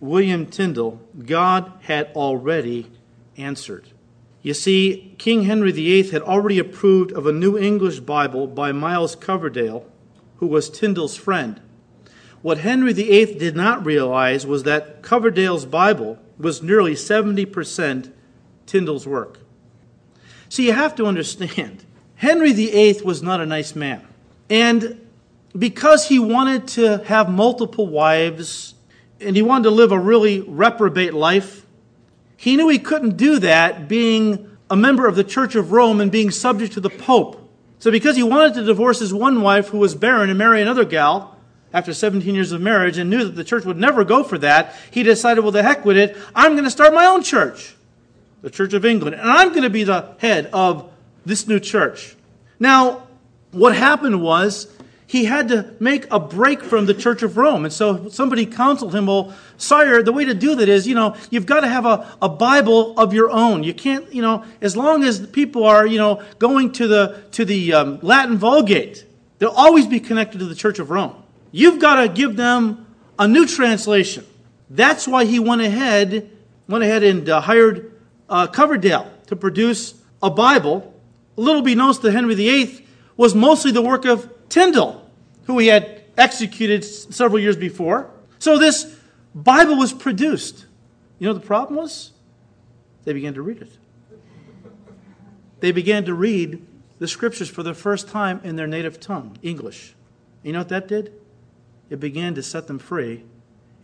William 0.00 0.44
Tyndale, 0.44 1.00
God 1.24 1.72
had 1.82 2.08
already 2.14 2.90
answered. 3.38 3.86
You 4.42 4.52
see, 4.52 5.14
King 5.18 5.44
Henry 5.44 5.72
VIII 5.72 6.10
had 6.10 6.22
already 6.22 6.58
approved 6.58 7.12
of 7.12 7.26
a 7.26 7.32
New 7.32 7.56
English 7.56 8.00
Bible 8.00 8.46
by 8.46 8.72
Miles 8.72 9.14
Coverdale, 9.14 9.86
who 10.36 10.46
was 10.46 10.68
Tyndale's 10.68 11.16
friend. 11.16 11.60
What 12.42 12.58
Henry 12.58 12.92
VIII 12.92 13.34
did 13.38 13.54
not 13.54 13.84
realize 13.84 14.46
was 14.46 14.62
that 14.62 15.02
Coverdale's 15.02 15.66
Bible 15.66 16.18
was 16.38 16.62
nearly 16.62 16.94
70% 16.94 18.10
Tyndale's 18.66 19.06
work. 19.06 19.40
See, 20.48 20.66
you 20.66 20.72
have 20.72 20.94
to 20.96 21.06
understand, 21.06 21.84
Henry 22.16 22.52
VIII 22.52 23.02
was 23.02 23.22
not 23.22 23.40
a 23.40 23.46
nice 23.46 23.76
man. 23.76 24.06
And 24.48 25.06
because 25.56 26.08
he 26.08 26.18
wanted 26.18 26.66
to 26.68 26.98
have 27.04 27.30
multiple 27.30 27.86
wives 27.86 28.74
and 29.20 29.36
he 29.36 29.42
wanted 29.42 29.64
to 29.64 29.70
live 29.70 29.92
a 29.92 29.98
really 29.98 30.40
reprobate 30.40 31.12
life, 31.12 31.66
he 32.36 32.56
knew 32.56 32.68
he 32.68 32.78
couldn't 32.78 33.16
do 33.16 33.38
that 33.40 33.86
being 33.86 34.56
a 34.70 34.76
member 34.76 35.06
of 35.06 35.14
the 35.14 35.24
Church 35.24 35.54
of 35.56 35.72
Rome 35.72 36.00
and 36.00 36.10
being 36.10 36.30
subject 36.30 36.72
to 36.72 36.80
the 36.80 36.88
Pope. 36.88 37.36
So, 37.78 37.90
because 37.90 38.16
he 38.16 38.22
wanted 38.22 38.54
to 38.54 38.64
divorce 38.64 39.00
his 39.00 39.12
one 39.12 39.42
wife 39.42 39.68
who 39.68 39.78
was 39.78 39.94
barren 39.94 40.30
and 40.30 40.38
marry 40.38 40.62
another 40.62 40.84
gal, 40.84 41.36
after 41.72 41.94
17 41.94 42.34
years 42.34 42.52
of 42.52 42.60
marriage 42.60 42.98
and 42.98 43.10
knew 43.10 43.24
that 43.24 43.36
the 43.36 43.44
church 43.44 43.64
would 43.64 43.76
never 43.76 44.04
go 44.04 44.24
for 44.24 44.38
that, 44.38 44.74
he 44.90 45.02
decided, 45.02 45.42
well, 45.42 45.52
the 45.52 45.62
heck 45.62 45.84
with 45.84 45.96
it. 45.96 46.16
I'm 46.34 46.52
going 46.52 46.64
to 46.64 46.70
start 46.70 46.92
my 46.92 47.06
own 47.06 47.22
church, 47.22 47.76
the 48.42 48.50
Church 48.50 48.72
of 48.72 48.84
England, 48.84 49.16
and 49.16 49.30
I'm 49.30 49.50
going 49.50 49.62
to 49.62 49.70
be 49.70 49.84
the 49.84 50.14
head 50.18 50.50
of 50.52 50.90
this 51.24 51.46
new 51.46 51.60
church. 51.60 52.16
Now, 52.58 53.06
what 53.52 53.76
happened 53.76 54.22
was 54.22 54.76
he 55.10 55.24
had 55.24 55.48
to 55.48 55.74
make 55.80 56.06
a 56.12 56.20
break 56.20 56.62
from 56.62 56.86
the 56.86 56.94
Church 56.94 57.24
of 57.24 57.36
Rome. 57.36 57.64
And 57.64 57.74
so 57.74 58.08
somebody 58.10 58.46
counseled 58.46 58.94
him, 58.94 59.06
well, 59.06 59.34
sire, 59.56 60.04
the 60.04 60.12
way 60.12 60.24
to 60.24 60.34
do 60.34 60.54
that 60.54 60.68
is, 60.68 60.86
you 60.86 60.94
know, 60.94 61.16
you've 61.30 61.46
got 61.46 61.62
to 61.62 61.68
have 61.68 61.84
a, 61.84 62.08
a 62.22 62.28
Bible 62.28 62.96
of 62.96 63.12
your 63.12 63.28
own. 63.28 63.64
You 63.64 63.74
can't, 63.74 64.12
you 64.14 64.22
know, 64.22 64.44
as 64.60 64.76
long 64.76 65.02
as 65.02 65.26
people 65.26 65.64
are, 65.64 65.84
you 65.84 65.98
know, 65.98 66.22
going 66.38 66.70
to 66.74 66.86
the, 66.86 67.24
to 67.32 67.44
the 67.44 67.72
um, 67.72 67.98
Latin 68.02 68.38
Vulgate, 68.38 69.04
they'll 69.40 69.50
always 69.50 69.88
be 69.88 69.98
connected 69.98 70.38
to 70.38 70.44
the 70.44 70.54
Church 70.54 70.78
of 70.78 70.90
Rome. 70.90 71.19
You've 71.52 71.80
got 71.80 72.02
to 72.02 72.08
give 72.08 72.36
them 72.36 72.86
a 73.18 73.26
new 73.26 73.46
translation. 73.46 74.26
That's 74.68 75.08
why 75.08 75.24
he 75.24 75.38
went 75.38 75.62
ahead, 75.62 76.30
went 76.68 76.84
ahead 76.84 77.02
and 77.02 77.28
uh, 77.28 77.40
hired 77.40 77.92
uh, 78.28 78.46
Coverdale 78.46 79.10
to 79.26 79.36
produce 79.36 79.94
a 80.22 80.30
Bible. 80.30 80.94
Little 81.36 81.62
be 81.62 81.74
beknownst 81.74 82.02
to 82.02 82.12
Henry 82.12 82.34
VIII 82.34 82.86
was 83.16 83.34
mostly 83.34 83.72
the 83.72 83.82
work 83.82 84.04
of 84.04 84.30
Tyndale, 84.48 85.04
who 85.44 85.58
he 85.58 85.66
had 85.66 86.02
executed 86.16 86.84
several 86.84 87.40
years 87.40 87.56
before. 87.56 88.10
So 88.38 88.58
this 88.58 88.96
Bible 89.34 89.76
was 89.76 89.92
produced. 89.92 90.66
You 91.18 91.28
know 91.28 91.34
the 91.34 91.40
problem 91.40 91.78
was? 91.78 92.12
They 93.04 93.12
began 93.12 93.34
to 93.34 93.42
read 93.42 93.62
it. 93.62 93.72
They 95.60 95.72
began 95.72 96.04
to 96.06 96.14
read 96.14 96.66
the 96.98 97.08
scriptures 97.08 97.48
for 97.48 97.62
the 97.62 97.74
first 97.74 98.08
time 98.08 98.40
in 98.44 98.56
their 98.56 98.66
native 98.66 99.00
tongue, 99.00 99.38
English. 99.42 99.94
You 100.42 100.52
know 100.52 100.60
what 100.60 100.68
that 100.70 100.88
did? 100.88 101.12
It 101.90 102.00
began 102.00 102.34
to 102.36 102.42
set 102.42 102.68
them 102.68 102.78
free, 102.78 103.24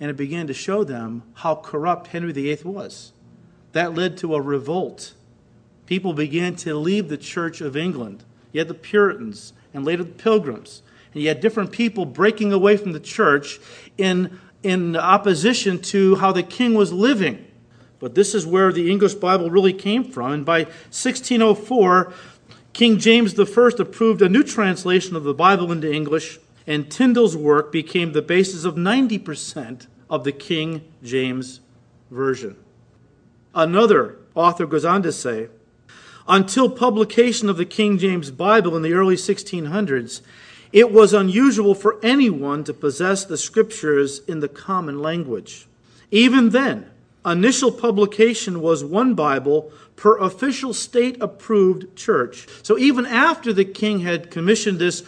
and 0.01 0.09
it 0.09 0.17
began 0.17 0.47
to 0.47 0.55
show 0.55 0.85
them 0.85 1.25
how 1.35 1.57
corrupt 1.57 2.09
Henry 2.09 2.33
VIII 2.33 2.61
was. 2.65 3.13
That 3.73 3.95
led 3.95 4.17
to 4.19 4.35
a 4.35 4.41
revolt. 4.41 5.13
People 5.87 6.13
began 6.15 6.57
to 6.57 6.75
leave 6.77 7.09
the 7.09 7.19
Church 7.19 7.61
of 7.61 7.77
England. 7.77 8.25
You 8.53 8.61
had 8.61 8.69
the 8.69 8.75
Puritans, 8.75 9.53
and 9.75 9.85
later 9.85 10.05
the 10.05 10.13
Pilgrims. 10.13 10.83
And 11.13 11.23
you 11.23 11.29
had 11.29 11.41
different 11.41 11.73
people 11.73 12.07
breaking 12.07 12.53
away 12.53 12.77
from 12.77 12.93
the 12.93 13.01
church 13.01 13.59
in, 13.99 14.41
in 14.63 14.97
opposition 14.97 15.81
to 15.83 16.17
how 16.17 16.33
the 16.33 16.43
king 16.43 16.75
was 16.75 16.93
living. 16.93 17.45
But 17.99 18.15
this 18.15 18.35
is 18.35 18.47
where 18.47 18.73
the 18.73 18.91
English 18.91 19.15
Bible 19.15 19.51
really 19.51 19.73
came 19.73 20.05
from. 20.05 20.33
And 20.33 20.45
by 20.45 20.65
1604, 20.65 22.13
King 22.73 22.99
James 22.99 23.39
I 23.39 23.71
approved 23.79 24.23
a 24.23 24.29
new 24.29 24.43
translation 24.43 25.17
of 25.17 25.25
the 25.25 25.35
Bible 25.35 25.73
into 25.73 25.91
English, 25.91 26.39
and 26.67 26.91
Tyndale's 26.91 27.37
work 27.37 27.71
became 27.71 28.13
the 28.13 28.23
basis 28.23 28.65
of 28.65 28.75
90% 28.75 29.87
of 30.11 30.25
the 30.25 30.33
King 30.33 30.83
James 31.03 31.61
Version. 32.11 32.57
Another 33.55 34.19
author 34.35 34.67
goes 34.67 34.85
on 34.85 35.03
to 35.03 35.13
say 35.13 35.49
until 36.29 36.69
publication 36.69 37.49
of 37.49 37.57
the 37.57 37.65
King 37.65 37.99
James 37.99 38.31
Bible 38.31 38.77
in 38.77 38.83
the 38.83 38.93
early 38.93 39.17
1600s, 39.17 40.23
it 40.73 40.93
was 40.93 41.15
unusual 41.15 41.75
for 41.75 41.99
anyone 42.03 42.65
to 42.65 42.75
possess 42.75 43.25
the 43.25 43.39
scriptures 43.39 44.21
in 44.27 44.41
the 44.41 44.49
common 44.49 45.01
language. 45.01 45.67
Even 46.11 46.51
then, 46.51 46.91
initial 47.25 47.71
publication 47.71 48.61
was 48.61 48.85
one 48.85 49.15
Bible 49.15 49.73
per 49.95 50.19
official 50.19 50.75
state 50.75 51.17
approved 51.21 51.97
church. 51.97 52.47
So 52.63 52.77
even 52.77 53.07
after 53.07 53.53
the 53.53 53.65
king 53.65 54.01
had 54.01 54.31
commissioned 54.31 54.79
this 54.79 55.05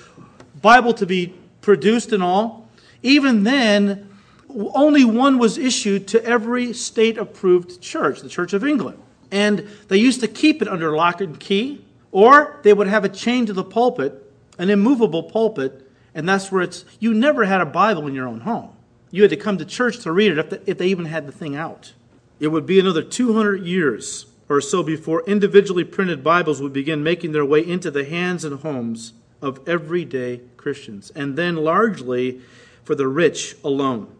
Bible 0.62 0.94
to 0.94 1.06
be 1.06 1.34
produced 1.68 2.14
and 2.14 2.22
all, 2.22 2.66
even 3.02 3.42
then, 3.42 4.08
only 4.48 5.04
one 5.04 5.36
was 5.36 5.58
issued 5.58 6.08
to 6.08 6.24
every 6.24 6.72
state 6.72 7.18
approved 7.18 7.82
church, 7.82 8.22
the 8.22 8.28
Church 8.30 8.54
of 8.54 8.64
England. 8.64 8.98
And 9.30 9.68
they 9.88 9.98
used 9.98 10.20
to 10.20 10.28
keep 10.28 10.62
it 10.62 10.68
under 10.68 10.96
lock 10.96 11.20
and 11.20 11.38
key, 11.38 11.84
or 12.10 12.58
they 12.62 12.72
would 12.72 12.86
have 12.86 13.04
a 13.04 13.08
chain 13.10 13.44
to 13.44 13.52
the 13.52 13.62
pulpit, 13.62 14.32
an 14.56 14.70
immovable 14.70 15.24
pulpit, 15.24 15.86
and 16.14 16.26
that's 16.26 16.50
where 16.50 16.62
it's. 16.62 16.86
You 17.00 17.12
never 17.12 17.44
had 17.44 17.60
a 17.60 17.66
Bible 17.66 18.06
in 18.06 18.14
your 18.14 18.26
own 18.26 18.40
home. 18.40 18.70
You 19.10 19.20
had 19.20 19.30
to 19.32 19.36
come 19.36 19.58
to 19.58 19.66
church 19.66 19.98
to 20.04 20.10
read 20.10 20.32
it 20.32 20.38
if, 20.38 20.48
the, 20.48 20.70
if 20.70 20.78
they 20.78 20.86
even 20.86 21.04
had 21.04 21.26
the 21.26 21.32
thing 21.32 21.54
out. 21.54 21.92
It 22.40 22.48
would 22.48 22.64
be 22.64 22.80
another 22.80 23.02
200 23.02 23.62
years 23.66 24.24
or 24.48 24.62
so 24.62 24.82
before 24.82 25.22
individually 25.26 25.84
printed 25.84 26.24
Bibles 26.24 26.62
would 26.62 26.72
begin 26.72 27.02
making 27.02 27.32
their 27.32 27.44
way 27.44 27.60
into 27.60 27.90
the 27.90 28.06
hands 28.06 28.42
and 28.42 28.60
homes 28.60 29.12
of 29.40 29.66
everyday 29.68 30.40
Christians, 30.56 31.10
and 31.14 31.36
then 31.36 31.56
largely 31.56 32.40
for 32.84 32.94
the 32.94 33.08
rich 33.08 33.56
alone. 33.62 34.14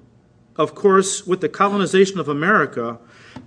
Of 0.56 0.74
course, 0.74 1.26
with 1.26 1.40
the 1.40 1.48
colonization 1.48 2.18
of 2.18 2.28
America, 2.28 2.98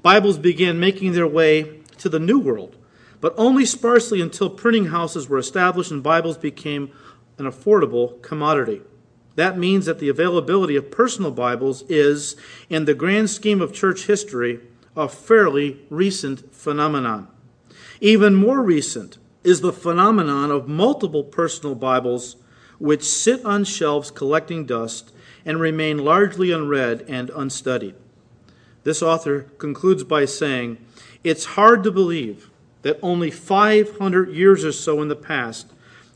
Bibles 0.01 0.37
began 0.37 0.79
making 0.79 1.11
their 1.11 1.27
way 1.27 1.81
to 1.97 2.09
the 2.09 2.19
New 2.19 2.39
World, 2.39 2.77
but 3.19 3.33
only 3.37 3.65
sparsely 3.65 4.21
until 4.21 4.49
printing 4.49 4.87
houses 4.87 5.29
were 5.29 5.37
established 5.37 5.91
and 5.91 6.01
Bibles 6.01 6.37
became 6.37 6.91
an 7.37 7.45
affordable 7.45 8.21
commodity. 8.21 8.81
That 9.35 9.57
means 9.57 9.85
that 9.85 9.99
the 9.99 10.09
availability 10.09 10.75
of 10.75 10.91
personal 10.91 11.31
Bibles 11.31 11.83
is, 11.83 12.35
in 12.69 12.85
the 12.85 12.93
grand 12.93 13.29
scheme 13.29 13.61
of 13.61 13.73
church 13.73 14.05
history, 14.05 14.59
a 14.95 15.07
fairly 15.07 15.81
recent 15.89 16.53
phenomenon. 16.53 17.27
Even 18.01 18.35
more 18.35 18.61
recent 18.61 19.17
is 19.43 19.61
the 19.61 19.73
phenomenon 19.73 20.51
of 20.51 20.67
multiple 20.67 21.23
personal 21.23 21.75
Bibles 21.75 22.35
which 22.79 23.03
sit 23.03 23.43
on 23.45 23.63
shelves 23.63 24.11
collecting 24.11 24.65
dust 24.65 25.11
and 25.45 25.59
remain 25.59 25.97
largely 25.97 26.51
unread 26.51 27.05
and 27.07 27.29
unstudied. 27.31 27.95
This 28.83 29.01
author 29.01 29.41
concludes 29.57 30.03
by 30.03 30.25
saying, 30.25 30.77
It's 31.23 31.45
hard 31.45 31.83
to 31.83 31.91
believe 31.91 32.49
that 32.81 32.99
only 33.01 33.29
500 33.29 34.29
years 34.29 34.65
or 34.65 34.71
so 34.71 35.01
in 35.01 35.07
the 35.07 35.15
past, 35.15 35.71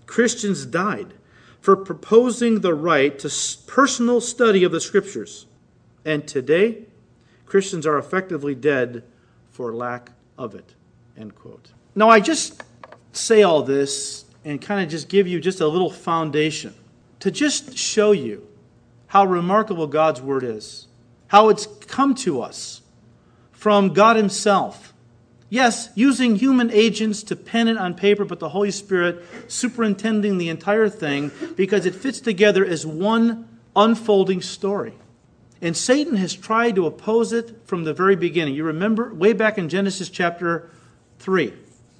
Christians 0.07 0.65
died 0.65 1.13
for 1.61 1.75
proposing 1.75 2.61
the 2.61 2.73
right 2.73 3.17
to 3.19 3.29
personal 3.67 4.21
study 4.21 4.63
of 4.63 4.71
the 4.71 4.81
Scriptures. 4.81 5.45
And 6.03 6.27
today, 6.27 6.85
Christians 7.45 7.85
are 7.85 7.97
effectively 7.97 8.55
dead 8.55 9.03
for 9.49 9.73
lack 9.73 10.11
of 10.37 10.53
it. 10.55 10.73
End 11.17 11.35
quote. 11.35 11.71
Now, 11.95 12.09
I 12.09 12.19
just 12.19 12.61
say 13.15 13.43
all 13.43 13.63
this 13.63 14.25
and 14.43 14.61
kind 14.61 14.83
of 14.83 14.89
just 14.89 15.09
give 15.09 15.27
you 15.27 15.39
just 15.39 15.61
a 15.61 15.67
little 15.67 15.89
foundation 15.89 16.73
to 17.19 17.31
just 17.31 17.77
show 17.77 18.11
you 18.11 18.47
how 19.07 19.25
remarkable 19.25 19.87
God's 19.87 20.21
Word 20.21 20.43
is 20.43 20.87
how 21.27 21.49
it's 21.49 21.67
come 21.87 22.15
to 22.15 22.41
us 22.41 22.81
from 23.51 23.93
God 23.93 24.15
Himself. 24.15 24.93
Yes, 25.49 25.89
using 25.95 26.35
human 26.35 26.71
agents 26.71 27.23
to 27.23 27.35
pen 27.35 27.67
it 27.67 27.77
on 27.77 27.93
paper, 27.93 28.25
but 28.25 28.39
the 28.39 28.49
Holy 28.49 28.71
Spirit 28.71 29.23
superintending 29.47 30.37
the 30.37 30.49
entire 30.49 30.89
thing 30.89 31.31
because 31.55 31.85
it 31.85 31.95
fits 31.95 32.19
together 32.19 32.65
as 32.65 32.85
one 32.85 33.47
unfolding 33.75 34.41
story. 34.41 34.93
And 35.61 35.75
Satan 35.75 36.15
has 36.17 36.33
tried 36.33 36.75
to 36.75 36.85
oppose 36.85 37.31
it 37.31 37.65
from 37.65 37.83
the 37.83 37.93
very 37.93 38.15
beginning. 38.15 38.55
You 38.55 38.65
remember 38.65 39.13
way 39.13 39.33
back 39.33 39.57
in 39.57 39.69
Genesis 39.69 40.09
chapter 40.09 40.69
3 41.19 41.53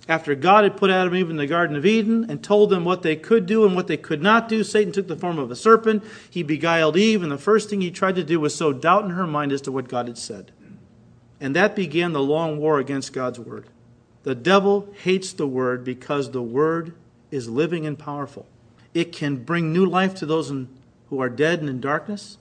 after 0.08 0.36
God 0.36 0.64
had 0.64 0.78
put 0.78 0.92
Adam 0.92 1.14
and 1.14 1.18
Eve 1.18 1.30
in 1.32 1.38
the 1.38 1.48
Garden 1.48 1.76
of 1.76 1.86
Eden 1.86 2.28
and 2.30 2.44
told 2.44 2.70
them 2.70 2.86
what 2.86 3.02
they 3.02 3.16
could 3.16 3.46
do 3.46 3.66
and 3.66 3.76
what 3.76 3.88
they 3.88 3.98
could 3.98 4.22
not 4.22 4.48
do, 4.48 4.64
Satan 4.64 4.94
took 4.94 5.08
the 5.08 5.16
form 5.16 5.40
of 5.40 5.50
a 5.50 5.56
serpent. 5.56 6.04
He 6.30 6.44
beguiled 6.44 6.96
Eve, 6.96 7.24
and 7.24 7.32
the 7.32 7.38
first 7.38 7.70
thing 7.70 7.82
he 7.82 7.90
tried 7.90 8.16
to 8.16 8.24
do 8.24 8.40
was 8.40 8.54
sow 8.54 8.72
doubt 8.72 9.06
in 9.06 9.12
her 9.12 9.26
mind 9.26 9.52
as 9.52 9.62
to 9.62 9.72
what 9.72 9.88
God 9.88 10.08
had 10.08 10.18
said. 10.18 10.52
And 11.42 11.56
that 11.56 11.76
began 11.76 12.14
the 12.14 12.22
long 12.22 12.60
war 12.60 12.80
against 12.80 13.14
God's 13.14 13.40
word. 13.40 13.68
The 14.24 14.36
devil 14.36 14.94
hates 15.04 15.34
the 15.34 15.48
word 15.48 15.84
because 15.84 16.32
the 16.32 16.42
word 16.42 16.94
is 17.32 17.50
living 17.50 17.86
and 17.86 17.98
powerful. 17.98 18.46
It 18.94 19.12
can 19.12 19.44
bring 19.44 19.74
new 19.74 19.86
life 19.86 20.16
to 20.16 20.26
those 20.26 20.50
in, 20.50 20.70
who 21.10 21.20
are 21.20 21.30
dead 21.30 21.60
and 21.60 21.70
in 21.70 21.82
darkness, 21.82 22.38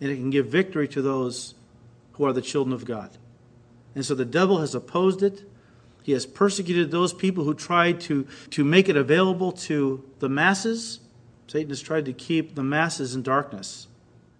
and 0.00 0.10
it 0.10 0.16
can 0.16 0.30
give 0.30 0.46
victory 0.46 0.88
to 0.88 1.02
those 1.02 1.54
who 2.12 2.24
are 2.24 2.32
the 2.32 2.42
children 2.42 2.72
of 2.72 2.84
God. 2.84 3.10
And 3.94 4.04
so 4.04 4.14
the 4.14 4.24
devil 4.24 4.60
has 4.60 4.74
opposed 4.74 5.22
it. 5.22 5.42
He 6.06 6.12
has 6.12 6.24
persecuted 6.24 6.92
those 6.92 7.12
people 7.12 7.42
who 7.42 7.52
tried 7.52 8.00
to, 8.02 8.28
to 8.50 8.62
make 8.62 8.88
it 8.88 8.96
available 8.96 9.50
to 9.50 10.08
the 10.20 10.28
masses. 10.28 11.00
Satan 11.48 11.70
has 11.70 11.80
tried 11.80 12.04
to 12.04 12.12
keep 12.12 12.54
the 12.54 12.62
masses 12.62 13.16
in 13.16 13.24
darkness. 13.24 13.88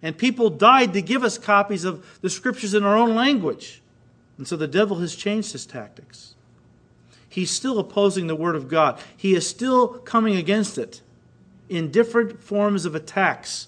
And 0.01 0.17
people 0.17 0.49
died 0.49 0.93
to 0.93 1.01
give 1.01 1.25
us 1.25 1.37
copies 1.37 1.83
of 1.83 2.19
the 2.21 2.29
scriptures 2.29 2.73
in 2.73 2.85
our 2.85 2.95
own 2.95 3.15
language. 3.15 3.81
And 4.37 4.47
so 4.47 4.55
the 4.55 4.65
devil 4.65 4.99
has 4.99 5.13
changed 5.13 5.51
his 5.51 5.65
tactics. 5.65 6.35
He's 7.27 7.51
still 7.51 7.79
opposing 7.79 8.27
the 8.27 8.35
Word 8.35 8.55
of 8.55 8.69
God, 8.69 8.97
he 9.17 9.35
is 9.35 9.45
still 9.45 9.89
coming 9.89 10.37
against 10.37 10.77
it 10.77 11.01
in 11.67 11.91
different 11.91 12.41
forms 12.41 12.85
of 12.85 12.95
attacks. 12.95 13.67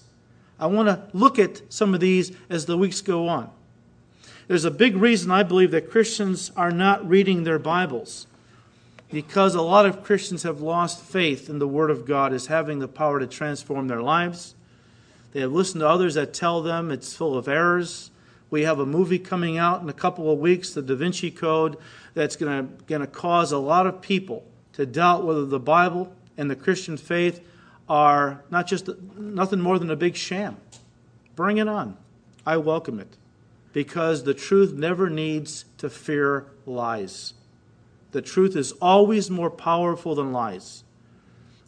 I 0.58 0.68
want 0.68 0.88
to 0.88 1.02
look 1.12 1.38
at 1.38 1.60
some 1.70 1.92
of 1.92 2.00
these 2.00 2.32
as 2.48 2.64
the 2.64 2.78
weeks 2.78 3.02
go 3.02 3.28
on. 3.28 3.50
There's 4.50 4.64
a 4.64 4.72
big 4.72 4.96
reason 4.96 5.30
I 5.30 5.44
believe 5.44 5.70
that 5.70 5.92
Christians 5.92 6.50
are 6.56 6.72
not 6.72 7.08
reading 7.08 7.44
their 7.44 7.60
Bibles 7.60 8.26
because 9.08 9.54
a 9.54 9.62
lot 9.62 9.86
of 9.86 10.02
Christians 10.02 10.42
have 10.42 10.60
lost 10.60 11.04
faith 11.04 11.48
in 11.48 11.60
the 11.60 11.68
Word 11.68 11.88
of 11.88 12.04
God 12.04 12.32
as 12.32 12.46
having 12.46 12.80
the 12.80 12.88
power 12.88 13.20
to 13.20 13.28
transform 13.28 13.86
their 13.86 14.02
lives. 14.02 14.56
They 15.30 15.38
have 15.38 15.52
listened 15.52 15.82
to 15.82 15.88
others 15.88 16.14
that 16.14 16.34
tell 16.34 16.62
them 16.62 16.90
it's 16.90 17.14
full 17.14 17.38
of 17.38 17.46
errors. 17.46 18.10
We 18.50 18.62
have 18.62 18.80
a 18.80 18.86
movie 18.86 19.20
coming 19.20 19.56
out 19.56 19.82
in 19.82 19.88
a 19.88 19.92
couple 19.92 20.32
of 20.32 20.40
weeks, 20.40 20.74
The 20.74 20.82
Da 20.82 20.96
Vinci 20.96 21.30
Code, 21.30 21.76
that's 22.14 22.34
going 22.34 22.76
to 22.88 23.06
cause 23.06 23.52
a 23.52 23.58
lot 23.58 23.86
of 23.86 24.02
people 24.02 24.44
to 24.72 24.84
doubt 24.84 25.24
whether 25.24 25.44
the 25.46 25.60
Bible 25.60 26.12
and 26.36 26.50
the 26.50 26.56
Christian 26.56 26.96
faith 26.96 27.40
are 27.88 28.42
not 28.50 28.66
just 28.66 28.88
nothing 29.16 29.60
more 29.60 29.78
than 29.78 29.92
a 29.92 29.96
big 29.96 30.16
sham. 30.16 30.56
Bring 31.36 31.58
it 31.58 31.68
on. 31.68 31.96
I 32.44 32.56
welcome 32.56 32.98
it 32.98 33.16
because 33.72 34.24
the 34.24 34.34
truth 34.34 34.72
never 34.72 35.08
needs 35.08 35.64
to 35.78 35.88
fear 35.88 36.46
lies. 36.66 37.34
The 38.12 38.22
truth 38.22 38.56
is 38.56 38.72
always 38.72 39.30
more 39.30 39.50
powerful 39.50 40.14
than 40.14 40.32
lies. 40.32 40.82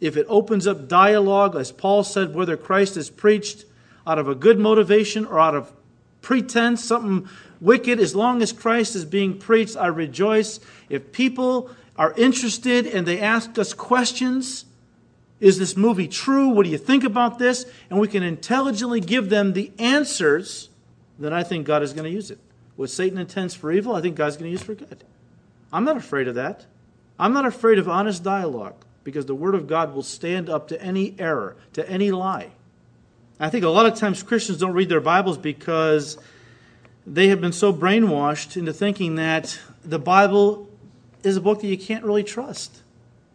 If 0.01 0.17
it 0.17 0.27
opens 0.29 0.67
up 0.67 0.89
dialogue, 0.89 1.55
as 1.55 1.71
Paul 1.71 2.03
said, 2.03 2.35
whether 2.35 2.57
Christ 2.57 2.97
is 2.97 3.09
preached 3.09 3.65
out 4.05 4.19
of 4.19 4.29
a 4.29 4.35
good 4.35 4.59
motivation 4.59 5.25
or 5.25 5.39
out 5.39 5.55
of 5.55 5.73
pretense, 6.21 6.85
something 6.85 7.29
wicked, 7.61 8.01
as 8.01 8.15
long 8.15 8.43
as 8.43 8.53
Christ 8.53 8.97
is 8.97 9.05
being 9.05 9.39
preached, 9.39 9.77
I 9.77 9.87
rejoice. 9.87 10.59
If 10.89 11.13
people 11.13 11.71
are 11.97 12.13
interested 12.15 12.87
and 12.87 13.07
they 13.07 13.21
ask 13.21 13.57
us 13.59 13.73
questions, 13.75 14.65
is 15.39 15.59
this 15.59 15.77
movie 15.77 16.09
true? 16.09 16.49
What 16.49 16.65
do 16.65 16.71
you 16.71 16.79
think 16.79 17.05
about 17.05 17.39
this? 17.39 17.67
And 17.91 18.01
we 18.01 18.09
can 18.09 18.23
intelligently 18.25 19.01
give 19.01 19.29
them 19.29 19.53
the 19.53 19.71
answers, 19.79 20.69
then 21.19 21.33
I 21.33 21.43
think 21.43 21.67
God 21.67 21.83
is 21.83 21.93
going 21.93 22.05
to 22.05 22.11
use 22.11 22.31
it. 22.31 22.39
What 22.77 22.91
Satan 22.91 23.19
intends 23.19 23.55
for 23.55 23.71
evil, 23.71 23.95
I 23.95 24.01
think 24.01 24.17
God's 24.17 24.37
going 24.37 24.49
to 24.49 24.53
use 24.53 24.63
for 24.63 24.75
good. 24.75 25.05
I'm 25.73 25.85
not 25.85 25.97
afraid 25.97 26.29
of 26.29 26.35
that. 26.37 26.67
I'm 27.19 27.33
not 27.33 27.47
afraid 27.47 27.79
of 27.79 27.89
honest 27.89 28.23
dialogue 28.23 28.75
because 29.05 29.27
the 29.27 29.35
Word 29.35 29.55
of 29.55 29.67
God 29.67 29.95
will 29.95 30.03
stand 30.03 30.49
up 30.49 30.69
to 30.69 30.83
any 30.83 31.15
error, 31.19 31.57
to 31.75 31.89
any 31.89 32.11
lie. 32.11 32.51
I 33.39 33.51
think 33.51 33.65
a 33.65 33.69
lot 33.69 33.87
of 33.87 33.95
times 33.97 34.23
Christians 34.23 34.59
don't 34.59 34.73
read 34.73 34.89
their 34.89 35.01
Bibles 35.01 35.39
because 35.39 36.19
they 37.07 37.29
have 37.29 37.41
been 37.41 37.53
so 37.53 37.73
brainwashed 37.73 38.57
into 38.57 38.73
thinking 38.73 39.17
that 39.17 39.59
the 39.85 39.99
Bible 39.99 40.69
is 41.23 41.37
a 41.37 41.41
book 41.41 41.61
that 41.61 41.67
you 41.67 41.79
can't 41.79 42.05
really 42.05 42.23
trust. 42.23 42.83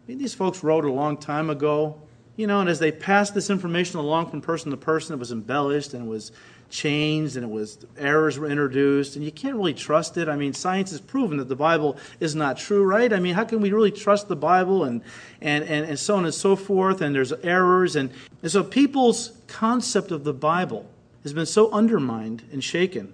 I 0.06 0.10
mean, 0.10 0.18
these 0.18 0.34
folks 0.34 0.62
wrote 0.62 0.84
a 0.84 0.92
long 0.92 1.16
time 1.18 1.50
ago, 1.50 2.00
you 2.36 2.46
know, 2.46 2.60
and 2.60 2.68
as 2.68 2.78
they 2.78 2.92
passed 2.92 3.34
this 3.34 3.50
information 3.50 3.98
along 3.98 4.30
from 4.30 4.40
person 4.40 4.70
to 4.70 4.76
person, 4.76 5.14
it 5.14 5.18
was 5.18 5.32
embellished 5.32 5.92
and 5.92 6.08
was 6.08 6.32
changed 6.70 7.36
and 7.36 7.44
it 7.44 7.50
was 7.50 7.78
errors 7.96 8.38
were 8.38 8.46
introduced 8.46 9.16
and 9.16 9.24
you 9.24 9.32
can't 9.32 9.56
really 9.56 9.74
trust 9.74 10.16
it. 10.16 10.28
I 10.28 10.36
mean 10.36 10.52
science 10.52 10.90
has 10.90 11.00
proven 11.00 11.38
that 11.38 11.48
the 11.48 11.56
bible 11.56 11.96
is 12.20 12.34
not 12.34 12.56
true 12.58 12.84
right? 12.84 13.12
I 13.12 13.18
mean 13.18 13.34
how 13.34 13.44
can 13.44 13.60
we 13.60 13.72
really 13.72 13.90
trust 13.90 14.28
the 14.28 14.36
bible 14.36 14.84
and 14.84 15.02
and 15.40 15.64
and, 15.64 15.86
and 15.86 15.98
so 15.98 16.16
on 16.16 16.24
and 16.24 16.34
so 16.34 16.56
forth? 16.56 17.00
And 17.00 17.14
there's 17.14 17.32
errors 17.32 17.96
and, 17.96 18.10
and 18.42 18.50
so 18.50 18.62
people's 18.62 19.32
concept 19.46 20.10
of 20.10 20.24
the 20.24 20.34
bible 20.34 20.88
has 21.22 21.32
been 21.32 21.46
so 21.46 21.70
undermined 21.70 22.44
and 22.52 22.62
shaken. 22.62 23.12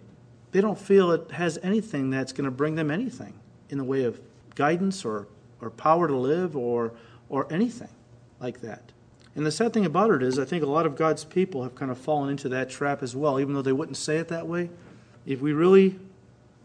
They 0.53 0.61
don't 0.61 0.79
feel 0.79 1.11
it 1.13 1.31
has 1.33 1.59
anything 1.63 2.11
that's 2.11 2.33
going 2.33 2.45
to 2.45 2.51
bring 2.51 2.75
them 2.75 2.91
anything 2.91 3.35
in 3.71 3.79
the 3.79 3.85
way 3.85 4.05
of 4.05 4.21
guidance 4.55 5.05
or 5.05 5.29
or 5.61 5.71
power 5.71 6.09
to 6.09 6.17
live 6.17 6.57
or 6.57 6.93
or 7.29 7.53
anything 7.53 7.89
like 8.41 8.61
that 8.61 8.93
and 9.37 9.45
the 9.45 9.51
sad 9.51 9.73
thing 9.73 9.85
about 9.85 10.11
it 10.11 10.23
is, 10.23 10.39
I 10.39 10.45
think 10.45 10.63
a 10.63 10.67
lot 10.67 10.87
of 10.87 10.97
God's 10.97 11.25
people 11.25 11.65
have 11.65 11.75
kind 11.75 11.91
of 11.91 11.99
fallen 11.99 12.31
into 12.31 12.49
that 12.51 12.71
trap 12.71 13.03
as 13.03 13.17
well, 13.17 13.41
even 13.41 13.55
though 13.55 13.63
they 13.63 13.73
wouldn't 13.73 13.97
say 13.97 14.19
it 14.19 14.29
that 14.29 14.47
way. 14.47 14.71
If 15.27 15.41
we 15.41 15.53
really 15.53 15.99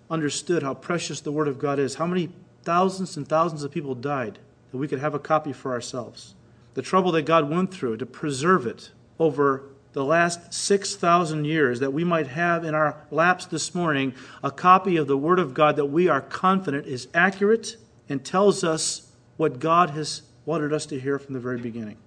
understood 0.10 0.62
how 0.62 0.76
precious 0.76 1.20
the 1.22 1.32
Word 1.32 1.48
of 1.48 1.58
God 1.58 1.80
is, 1.80 1.96
how 1.96 2.06
many 2.06 2.30
thousands 2.64 3.18
and 3.18 3.28
thousands 3.28 3.64
of 3.64 3.72
people 3.72 3.96
died 3.96 4.38
that 4.72 4.78
we 4.78 4.88
could 4.88 5.00
have 5.00 5.16
a 5.16 5.20
copy 5.20 5.52
for 5.52 5.72
ourselves, 5.72 6.36
the 6.76 6.82
trouble 6.82 7.12
that 7.14 7.24
God 7.24 7.50
went 7.50 7.74
through 7.74 7.98
to 7.98 8.06
preserve 8.06 8.68
it 8.68 8.92
over 9.18 9.64
the 9.94 10.06
last 10.06 10.54
6,000 10.54 11.46
years, 11.46 11.80
that 11.80 11.92
we 11.92 12.04
might 12.04 12.28
have 12.28 12.64
in 12.64 12.76
our 12.76 13.02
laps 13.10 13.48
this 13.48 13.74
morning 13.74 14.14
a 14.44 14.52
copy 14.52 14.98
of 14.98 15.08
the 15.08 15.18
Word 15.18 15.40
of 15.40 15.56
God 15.56 15.76
that 15.78 15.86
we 15.86 16.08
are 16.08 16.22
confident 16.22 16.86
is 16.86 17.08
accurate 17.16 17.78
and 18.08 18.24
tells 18.24 18.64
us 18.64 19.12
what 19.38 19.60
God 19.60 19.92
has 19.92 20.22
wanted 20.46 20.72
us 20.72 20.86
to 20.88 21.00
hear 21.00 21.18
from 21.18 21.34
the 21.34 21.40
very 21.40 21.60
beginning. 21.60 21.98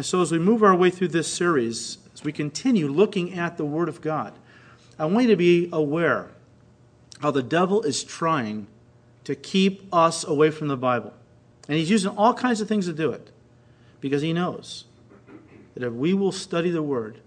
And 0.00 0.06
so, 0.06 0.22
as 0.22 0.32
we 0.32 0.38
move 0.38 0.62
our 0.62 0.74
way 0.74 0.88
through 0.88 1.08
this 1.08 1.28
series, 1.28 1.98
as 2.14 2.24
we 2.24 2.32
continue 2.32 2.88
looking 2.88 3.34
at 3.34 3.58
the 3.58 3.66
Word 3.66 3.86
of 3.86 4.00
God, 4.00 4.32
I 4.98 5.04
want 5.04 5.24
you 5.24 5.32
to 5.32 5.36
be 5.36 5.68
aware 5.74 6.30
how 7.20 7.30
the 7.30 7.42
devil 7.42 7.82
is 7.82 8.02
trying 8.02 8.66
to 9.24 9.34
keep 9.34 9.86
us 9.92 10.24
away 10.24 10.52
from 10.52 10.68
the 10.68 10.76
Bible. 10.78 11.12
And 11.68 11.76
he's 11.76 11.90
using 11.90 12.16
all 12.16 12.32
kinds 12.32 12.62
of 12.62 12.66
things 12.66 12.86
to 12.86 12.94
do 12.94 13.10
it 13.10 13.30
because 14.00 14.22
he 14.22 14.32
knows 14.32 14.86
that 15.74 15.82
if 15.82 15.92
we 15.92 16.14
will 16.14 16.32
study 16.32 16.70
the 16.70 16.82
Word 16.82 17.20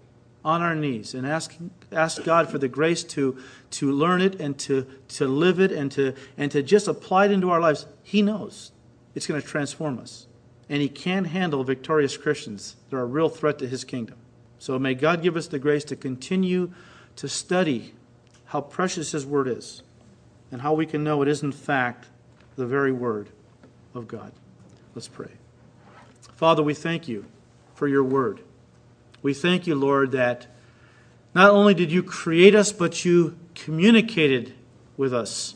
on 0.44 0.60
our 0.60 0.74
knees 0.74 1.14
and 1.14 1.24
ask, 1.24 1.54
ask 1.92 2.24
God 2.24 2.50
for 2.50 2.58
the 2.58 2.66
grace 2.66 3.04
to, 3.04 3.38
to 3.70 3.92
learn 3.92 4.20
it 4.20 4.40
and 4.40 4.58
to, 4.58 4.84
to 5.10 5.28
live 5.28 5.60
it 5.60 5.70
and 5.70 5.92
to, 5.92 6.12
and 6.36 6.50
to 6.50 6.60
just 6.60 6.88
apply 6.88 7.26
it 7.26 7.30
into 7.30 7.50
our 7.50 7.60
lives, 7.60 7.86
he 8.02 8.20
knows 8.20 8.72
it's 9.14 9.28
going 9.28 9.40
to 9.40 9.46
transform 9.46 10.00
us 10.00 10.26
and 10.68 10.80
he 10.80 10.88
can 10.88 11.26
handle 11.26 11.62
victorious 11.64 12.16
Christians. 12.16 12.76
They're 12.90 13.00
a 13.00 13.04
real 13.04 13.28
threat 13.28 13.58
to 13.58 13.68
his 13.68 13.84
kingdom. 13.84 14.16
So 14.58 14.78
may 14.78 14.94
God 14.94 15.22
give 15.22 15.36
us 15.36 15.46
the 15.46 15.58
grace 15.58 15.84
to 15.84 15.96
continue 15.96 16.72
to 17.16 17.28
study 17.28 17.94
how 18.46 18.60
precious 18.60 19.12
his 19.12 19.26
word 19.26 19.48
is 19.48 19.82
and 20.50 20.62
how 20.62 20.74
we 20.74 20.86
can 20.86 21.04
know 21.04 21.22
it 21.22 21.28
is, 21.28 21.42
in 21.42 21.52
fact, 21.52 22.06
the 22.56 22.66
very 22.66 22.92
word 22.92 23.28
of 23.94 24.08
God. 24.08 24.32
Let's 24.94 25.08
pray. 25.08 25.32
Father, 26.36 26.62
we 26.62 26.74
thank 26.74 27.08
you 27.08 27.26
for 27.74 27.88
your 27.88 28.04
word. 28.04 28.40
We 29.22 29.34
thank 29.34 29.66
you, 29.66 29.74
Lord, 29.74 30.12
that 30.12 30.46
not 31.34 31.50
only 31.50 31.74
did 31.74 31.90
you 31.90 32.02
create 32.02 32.54
us, 32.54 32.72
but 32.72 33.04
you 33.04 33.36
communicated 33.54 34.54
with 34.96 35.12
us. 35.12 35.54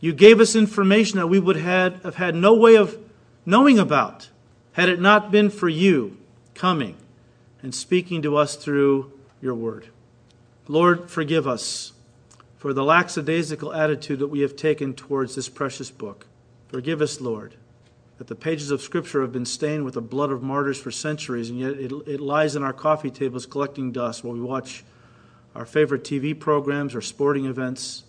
You 0.00 0.12
gave 0.12 0.40
us 0.40 0.54
information 0.54 1.18
that 1.18 1.28
we 1.28 1.38
would 1.38 1.56
have 1.56 2.16
had 2.16 2.34
no 2.34 2.54
way 2.54 2.76
of 2.76 2.98
knowing 3.46 3.78
about 3.78 4.28
had 4.76 4.90
it 4.90 5.00
not 5.00 5.30
been 5.30 5.48
for 5.48 5.70
you 5.70 6.18
coming 6.52 6.94
and 7.62 7.74
speaking 7.74 8.20
to 8.20 8.36
us 8.36 8.56
through 8.56 9.10
your 9.40 9.54
word. 9.54 9.88
Lord, 10.68 11.10
forgive 11.10 11.48
us 11.48 11.92
for 12.58 12.74
the 12.74 12.84
lackadaisical 12.84 13.72
attitude 13.72 14.18
that 14.18 14.26
we 14.26 14.40
have 14.40 14.54
taken 14.54 14.92
towards 14.92 15.34
this 15.34 15.48
precious 15.48 15.90
book. 15.90 16.26
Forgive 16.68 17.00
us, 17.00 17.22
Lord, 17.22 17.54
that 18.18 18.26
the 18.26 18.34
pages 18.34 18.70
of 18.70 18.82
Scripture 18.82 19.22
have 19.22 19.32
been 19.32 19.46
stained 19.46 19.86
with 19.86 19.94
the 19.94 20.02
blood 20.02 20.30
of 20.30 20.42
martyrs 20.42 20.78
for 20.78 20.90
centuries, 20.90 21.48
and 21.48 21.58
yet 21.58 21.70
it, 21.70 21.90
it 22.06 22.20
lies 22.20 22.54
in 22.54 22.62
our 22.62 22.74
coffee 22.74 23.10
tables 23.10 23.46
collecting 23.46 23.92
dust 23.92 24.24
while 24.24 24.34
we 24.34 24.42
watch 24.42 24.84
our 25.54 25.64
favorite 25.64 26.04
TV 26.04 26.38
programs 26.38 26.94
or 26.94 27.00
sporting 27.00 27.46
events, 27.46 28.04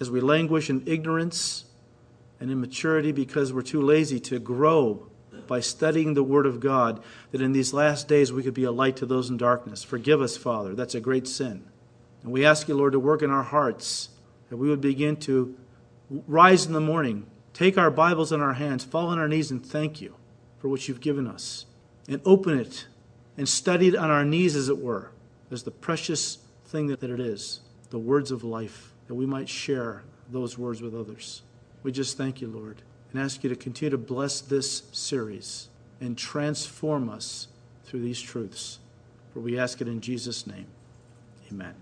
as 0.00 0.10
we 0.10 0.20
languish 0.20 0.70
in 0.70 0.82
ignorance 0.86 1.66
and 2.40 2.50
immaturity 2.50 3.12
because 3.12 3.52
we're 3.52 3.62
too 3.62 3.80
lazy 3.80 4.18
to 4.18 4.40
grow 4.40 5.06
by 5.50 5.58
studying 5.58 6.14
the 6.14 6.22
Word 6.22 6.46
of 6.46 6.60
God, 6.60 7.02
that 7.32 7.42
in 7.42 7.50
these 7.50 7.74
last 7.74 8.06
days 8.06 8.32
we 8.32 8.44
could 8.44 8.54
be 8.54 8.62
a 8.62 8.70
light 8.70 8.94
to 8.94 9.04
those 9.04 9.28
in 9.30 9.36
darkness. 9.36 9.82
Forgive 9.82 10.22
us, 10.22 10.36
Father. 10.36 10.76
That's 10.76 10.94
a 10.94 11.00
great 11.00 11.26
sin. 11.26 11.64
And 12.22 12.30
we 12.30 12.46
ask 12.46 12.68
you, 12.68 12.76
Lord, 12.76 12.92
to 12.92 13.00
work 13.00 13.20
in 13.20 13.32
our 13.32 13.42
hearts, 13.42 14.10
that 14.48 14.58
we 14.58 14.68
would 14.68 14.80
begin 14.80 15.16
to 15.16 15.56
rise 16.08 16.66
in 16.66 16.72
the 16.72 16.80
morning, 16.80 17.26
take 17.52 17.76
our 17.76 17.90
Bibles 17.90 18.30
in 18.30 18.40
our 18.40 18.52
hands, 18.52 18.84
fall 18.84 19.08
on 19.08 19.18
our 19.18 19.26
knees, 19.26 19.50
and 19.50 19.66
thank 19.66 20.00
you 20.00 20.14
for 20.60 20.68
what 20.68 20.86
you've 20.86 21.00
given 21.00 21.26
us, 21.26 21.66
and 22.08 22.22
open 22.24 22.56
it 22.56 22.86
and 23.36 23.48
study 23.48 23.88
it 23.88 23.96
on 23.96 24.08
our 24.08 24.24
knees, 24.24 24.54
as 24.54 24.68
it 24.68 24.78
were, 24.78 25.10
as 25.50 25.64
the 25.64 25.72
precious 25.72 26.38
thing 26.66 26.86
that 26.86 27.02
it 27.02 27.18
is 27.18 27.60
the 27.90 27.98
words 27.98 28.30
of 28.30 28.44
life, 28.44 28.92
that 29.08 29.16
we 29.16 29.26
might 29.26 29.48
share 29.48 30.04
those 30.30 30.56
words 30.56 30.80
with 30.80 30.94
others. 30.94 31.42
We 31.82 31.90
just 31.90 32.16
thank 32.16 32.40
you, 32.40 32.46
Lord 32.46 32.82
and 33.12 33.20
ask 33.20 33.42
you 33.42 33.50
to 33.50 33.56
continue 33.56 33.90
to 33.90 33.98
bless 33.98 34.40
this 34.40 34.82
series 34.92 35.68
and 36.00 36.16
transform 36.16 37.08
us 37.08 37.48
through 37.84 38.00
these 38.00 38.20
truths. 38.20 38.78
For 39.32 39.40
we 39.40 39.58
ask 39.58 39.80
it 39.80 39.88
in 39.88 40.00
Jesus' 40.00 40.46
name. 40.46 40.66
Amen. 41.50 41.74